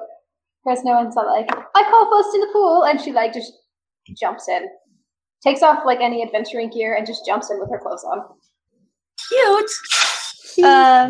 Resnoan 0.68 1.12
Zella 1.14 1.32
like, 1.32 1.50
I 1.50 1.84
call 1.84 2.10
first 2.12 2.36
in 2.36 2.42
the 2.42 2.50
pool, 2.52 2.84
and 2.84 3.00
she 3.00 3.12
like 3.12 3.34
just 3.34 3.54
jumps 4.20 4.48
in, 4.50 4.68
takes 5.44 5.64
off 5.64 5.86
like 5.86 6.00
any 6.02 6.24
adventuring 6.24 6.70
gear, 6.70 6.96
and 6.96 7.08
just 7.08 7.26
jumps 7.26 7.50
in 7.50 7.60
with 7.60 7.70
her 7.72 7.80
clothes 7.80 8.04
on. 8.04 8.24
Cute. 9.30 9.72
Uh, 10.64 11.10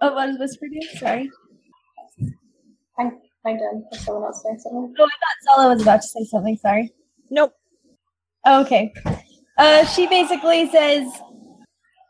oh, 0.00 0.14
what 0.14 0.28
was 0.28 0.38
Whisper 0.38 0.66
do? 0.68 0.98
Sorry. 0.98 1.30
I'm 2.98 3.18
I'm 3.44 3.56
done. 3.58 3.84
Is 3.92 4.04
someone 4.04 4.24
else 4.24 4.42
saying 4.42 4.58
something? 4.60 4.94
Oh, 4.98 5.04
I 5.04 5.08
thought 5.08 5.56
Zella 5.56 5.68
was 5.74 5.82
about 5.82 6.02
to 6.02 6.06
say 6.08 6.24
something. 6.24 6.56
Sorry. 6.56 6.92
Nope. 7.30 7.52
Oh, 8.44 8.60
okay. 8.62 8.92
Uh, 9.58 9.84
she 9.86 10.06
basically 10.06 10.70
says, 10.70 11.06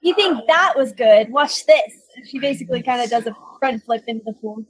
"You 0.02 0.14
think 0.14 0.46
that 0.46 0.74
was 0.76 0.92
good? 0.92 1.30
Watch 1.30 1.64
this." 1.66 1.92
And 2.16 2.26
she 2.28 2.38
basically 2.38 2.82
kind 2.82 3.00
of 3.02 3.08
does 3.10 3.26
a 3.26 3.34
front 3.58 3.82
flip 3.84 4.04
into 4.06 4.22
the 4.26 4.32
pool, 4.34 4.64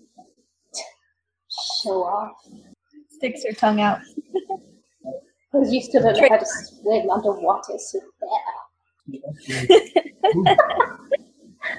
Show 1.82 2.04
off. 2.04 2.32
sticks 3.10 3.44
her 3.44 3.52
tongue 3.52 3.80
out. 3.80 3.98
Because 5.52 5.72
you 5.72 5.82
still 5.82 6.02
don't 6.02 6.16
know 6.16 6.28
how 6.30 6.38
to 6.38 6.46
swim 6.46 7.10
underwater, 7.10 7.74
so 7.78 8.00
there. 9.08 10.56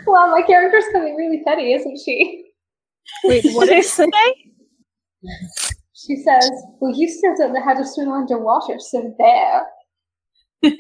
Wow, 0.06 0.32
my 0.32 0.42
character's 0.48 0.86
coming 0.94 1.16
really 1.16 1.42
petty, 1.44 1.74
isn't 1.74 2.00
she? 2.06 2.46
Wait, 3.26 3.44
what 3.54 3.68
did 3.68 3.80
it 3.80 3.86
say? 3.90 4.06
She 5.94 6.16
says, 6.18 6.50
Well, 6.80 6.94
you 6.96 7.08
still 7.08 7.36
don't 7.38 7.54
know 7.54 7.64
how 7.64 7.74
to 7.74 7.86
swim 7.86 8.12
underwater, 8.12 8.78
so 8.80 9.14
there. 9.18 9.64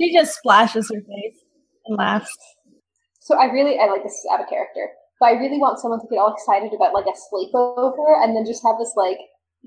She 0.00 0.14
just 0.14 0.38
splashes 0.38 0.88
her 0.88 1.00
face 1.00 1.38
and 1.86 1.98
laughs. 1.98 2.30
So 3.20 3.36
I 3.38 3.52
really, 3.52 3.78
I 3.78 3.84
like 3.84 4.02
this 4.02 4.12
is 4.12 4.26
out 4.32 4.40
of 4.40 4.48
character, 4.48 4.88
but 5.20 5.26
I 5.26 5.32
really 5.32 5.58
want 5.58 5.78
someone 5.78 6.00
to 6.00 6.06
get 6.10 6.18
all 6.18 6.32
excited 6.32 6.72
about 6.72 6.94
like 6.94 7.04
a 7.04 7.12
sleepover 7.12 8.24
and 8.24 8.34
then 8.34 8.46
just 8.46 8.62
have 8.64 8.80
us 8.80 8.94
like 8.96 9.18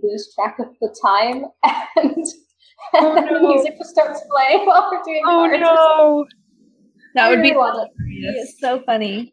lose 0.02 0.34
track 0.34 0.58
of 0.58 0.70
the 0.82 0.96
time 1.06 1.46
and, 1.98 2.18
and 2.18 2.28
Oh, 2.96 3.14
then 3.16 3.32
the 3.32 3.40
music 3.42 3.78
just 3.78 3.92
starts 3.92 4.22
playing 4.30 4.66
while 4.66 4.90
we're 4.92 5.04
doing 5.04 5.22
Oh 5.26 5.46
no! 5.46 6.26
That 7.14 7.30
would 7.30 7.44
be 7.44 7.52
really 7.52 7.90
it's 8.36 8.60
so 8.60 8.82
funny. 8.88 9.33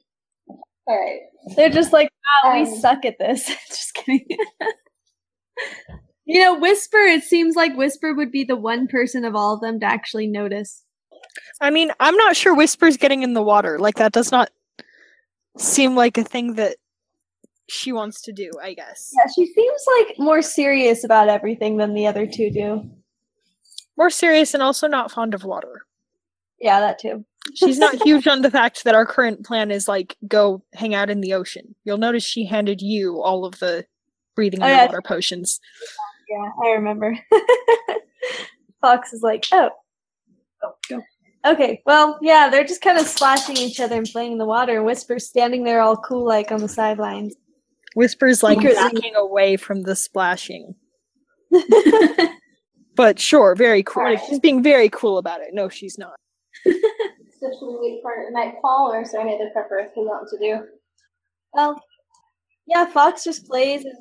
All 0.86 0.98
right. 0.98 1.20
They're 1.56 1.70
just 1.70 1.92
like, 1.92 2.10
wow, 2.44 2.54
we 2.54 2.60
Um, 2.62 2.76
suck 2.80 3.04
at 3.04 3.18
this. 3.18 3.46
just 3.68 3.94
kidding. 3.94 4.26
you 6.24 6.40
know, 6.40 6.58
Whisper, 6.58 6.98
it 6.98 7.22
seems 7.22 7.56
like 7.56 7.76
Whisper 7.76 8.14
would 8.14 8.32
be 8.32 8.44
the 8.44 8.56
one 8.56 8.86
person 8.86 9.24
of 9.24 9.34
all 9.34 9.54
of 9.54 9.60
them 9.60 9.80
to 9.80 9.86
actually 9.86 10.26
notice. 10.26 10.84
I 11.60 11.70
mean, 11.70 11.92
I'm 12.00 12.16
not 12.16 12.36
sure 12.36 12.54
Whisper's 12.54 12.96
getting 12.96 13.22
in 13.22 13.34
the 13.34 13.42
water. 13.42 13.78
Like 13.78 13.96
that 13.96 14.12
does 14.12 14.32
not 14.32 14.50
seem 15.56 15.94
like 15.94 16.18
a 16.18 16.24
thing 16.24 16.54
that 16.54 16.76
she 17.68 17.92
wants 17.92 18.20
to 18.22 18.32
do, 18.32 18.50
I 18.60 18.74
guess. 18.74 19.12
Yeah, 19.16 19.30
she 19.32 19.46
seems 19.46 19.82
like 19.98 20.18
more 20.18 20.42
serious 20.42 21.04
about 21.04 21.28
everything 21.28 21.76
than 21.76 21.94
the 21.94 22.06
other 22.06 22.26
two 22.26 22.50
do. 22.50 22.90
More 23.96 24.10
serious 24.10 24.54
and 24.54 24.62
also 24.62 24.88
not 24.88 25.12
fond 25.12 25.34
of 25.34 25.44
water. 25.44 25.86
Yeah, 26.60 26.80
that 26.80 26.98
too. 26.98 27.24
She's 27.54 27.78
not 27.78 28.02
huge 28.04 28.26
on 28.26 28.42
the 28.42 28.50
fact 28.50 28.84
that 28.84 28.94
our 28.94 29.06
current 29.06 29.44
plan 29.44 29.70
is 29.70 29.88
like 29.88 30.16
go 30.28 30.62
hang 30.74 30.94
out 30.94 31.10
in 31.10 31.20
the 31.20 31.34
ocean. 31.34 31.74
You'll 31.84 31.98
notice 31.98 32.24
she 32.24 32.44
handed 32.44 32.80
you 32.82 33.20
all 33.22 33.44
of 33.44 33.58
the 33.58 33.86
breathing 34.36 34.62
Oh, 34.62 34.66
yeah. 34.66 34.82
underwater 34.82 35.02
potions. 35.02 35.58
Yeah, 36.28 36.48
I 36.64 36.70
remember. 36.70 37.18
Fox 38.80 39.12
is 39.12 39.22
like, 39.22 39.46
oh. 39.52 39.70
Oh, 40.62 40.72
go. 40.88 41.02
Okay, 41.46 41.82
well, 41.86 42.18
yeah, 42.20 42.50
they're 42.50 42.64
just 42.64 42.82
kind 42.82 42.98
of 42.98 43.06
slashing 43.06 43.56
each 43.56 43.80
other 43.80 43.96
and 43.96 44.06
playing 44.06 44.32
in 44.32 44.38
the 44.38 44.44
water, 44.44 44.76
and 44.76 44.84
Whisper's 44.84 45.26
standing 45.26 45.64
there 45.64 45.80
all 45.80 45.96
cool 45.96 46.26
like 46.26 46.52
on 46.52 46.60
the 46.60 46.68
sidelines. 46.68 47.34
Whispers 47.94 48.42
like 48.42 48.60
backing 48.60 49.16
away 49.16 49.56
from 49.56 49.82
the 49.82 49.96
splashing. 49.96 50.74
But 53.00 53.18
sure, 53.18 53.54
very 53.54 53.82
cool. 53.82 54.02
Alright. 54.02 54.20
She's 54.28 54.38
being 54.40 54.62
very 54.62 54.90
cool 54.90 55.16
about 55.16 55.40
it. 55.40 55.54
No, 55.54 55.70
she's 55.70 55.96
not. 55.96 56.16
So 56.64 57.50
should 57.58 57.66
we 57.68 57.76
wait 57.80 58.00
for 58.02 58.12
nightfall, 58.32 58.90
or 58.92 59.00
is 59.02 59.12
there 59.12 59.20
any 59.22 59.34
other 59.34 59.50
preparation 59.52 59.92
we 59.96 60.04
want 60.04 60.28
to 60.28 60.38
do? 60.38 60.66
Well, 61.54 61.82
yeah, 62.66 62.84
Fox 62.86 63.24
just 63.24 63.46
plays 63.46 63.84
and 63.84 63.94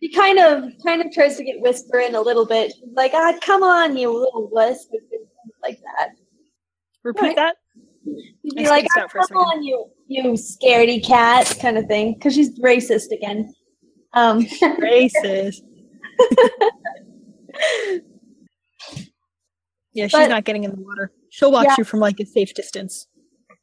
he 0.00 0.12
kind 0.12 0.38
of 0.38 0.64
kind 0.84 1.00
of 1.00 1.10
tries 1.12 1.36
to 1.36 1.44
get 1.44 1.60
Whisper 1.60 2.00
in 2.00 2.14
a 2.14 2.20
little 2.20 2.44
bit. 2.44 2.72
She's 2.74 2.92
like, 2.94 3.12
ah, 3.14 3.34
come 3.42 3.62
on, 3.62 3.96
you 3.96 4.08
little 4.12 4.48
wuss, 4.50 4.86
like 5.62 5.78
that. 5.96 6.10
Repeat 7.02 7.22
Right. 7.22 7.36
that. 7.36 7.56
He'd 8.42 8.58
I 8.58 8.62
be 8.62 8.68
like, 8.68 8.86
ah, 8.96 9.02
out 9.02 9.10
for 9.12 9.18
a 9.18 9.26
come 9.26 9.38
on, 9.38 9.62
you 9.62 9.86
you 10.08 10.22
scaredy 10.32 11.04
cat, 11.04 11.56
kind 11.60 11.78
of 11.78 11.86
thing, 11.86 12.14
because 12.14 12.34
she's 12.34 12.58
racist 12.60 13.10
again. 13.12 13.54
Um, 14.12 14.40
Racist. 14.62 15.62
yeah, 19.92 20.06
she's 20.06 20.12
But- 20.12 20.28
not 20.28 20.44
getting 20.44 20.64
in 20.64 20.70
the 20.72 20.80
water. 20.82 21.12
She'll 21.36 21.52
watch 21.52 21.66
Yeah. 21.66 21.74
you 21.76 21.84
from 21.84 22.00
like 22.00 22.18
a 22.18 22.24
safe 22.24 22.54
distance. 22.54 23.06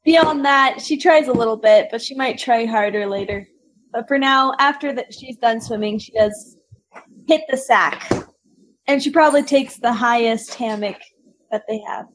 beyond 0.06 0.46
that, 0.46 0.80
she 0.80 0.96
tries 0.96 1.28
a 1.28 1.34
little 1.34 1.58
bit, 1.58 1.88
but 1.90 2.02
she 2.02 2.14
might 2.14 2.38
try 2.38 2.66
harder 2.66 3.08
later. 3.08 3.48
But 3.92 4.08
for 4.08 4.20
now, 4.20 4.54
after 4.60 4.94
that 4.94 5.12
she's 5.12 5.38
done 5.38 5.60
swimming, 5.60 5.98
she 5.98 6.12
does 6.12 6.58
hit 7.28 7.42
the 7.50 7.58
sack, 7.58 8.12
and 8.86 9.02
she 9.02 9.10
probably 9.10 9.42
takes 9.42 9.78
the 9.78 9.92
highest 9.92 10.54
hammock 10.54 10.98
that 11.50 11.64
they 11.68 11.80
have. 11.88 12.06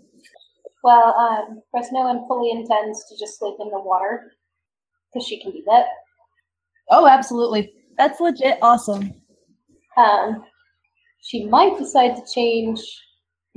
Well, 0.84 1.12
um, 1.18 1.60
Resnoan 1.74 2.28
fully 2.28 2.52
intends 2.52 3.04
to 3.08 3.16
just 3.18 3.36
sleep 3.38 3.56
in 3.58 3.68
the 3.70 3.80
water 3.80 4.30
because 5.12 5.26
she 5.26 5.40
can 5.42 5.50
do 5.50 5.62
that. 5.66 5.86
Oh, 6.90 7.08
absolutely. 7.08 7.72
That's 7.96 8.20
legit 8.20 8.58
awesome. 8.62 9.12
Um, 9.96 10.44
she 11.20 11.46
might 11.46 11.76
decide 11.78 12.14
to 12.14 12.22
change. 12.32 12.78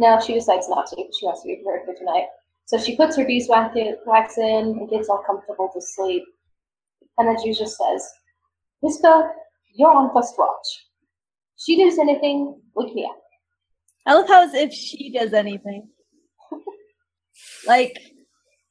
No, 0.01 0.19
she 0.19 0.33
decides 0.33 0.67
not 0.67 0.87
to. 0.87 0.95
She 0.95 1.27
wants 1.27 1.43
to 1.43 1.47
be 1.47 1.57
prepared 1.57 1.85
for 1.85 1.93
tonight. 1.93 2.25
So 2.65 2.79
she 2.79 2.95
puts 2.95 3.15
her 3.17 3.23
beeswax 3.23 3.75
in, 3.75 3.97
wax 4.07 4.39
in 4.39 4.75
and 4.79 4.89
gets 4.89 5.09
all 5.09 5.23
comfortable 5.27 5.69
to 5.75 5.79
sleep. 5.79 6.23
And 7.19 7.27
then 7.27 7.37
she 7.43 7.53
just 7.53 7.77
says, 7.77 8.03
Whisper, 8.81 9.31
you're 9.75 9.91
on 9.91 10.11
first 10.11 10.33
watch. 10.39 10.65
She 11.55 11.83
does 11.83 11.99
anything, 11.99 12.59
wake 12.75 12.95
me 12.95 13.05
up. 13.07 13.21
I 14.07 14.15
love 14.15 14.27
how 14.27 14.43
as 14.43 14.55
if 14.55 14.73
she 14.73 15.11
does 15.11 15.33
anything. 15.33 15.87
like, 17.67 17.95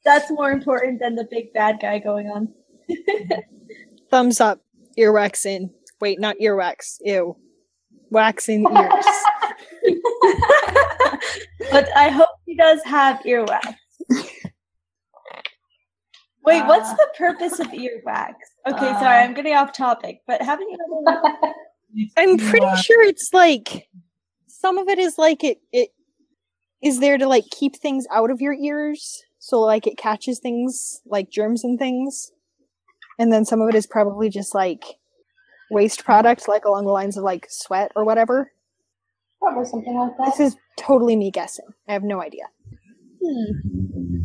that's 0.04 0.32
more 0.32 0.50
important 0.50 0.98
than 0.98 1.14
the 1.14 1.28
big 1.30 1.52
bad 1.52 1.78
guy 1.80 2.00
going 2.00 2.26
on. 2.26 2.48
Thumbs 4.10 4.40
up. 4.40 4.62
Earwax 4.98 5.46
in. 5.46 5.70
Wait, 6.00 6.18
not 6.18 6.34
earwax. 6.42 6.96
Ew. 7.02 7.36
Wax 8.10 8.48
in 8.48 8.62
ears. 8.66 9.04
but 11.70 11.88
I 11.96 12.08
hope 12.08 12.28
she 12.46 12.56
does 12.56 12.82
have 12.84 13.18
earwax. 13.20 13.74
Wait, 16.44 16.64
what's 16.66 16.88
Uh. 16.88 16.94
the 16.96 17.08
purpose 17.16 17.60
of 17.60 17.66
earwax? 17.68 18.34
Okay, 18.66 18.92
sorry, 18.94 19.18
I'm 19.18 19.34
getting 19.34 19.54
off 19.54 19.72
topic, 19.72 20.20
but 20.26 20.40
haven't 20.42 20.68
you 20.70 20.78
I'm 22.16 22.38
pretty 22.38 22.76
sure 22.82 23.02
it's 23.02 23.30
like 23.32 23.88
some 24.46 24.78
of 24.78 24.88
it 24.88 24.98
is 24.98 25.18
like 25.18 25.42
it 25.44 25.58
it 25.72 25.90
is 26.82 27.00
there 27.00 27.18
to 27.18 27.26
like 27.26 27.44
keep 27.50 27.76
things 27.76 28.06
out 28.12 28.30
of 28.30 28.40
your 28.40 28.54
ears. 28.54 29.22
So 29.38 29.60
like 29.60 29.86
it 29.86 29.96
catches 29.98 30.38
things 30.38 31.00
like 31.06 31.30
germs 31.30 31.64
and 31.64 31.78
things. 31.78 32.32
And 33.18 33.32
then 33.32 33.44
some 33.44 33.60
of 33.60 33.68
it 33.68 33.74
is 33.74 33.86
probably 33.86 34.30
just 34.30 34.54
like 34.54 34.82
waste 35.70 36.04
product, 36.04 36.48
like 36.48 36.64
along 36.64 36.84
the 36.86 36.92
lines 36.92 37.16
of 37.16 37.24
like 37.24 37.46
sweat 37.48 37.92
or 37.96 38.04
whatever. 38.04 38.52
Probably 39.40 39.64
something 39.64 39.94
like 39.96 40.16
that. 40.18 40.36
This 40.36 40.52
is 40.52 40.56
totally 40.78 41.16
me 41.16 41.30
guessing. 41.30 41.66
I 41.88 41.92
have 41.92 42.02
no 42.02 42.20
idea. 42.20 42.44
Hmm. 43.24 44.22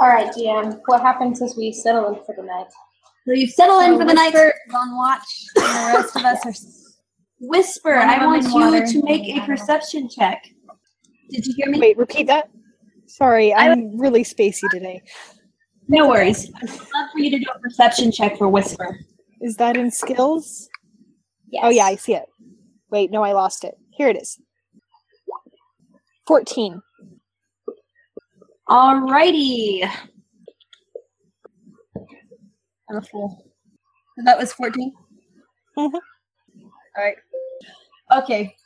All 0.00 0.08
right, 0.08 0.32
GM. 0.34 0.80
What 0.86 1.00
happens 1.00 1.40
as 1.42 1.54
we 1.56 1.72
settle 1.72 2.08
in 2.08 2.24
for 2.24 2.34
the 2.36 2.42
night? 2.42 2.66
So 3.26 3.32
you 3.32 3.46
settle 3.46 3.80
in 3.80 3.92
So 3.92 3.98
for 4.00 4.04
the 4.04 4.14
night 4.14 4.34
Whisper- 4.34 4.54
on 4.74 4.96
watch, 4.96 5.46
and 5.56 5.64
the 5.64 5.98
rest 5.98 6.16
of 6.16 6.24
us 6.24 6.46
are. 6.46 6.52
Whisper, 7.40 7.94
I 7.94 8.24
want 8.24 8.44
you 8.44 8.54
water. 8.54 8.86
to 8.86 9.02
make 9.02 9.28
a 9.36 9.44
perception 9.46 10.08
check. 10.08 10.44
Did 11.30 11.46
you 11.46 11.54
hear 11.56 11.68
me? 11.70 11.78
Wait, 11.80 11.96
repeat 11.98 12.26
that. 12.28 12.48
Sorry, 13.06 13.52
I'm 13.54 13.98
really 13.98 14.24
spacey 14.24 14.68
today. 14.70 15.02
No 15.88 16.08
worries. 16.08 16.50
I'd 16.62 16.70
love 16.70 17.10
for 17.12 17.18
you 17.18 17.30
to 17.30 17.38
do 17.38 17.46
a 17.54 17.58
perception 17.58 18.10
check 18.12 18.38
for 18.38 18.48
Whisper. 18.48 18.98
Is 19.44 19.56
that 19.56 19.76
in 19.76 19.90
skills? 19.90 20.70
Yes. 21.50 21.62
Oh 21.66 21.68
yeah, 21.68 21.84
I 21.84 21.96
see 21.96 22.14
it. 22.14 22.24
Wait, 22.90 23.10
no, 23.10 23.22
I 23.22 23.32
lost 23.32 23.62
it. 23.62 23.74
Here 23.90 24.08
it 24.08 24.16
is. 24.16 24.40
14. 26.26 26.80
Alrighty. 28.70 29.86
I'm 32.88 32.96
a 32.96 33.02
fool. 33.02 33.44
That 34.24 34.38
was 34.38 34.50
14? 34.54 34.94
Mhm. 35.76 35.92
Alright. 36.96 37.16
Okay. 38.16 38.56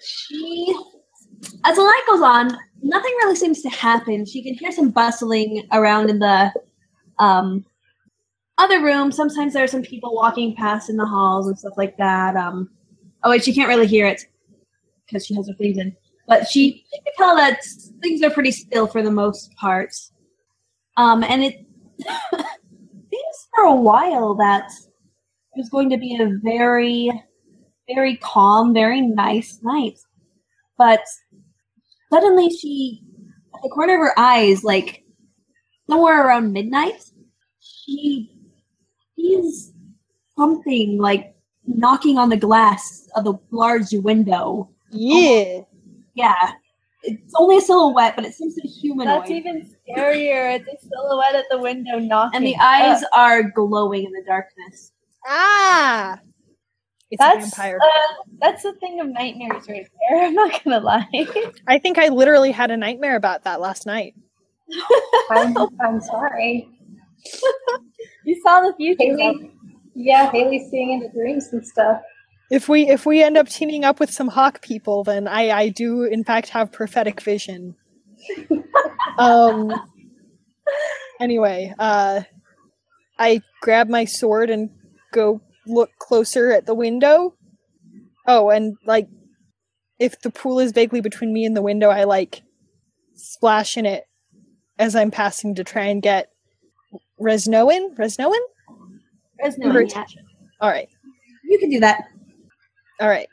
She, 0.00 0.74
as 1.64 1.76
the 1.76 1.84
night 1.84 2.02
goes 2.08 2.22
on, 2.22 2.58
nothing 2.82 3.12
really 3.18 3.36
seems 3.36 3.62
to 3.62 3.68
happen. 3.70 4.26
She 4.26 4.42
can 4.42 4.54
hear 4.54 4.72
some 4.72 4.90
bustling 4.90 5.68
around 5.70 6.10
in 6.10 6.18
the 6.18 6.52
um, 7.20 7.64
other 8.60 8.82
room. 8.82 9.10
Sometimes 9.10 9.54
there 9.54 9.64
are 9.64 9.68
some 9.68 9.82
people 9.82 10.14
walking 10.14 10.54
past 10.54 10.90
in 10.90 10.96
the 10.96 11.06
halls 11.06 11.48
and 11.48 11.58
stuff 11.58 11.72
like 11.76 11.96
that. 11.96 12.36
Um, 12.36 12.68
oh, 13.24 13.30
wait, 13.30 13.42
she 13.42 13.54
can't 13.54 13.68
really 13.68 13.86
hear 13.86 14.06
it 14.06 14.22
because 15.06 15.26
she 15.26 15.34
has 15.34 15.48
her 15.48 15.54
things 15.54 15.78
in. 15.78 15.96
But 16.28 16.46
she, 16.46 16.84
can 16.92 17.12
tell 17.16 17.36
that 17.36 17.64
things 18.02 18.22
are 18.22 18.30
pretty 18.30 18.52
still 18.52 18.86
for 18.86 19.02
the 19.02 19.10
most 19.10 19.54
part. 19.56 19.94
Um, 20.96 21.24
and 21.24 21.42
it 21.42 21.66
seems 22.32 23.48
for 23.54 23.64
a 23.64 23.74
while 23.74 24.34
that 24.34 24.70
it 24.70 25.58
was 25.58 25.70
going 25.70 25.88
to 25.90 25.96
be 25.96 26.16
a 26.20 26.38
very, 26.42 27.10
very 27.88 28.16
calm, 28.18 28.74
very 28.74 29.00
nice 29.00 29.58
night. 29.62 29.98
But 30.76 31.00
suddenly 32.12 32.50
she, 32.50 33.02
at 33.54 33.62
the 33.62 33.70
corner 33.70 33.94
of 33.94 34.00
her 34.00 34.18
eyes, 34.18 34.62
like 34.62 35.02
somewhere 35.88 36.26
around 36.26 36.52
midnight, 36.52 37.02
she 37.58 38.30
sees 39.20 39.72
something 40.36 40.98
like 40.98 41.34
knocking 41.66 42.18
on 42.18 42.28
the 42.28 42.36
glass 42.36 43.08
of 43.16 43.24
the 43.24 43.34
large 43.50 43.92
window 43.92 44.68
Yeah. 44.90 45.60
Yeah. 46.14 46.52
It's 47.02 47.32
only 47.36 47.56
a 47.56 47.60
silhouette, 47.62 48.14
but 48.14 48.26
it 48.26 48.34
seems 48.34 48.54
to 48.56 48.60
be 48.60 48.68
humanoid. 48.68 49.22
That's 49.22 49.30
even 49.30 49.62
scarier. 49.62 50.58
It's 50.58 50.68
a 50.68 50.86
silhouette 50.86 51.34
at 51.34 51.46
the 51.50 51.58
window 51.58 51.98
knocking. 51.98 52.36
and 52.36 52.46
the 52.46 52.56
eyes 52.56 53.02
are 53.14 53.42
glowing 53.42 54.04
in 54.04 54.12
the 54.12 54.22
darkness. 54.26 54.92
Ah. 55.26 56.18
It's 57.10 57.18
That's 57.18 57.46
a 57.46 57.56
vampire. 57.56 57.78
uh, 57.82 58.14
that's 58.40 58.62
the 58.62 58.72
thing 58.74 59.00
of 59.00 59.08
nightmares 59.08 59.66
right 59.68 59.86
there. 60.10 60.22
I'm 60.24 60.34
not 60.34 60.62
gonna 60.62 60.80
lie. 60.80 61.08
I 61.66 61.78
think 61.78 61.98
I 61.98 62.08
literally 62.08 62.52
had 62.52 62.70
a 62.70 62.76
nightmare 62.76 63.16
about 63.16 63.44
that 63.44 63.60
last 63.60 63.86
night. 63.86 64.14
I'm, 65.30 65.56
I'm 65.80 66.00
sorry. 66.00 66.68
you 68.24 68.40
saw 68.42 68.60
the 68.60 68.74
future. 68.76 69.02
Haley, 69.02 69.52
yeah, 69.94 70.30
Haley's 70.30 70.70
seeing 70.70 70.92
into 70.92 71.08
dreams 71.12 71.48
and 71.52 71.66
stuff. 71.66 72.00
If 72.50 72.68
we 72.68 72.88
if 72.88 73.06
we 73.06 73.22
end 73.22 73.36
up 73.36 73.48
teaming 73.48 73.84
up 73.84 74.00
with 74.00 74.10
some 74.10 74.28
hawk 74.28 74.62
people, 74.62 75.04
then 75.04 75.28
I 75.28 75.50
I 75.50 75.68
do 75.68 76.02
in 76.04 76.24
fact 76.24 76.48
have 76.50 76.72
prophetic 76.72 77.20
vision. 77.20 77.76
um. 79.18 79.72
Anyway, 81.20 81.74
uh, 81.78 82.22
I 83.18 83.42
grab 83.60 83.88
my 83.88 84.06
sword 84.06 84.48
and 84.48 84.70
go 85.12 85.42
look 85.66 85.90
closer 85.98 86.50
at 86.50 86.64
the 86.64 86.74
window. 86.74 87.34
Oh, 88.26 88.48
and 88.48 88.76
like, 88.86 89.08
if 89.98 90.18
the 90.20 90.30
pool 90.30 90.60
is 90.60 90.72
vaguely 90.72 91.02
between 91.02 91.32
me 91.32 91.44
and 91.44 91.54
the 91.54 91.62
window, 91.62 91.90
I 91.90 92.04
like 92.04 92.42
splash 93.14 93.76
in 93.76 93.84
it 93.84 94.04
as 94.78 94.96
I'm 94.96 95.10
passing 95.10 95.54
to 95.56 95.64
try 95.64 95.84
and 95.84 96.00
get 96.00 96.29
Resnoan. 97.20 97.94
Resnoan. 97.96 98.34
There's 99.38 99.58
no 99.58 99.68
Her 99.68 99.74
one 99.74 99.82
yet. 99.82 99.90
attention. 99.92 100.24
All 100.60 100.70
right. 100.70 100.88
You 101.44 101.58
can 101.58 101.70
do 101.70 101.80
that. 101.80 102.04
All 103.00 103.08
right. 103.08 103.28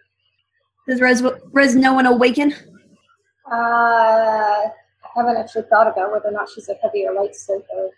Does 0.87 1.01
Res, 1.01 1.21
Resnoan 1.21 2.07
awaken? 2.07 2.53
Uh, 3.51 3.55
I 3.55 4.69
haven't 5.15 5.37
actually 5.37 5.63
thought 5.69 5.87
about 5.87 6.11
whether 6.11 6.27
or 6.29 6.31
not 6.31 6.49
she's 6.49 6.69
a 6.69 6.75
heavy 6.81 7.05
or 7.05 7.13
light 7.13 7.35
sleeper. 7.35 7.89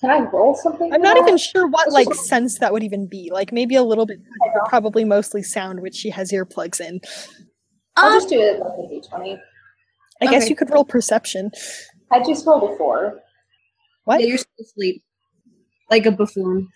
Can 0.00 0.10
I 0.10 0.18
roll 0.30 0.54
something? 0.54 0.92
I'm 0.92 1.00
not 1.00 1.14
that? 1.14 1.22
even 1.22 1.38
sure 1.38 1.66
what 1.66 1.90
like 1.92 2.12
sense 2.14 2.58
that 2.58 2.72
would 2.72 2.82
even 2.82 3.06
be. 3.06 3.30
Like 3.32 3.52
maybe 3.52 3.74
a 3.74 3.82
little 3.82 4.04
bit, 4.06 4.18
probably 4.66 5.04
mostly 5.04 5.42
sound, 5.42 5.80
which 5.80 5.94
she 5.94 6.10
has 6.10 6.30
earplugs 6.32 6.80
in. 6.80 7.00
I'll 7.96 8.12
Um, 8.12 8.18
just 8.18 8.28
do 8.28 8.38
it 8.40 8.58
like 8.58 8.72
a 8.78 8.82
d20. 9.16 9.38
I 10.20 10.26
guess 10.26 10.50
you 10.50 10.56
could 10.56 10.70
roll 10.70 10.84
perception. 10.84 11.50
I 12.10 12.22
just 12.22 12.46
rolled 12.46 12.70
a 12.70 12.76
four. 12.76 13.20
What? 14.04 14.20
Yeah, 14.20 14.26
you're 14.26 14.38
still 14.38 14.64
asleep. 14.64 15.02
Like 15.90 16.06
a 16.06 16.10
buffoon. 16.10 16.68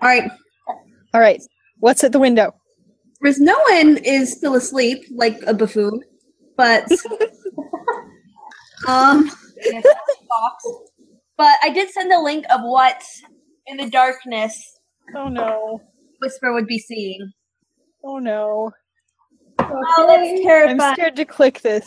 All 0.00 0.08
right. 0.08 0.30
All 1.12 1.20
right. 1.20 1.42
What's 1.80 2.04
at 2.04 2.12
the 2.12 2.18
window? 2.18 2.54
Res 3.20 3.40
no 3.40 3.58
one 3.70 3.98
is 3.98 4.32
still 4.32 4.54
asleep, 4.54 5.04
like 5.10 5.40
a 5.46 5.54
buffoon, 5.54 6.02
but 6.56 6.84
um, 8.88 9.30
box. 10.28 10.66
But 11.36 11.56
I 11.62 11.70
did 11.70 11.90
send 11.90 12.12
a 12.12 12.20
link 12.20 12.44
of 12.50 12.60
what 12.62 13.02
in 13.66 13.76
the 13.78 13.88
darkness 13.88 14.74
Oh 15.16 15.28
no. 15.28 15.80
Whisper 16.20 16.52
would 16.52 16.66
be 16.66 16.78
seeing. 16.78 17.32
Oh 18.04 18.18
no. 18.18 18.72
Oh, 19.60 20.06
that's 20.08 20.80
I'm 20.80 20.94
scared 20.94 21.16
to 21.16 21.24
click 21.24 21.60
this. 21.60 21.86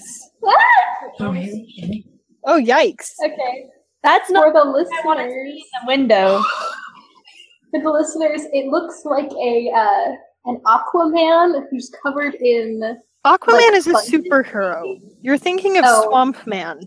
Oh 2.44 2.62
yikes. 2.62 3.12
Okay. 3.24 3.66
That's 4.04 4.30
not 4.30 4.48
For 4.48 4.54
the 4.54 4.60
I 4.60 4.66
want 5.06 5.20
to 5.20 5.30
see 5.30 5.36
listeners, 5.36 5.64
the 5.82 5.88
window. 5.88 6.42
for 7.72 7.82
the 7.82 7.90
listeners, 7.92 8.42
it 8.54 8.68
looks 8.68 9.02
like 9.06 9.32
a 9.32 9.70
uh, 9.76 10.16
an 10.46 10.62
Aquaman 10.66 11.64
who's 11.70 11.92
covered 12.04 12.36
in. 12.36 12.98
Aquaman 13.26 13.54
Like 13.54 13.74
is 13.74 13.88
a 13.88 13.90
sponges. 13.92 14.12
superhero. 14.12 14.98
You're 15.22 15.38
thinking 15.38 15.78
of 15.78 15.84
Oh. 15.88 16.08
Swamp 16.10 16.46
Man. 16.48 16.80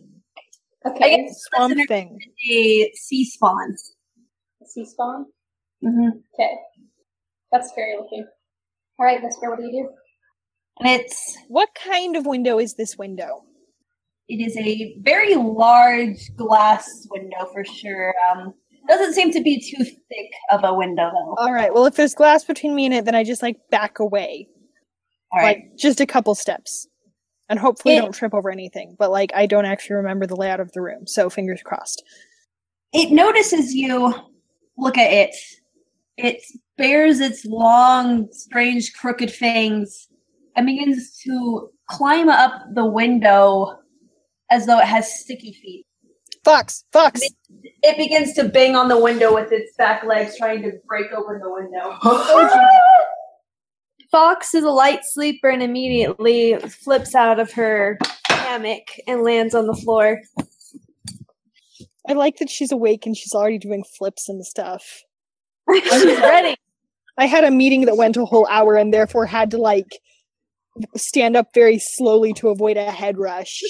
Okay, 0.87 1.05
I 1.15 1.17
guess 1.27 1.43
Swamp 1.55 1.77
Thing. 1.89 2.19
A 2.51 2.91
sea 2.95 3.25
spawn. 3.27 3.77
sea 4.65 4.85
spawn. 4.87 5.27
Mm-hmm. 5.85 6.09
Okay, 6.35 6.55
that's 7.53 7.69
scary 7.71 7.97
looking. 8.01 8.27
All 8.99 9.05
right, 9.05 9.23
Mister, 9.23 9.51
what 9.51 9.59
do 9.59 9.65
you 9.67 9.73
do? 9.73 9.91
And 10.79 10.89
it's 11.01 11.37
What 11.49 11.69
kind 11.75 12.17
of 12.17 12.25
window 12.25 12.59
is 12.59 12.75
this 12.75 12.97
window? 12.97 13.45
It 14.31 14.45
is 14.45 14.57
a 14.57 14.97
very 15.01 15.35
large 15.35 16.35
glass 16.37 17.07
window 17.11 17.47
for 17.53 17.65
sure. 17.65 18.15
Um, 18.31 18.55
doesn't 18.89 19.15
seem 19.15 19.31
to 19.33 19.43
be 19.43 19.61
too 19.61 19.85
thick 19.85 20.31
of 20.51 20.65
a 20.65 20.75
window 20.75 21.11
though. 21.13 21.35
All 21.39 21.53
right. 21.53 21.73
Well, 21.73 21.87
if 21.87 21.97
there's 21.97 22.15
glass 22.15 22.45
between 22.45 22.75
me 22.75 22.87
and 22.87 22.95
it, 22.95 23.05
then 23.05 23.15
I 23.15 23.25
just 23.25 23.43
like 23.43 23.57
back 23.71 23.99
away, 23.99 24.49
All 25.33 25.41
right. 25.41 25.59
like 25.59 25.77
just 25.77 26.01
a 26.01 26.07
couple 26.07 26.35
steps, 26.35 26.87
and 27.49 27.59
hopefully 27.59 27.97
It- 27.97 28.01
don't 28.01 28.13
trip 28.15 28.35
over 28.35 28.51
anything. 28.51 28.97
But 28.99 29.11
like 29.11 29.33
I 29.35 29.47
don't 29.47 29.67
actually 29.67 29.97
remember 29.97 30.27
the 30.27 30.37
layout 30.37 30.61
of 30.61 30.73
the 30.73 30.81
room, 30.81 31.07
so 31.07 31.29
fingers 31.31 31.63
crossed. 31.65 32.03
it 32.93 33.13
notices 33.13 33.73
you 33.75 34.13
look 34.77 34.97
at 34.99 35.13
it 35.13 35.35
it 36.17 36.43
bears 36.77 37.21
its 37.21 37.45
long 37.45 38.29
strange 38.33 38.93
crooked 38.95 39.31
fangs 39.33 40.09
and 40.57 40.67
begins 40.67 41.17
to 41.25 41.71
climb 41.89 42.29
up 42.29 42.53
the 42.75 42.85
window 42.85 43.79
as 44.51 44.67
though 44.67 44.79
it 44.79 44.87
has 44.87 45.21
sticky 45.21 45.53
feet 45.53 45.87
Fox, 46.45 46.85
Fox. 46.93 47.21
it 47.83 47.97
begins 47.99 48.33
to 48.35 48.45
bang 48.45 48.75
on 48.75 48.89
the 48.89 48.99
window 48.99 49.35
with 49.35 49.53
its 49.53 49.75
back 49.77 50.05
legs 50.05 50.39
trying 50.39 50.63
to 50.63 50.73
break 50.89 51.13
open 51.13 51.39
the 51.41 51.53
window 51.53 51.97
Fox 54.11 54.55
is 54.55 54.65
a 54.65 54.71
light 54.71 55.01
sleeper 55.05 55.49
and 55.49 55.63
immediately 55.63 56.57
flips 56.83 57.15
out 57.15 57.39
of 57.39 57.53
her 57.53 57.97
hammock 58.29 58.83
and 59.07 59.23
lands 59.23 59.55
on 59.55 59.67
the 59.67 59.75
floor. 59.75 60.21
I 62.09 62.15
like 62.15 62.39
that 62.39 62.51
she's 62.51 62.73
awake 62.73 63.07
and 63.07 63.17
she's 63.17 63.35
already 63.35 63.59
doing 63.59 63.85
flips 63.97 64.29
and 64.29 64.45
stuff. 64.45 65.03
She's 65.73 66.19
ready. 66.19 66.57
I 67.17 67.27
had 67.27 67.45
a 67.45 67.51
meeting 67.51 67.85
that 67.85 67.97
went 67.97 68.17
a 68.17 68.25
whole 68.25 68.49
hour 68.49 68.75
and 68.75 68.93
therefore 68.93 69.27
had 69.27 69.53
to 69.53 69.59
like 69.59 70.01
stand 70.97 71.37
up 71.37 71.49
very 71.55 71.79
slowly 71.79 72.33
to 72.35 72.49
avoid 72.49 72.77
a 72.77 72.91
head 72.91 73.19
rush. 73.19 73.63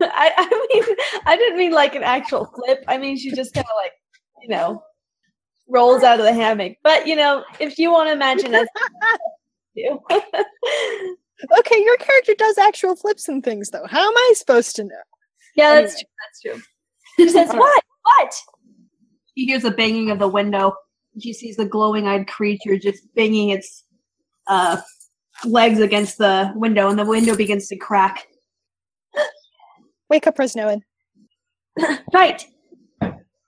I, 0.00 0.32
I 0.36 0.68
mean, 0.72 0.96
I 1.26 1.36
didn't 1.36 1.58
mean 1.58 1.72
like 1.72 1.94
an 1.94 2.02
actual 2.02 2.46
flip. 2.46 2.84
I 2.88 2.98
mean, 2.98 3.16
she 3.16 3.30
just 3.32 3.54
kind 3.54 3.64
of 3.66 3.72
like, 3.82 3.92
you 4.42 4.48
know, 4.48 4.82
rolls 5.68 6.02
out 6.02 6.18
of 6.18 6.24
the 6.24 6.32
hammock. 6.32 6.76
But 6.82 7.06
you 7.06 7.16
know, 7.16 7.44
if 7.60 7.78
you 7.78 7.90
want 7.90 8.08
to 8.08 8.12
imagine 8.12 8.54
it. 8.54 8.68
Okay, 11.58 11.82
your 11.82 11.96
character 11.96 12.34
does 12.38 12.56
actual 12.56 12.94
flips 12.94 13.26
and 13.28 13.42
things 13.42 13.70
though. 13.70 13.84
How 13.88 14.06
am 14.06 14.16
I 14.16 14.32
supposed 14.36 14.76
to 14.76 14.84
know? 14.84 14.94
yeah, 15.56 15.80
that's 15.80 15.94
Anyway. 15.94 16.04
true. 16.44 16.52
That's 16.54 16.62
true. 17.16 17.24
She 17.26 17.28
says, 17.32 17.48
"What? 17.52 17.82
What?" 18.02 18.34
she 19.36 19.46
hears 19.46 19.62
the 19.62 19.72
banging 19.72 20.10
of 20.12 20.20
the 20.20 20.28
window 20.28 20.72
she 21.20 21.32
sees 21.32 21.56
the 21.56 21.66
glowing-eyed 21.66 22.26
creature 22.26 22.78
just 22.78 23.02
banging 23.14 23.50
its 23.50 23.84
uh, 24.46 24.80
legs 25.44 25.80
against 25.80 26.18
the 26.18 26.52
window 26.54 26.88
and 26.88 26.98
the 26.98 27.04
window 27.04 27.36
begins 27.36 27.68
to 27.68 27.76
crack 27.76 28.26
Wake 30.10 30.26
up, 30.26 30.36
Resnoan. 30.36 30.82
Right. 32.12 32.44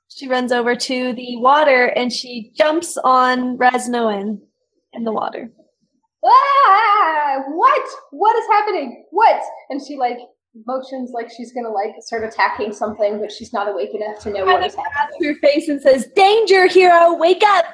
She 0.09 0.29
runs 0.29 0.51
over 0.51 0.75
to 0.75 1.13
the 1.13 1.37
water 1.37 1.87
and 1.95 2.11
she 2.11 2.53
jumps 2.57 2.97
on 3.05 3.59
Resnoan 3.59 4.39
in 4.95 5.05
the 5.05 5.13
water. 5.13 5.51
Ah! 6.25 7.43
What? 7.49 7.87
What 8.13 8.35
is 8.39 8.47
happening? 8.51 9.05
What? 9.11 9.43
And 9.69 9.79
she 9.87 9.97
like 9.97 10.17
motions 10.67 11.11
like 11.13 11.31
she's 11.31 11.53
gonna 11.53 11.69
like 11.69 11.91
start 12.01 12.25
attacking 12.25 12.73
something, 12.73 13.21
but 13.21 13.31
she's 13.31 13.53
not 13.53 13.69
awake 13.69 13.95
enough 13.95 14.21
to 14.21 14.31
know 14.31 14.47
what 14.47 14.65
is 14.65 14.75
Grabs 14.75 14.89
happening. 14.95 15.35
her 15.35 15.39
face 15.41 15.69
and 15.69 15.83
says, 15.83 16.07
"Danger, 16.17 16.67
hero! 16.67 17.15
Wake 17.15 17.43
up!" 17.45 17.67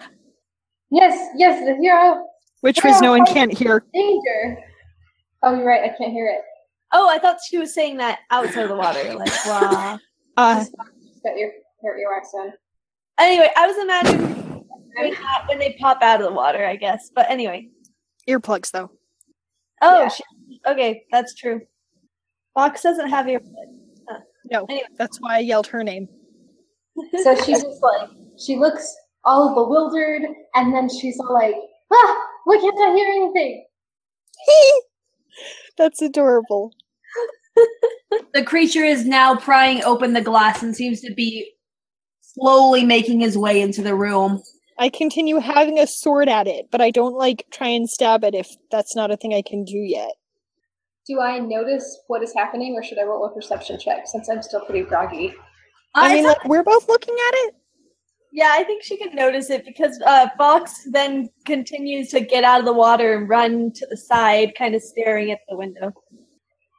Yes, 0.90 1.28
yes, 1.36 1.64
the 1.64 1.76
hero. 1.76 2.26
Which 2.60 2.78
Yeah, 2.84 2.98
no 3.00 3.10
one 3.12 3.24
can't 3.26 3.52
hear. 3.56 3.84
Danger. 3.94 4.58
Oh, 5.42 5.54
you're 5.56 5.66
right. 5.66 5.82
I 5.90 5.96
can't 5.96 6.12
hear 6.12 6.26
it. 6.28 6.40
Oh, 6.92 7.08
I 7.08 7.18
thought 7.18 7.38
she 7.48 7.56
was 7.58 7.72
saying 7.74 7.96
that 7.98 8.20
outside 8.30 8.64
of 8.64 8.68
the 8.68 8.76
water. 8.76 9.14
Like, 9.14 9.32
wow. 9.46 9.98
Uh, 10.36 10.60
Just 10.60 10.72
got 11.24 11.36
your 11.36 11.50
your 11.82 11.96
earwax 11.96 12.32
on. 12.38 12.52
anyway, 13.18 13.48
I 13.56 13.66
was 13.66 13.76
imagining 13.78 14.64
doing 14.96 15.12
that 15.14 15.44
when 15.48 15.58
they 15.58 15.76
pop 15.78 16.00
out 16.02 16.20
of 16.20 16.26
the 16.28 16.32
water, 16.32 16.64
I 16.64 16.76
guess. 16.76 17.10
But 17.14 17.26
anyway. 17.28 17.68
earplugs 18.28 18.70
though. 18.70 18.90
Oh, 19.82 20.02
Yeah. 20.02 20.08
she, 20.08 20.22
okay, 20.66 21.02
that's 21.10 21.34
true. 21.34 21.60
Fox 22.54 22.82
doesn't 22.82 23.08
have 23.10 23.26
earbuds. 23.26 23.50
No, 24.50 24.64
Anyway. 24.70 24.86
that's 24.96 25.20
why 25.20 25.36
I 25.36 25.38
yelled 25.40 25.66
her 25.66 25.82
name. 25.84 26.08
So 27.22 27.34
she's 27.44 27.62
just 27.62 27.82
like 27.82 28.08
she 28.38 28.56
looks 28.56 28.94
all 29.24 29.54
bewildered, 29.54 30.22
and 30.54 30.72
then 30.74 30.88
she's 30.88 31.18
all 31.20 31.34
like, 31.34 31.54
"Ah, 31.92 32.16
why 32.44 32.56
can't 32.58 32.78
I 32.80 32.94
hear 32.94 33.08
anything?" 33.08 33.64
That's 35.78 36.02
adorable. 36.02 36.72
the 38.34 38.44
creature 38.44 38.84
is 38.84 39.06
now 39.06 39.36
prying 39.36 39.82
open 39.84 40.12
the 40.12 40.20
glass 40.20 40.62
and 40.62 40.74
seems 40.76 41.00
to 41.02 41.12
be 41.14 41.50
slowly 42.20 42.84
making 42.84 43.20
his 43.20 43.36
way 43.36 43.60
into 43.60 43.82
the 43.82 43.94
room 43.94 44.40
I 44.78 44.88
continue 44.88 45.40
having 45.40 45.78
a 45.78 45.86
sword 45.86 46.30
at 46.30 46.46
it, 46.46 46.68
but 46.70 46.80
I 46.80 46.90
don't 46.90 47.14
like 47.14 47.44
try 47.52 47.68
and 47.68 47.86
stab 47.88 48.24
it 48.24 48.34
if 48.34 48.48
that's 48.70 48.96
not 48.96 49.10
a 49.10 49.16
thing 49.18 49.34
I 49.34 49.42
can 49.42 49.62
do 49.62 49.76
yet. 49.76 50.12
Do 51.06 51.20
I 51.20 51.38
notice 51.38 52.00
what 52.06 52.22
is 52.22 52.32
happening, 52.34 52.72
or 52.74 52.82
should 52.82 52.98
I 52.98 53.02
roll 53.02 53.26
a 53.26 53.34
perception 53.34 53.78
check 53.78 54.06
since 54.06 54.30
I'm 54.30 54.40
still 54.40 54.60
pretty 54.64 54.82
groggy? 54.86 55.34
I 55.94 56.06
Uh, 56.06 56.08
mean, 56.14 56.18
it's- 56.24 56.34
like 56.38 56.48
we're 56.48 56.62
both 56.62 56.88
looking 56.88 57.14
at 57.14 57.34
it. 57.46 57.54
Yeah, 58.32 58.50
I 58.52 58.64
think 58.64 58.82
she 58.82 58.96
can 58.96 59.14
notice 59.14 59.50
it 59.50 59.64
because 59.64 60.00
uh, 60.06 60.28
Fox 60.38 60.86
then 60.90 61.28
continues 61.46 62.08
to 62.10 62.20
get 62.20 62.44
out 62.44 62.60
of 62.60 62.66
the 62.66 62.72
water 62.72 63.16
and 63.18 63.28
run 63.28 63.72
to 63.74 63.86
the 63.88 63.96
side, 63.96 64.54
kind 64.56 64.74
of 64.74 64.82
staring 64.82 65.30
at 65.30 65.40
the 65.48 65.56
window. 65.56 65.92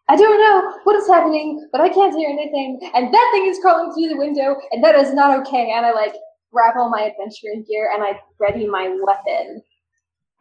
I 0.10 0.16
don't 0.16 0.40
know 0.40 0.80
what 0.84 0.96
is 0.98 1.08
happening, 1.08 1.68
but 1.72 1.80
I 1.82 1.90
can't 1.90 2.16
hear 2.16 2.30
anything, 2.30 2.80
and 2.94 3.14
that 3.14 3.30
thing 3.34 3.46
is 3.48 3.60
crawling 3.62 3.94
through 3.94 4.10
the 4.10 4.18
window, 4.18 4.56
and 4.72 4.84
that 4.84 4.96
is 4.96 5.14
not 5.14 5.40
okay. 5.42 5.72
And 5.76 5.86
I 5.86 5.92
like 5.92 6.14
grab 6.52 6.74
all 6.78 6.90
my 6.90 7.10
adventuring 7.10 7.64
gear 7.66 7.90
and 7.94 8.04
I 8.04 8.20
ready 8.38 8.68
my 8.68 8.94
weapon. 9.04 9.62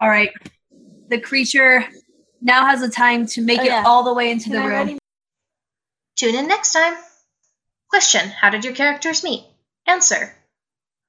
All 0.01 0.09
right. 0.09 0.31
The 1.09 1.21
creature 1.21 1.85
now 2.41 2.67
has 2.67 2.81
the 2.81 2.89
time 2.89 3.27
to 3.27 3.41
make 3.43 3.61
Oh, 3.61 3.63
it 3.63 3.67
yeah. 3.67 3.85
all 3.87 4.03
the 4.03 4.13
way 4.13 4.31
into 4.33 4.45
Can 4.47 4.53
the 4.55 4.59
I 4.59 4.65
room. 4.65 4.73
ready- 4.73 4.99
Tune 6.17 6.35
in 6.35 6.49
next 6.49 6.73
time. 6.73 6.95
Question 7.91 8.29
How 8.31 8.51
did 8.51 8.65
your 8.65 8.75
characters 8.75 9.23
meet? 9.23 9.45
Answer 9.87 10.35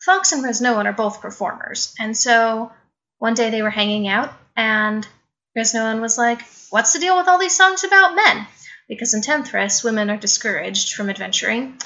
Fox 0.06 0.32
and 0.32 0.44
Resnoan 0.44 0.86
are 0.86 0.94
both 0.94 1.22
performers, 1.22 1.94
and 2.00 2.18
so 2.18 2.72
one 3.20 3.36
day 3.36 3.52
they 3.52 3.62
were 3.62 3.70
hanging 3.70 4.08
out, 4.08 4.34
and 4.56 5.08
Resnoan 5.56 6.02
was 6.02 6.18
like, 6.18 6.42
What's 6.72 6.94
the 6.94 7.00
deal 7.00 7.18
with 7.18 7.28
all 7.28 7.38
these 7.38 7.56
songs 7.56 7.84
about 7.84 8.16
men? 8.16 8.48
Because 8.88 9.14
in 9.14 9.22
Tenthras, 9.22 9.84
women 9.84 10.10
are 10.10 10.18
discouraged 10.18 10.94
from 10.94 11.10
adventuring. 11.10 11.78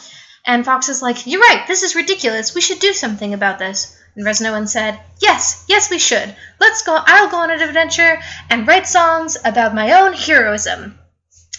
And 0.45 0.63
Fox 0.63 0.87
is 0.87 1.01
like, 1.01 1.27
You're 1.27 1.41
right, 1.41 1.65
this 1.67 1.83
is 1.83 1.95
ridiculous. 1.95 2.55
We 2.55 2.61
should 2.61 2.79
do 2.79 2.93
something 2.93 3.33
about 3.33 3.59
this. 3.59 3.99
And 4.15 4.25
Resnoan 4.25 4.69
said, 4.69 4.99
Yes, 5.19 5.65
yes, 5.67 5.89
we 5.89 5.99
should. 5.99 6.35
Let's 6.59 6.83
go, 6.83 6.97
I'll 6.97 7.29
go 7.29 7.37
on 7.37 7.51
an 7.51 7.61
adventure 7.61 8.21
and 8.49 8.67
write 8.67 8.87
songs 8.87 9.37
about 9.43 9.75
my 9.75 9.91
own 10.01 10.13
heroism. 10.13 10.97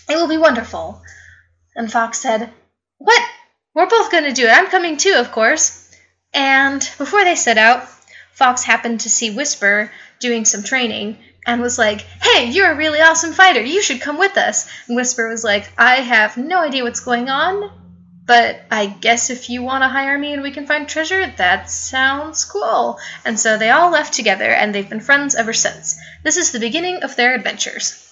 It 0.08 0.16
will 0.16 0.28
be 0.28 0.38
wonderful. 0.38 1.02
And 1.74 1.92
Fox 1.92 2.18
said, 2.18 2.50
What? 2.98 3.22
We're 3.74 3.88
both 3.88 4.10
going 4.10 4.24
to 4.24 4.32
do 4.32 4.46
it. 4.46 4.56
I'm 4.56 4.68
coming 4.68 4.96
too, 4.96 5.16
of 5.18 5.32
course. 5.32 5.85
And 6.36 6.86
before 6.98 7.24
they 7.24 7.34
set 7.34 7.56
out, 7.56 7.88
Fox 8.34 8.62
happened 8.62 9.00
to 9.00 9.08
see 9.08 9.30
Whisper 9.30 9.90
doing 10.20 10.44
some 10.44 10.62
training 10.62 11.16
and 11.46 11.62
was 11.62 11.78
like, 11.78 12.02
Hey, 12.20 12.50
you're 12.50 12.72
a 12.72 12.76
really 12.76 13.00
awesome 13.00 13.32
fighter. 13.32 13.62
You 13.62 13.80
should 13.80 14.02
come 14.02 14.18
with 14.18 14.36
us. 14.36 14.68
And 14.86 14.96
Whisper 14.96 15.28
was 15.28 15.42
like, 15.42 15.72
I 15.78 15.96
have 15.96 16.36
no 16.36 16.58
idea 16.58 16.84
what's 16.84 17.00
going 17.00 17.30
on, 17.30 17.70
but 18.26 18.60
I 18.70 18.84
guess 18.84 19.30
if 19.30 19.48
you 19.48 19.62
want 19.62 19.82
to 19.82 19.88
hire 19.88 20.18
me 20.18 20.34
and 20.34 20.42
we 20.42 20.50
can 20.50 20.66
find 20.66 20.86
treasure, 20.86 21.26
that 21.38 21.70
sounds 21.70 22.44
cool. 22.44 22.98
And 23.24 23.40
so 23.40 23.56
they 23.56 23.70
all 23.70 23.90
left 23.90 24.12
together 24.12 24.50
and 24.50 24.74
they've 24.74 24.90
been 24.90 25.00
friends 25.00 25.34
ever 25.34 25.54
since. 25.54 25.98
This 26.22 26.36
is 26.36 26.52
the 26.52 26.60
beginning 26.60 27.02
of 27.02 27.16
their 27.16 27.34
adventures. 27.34 28.05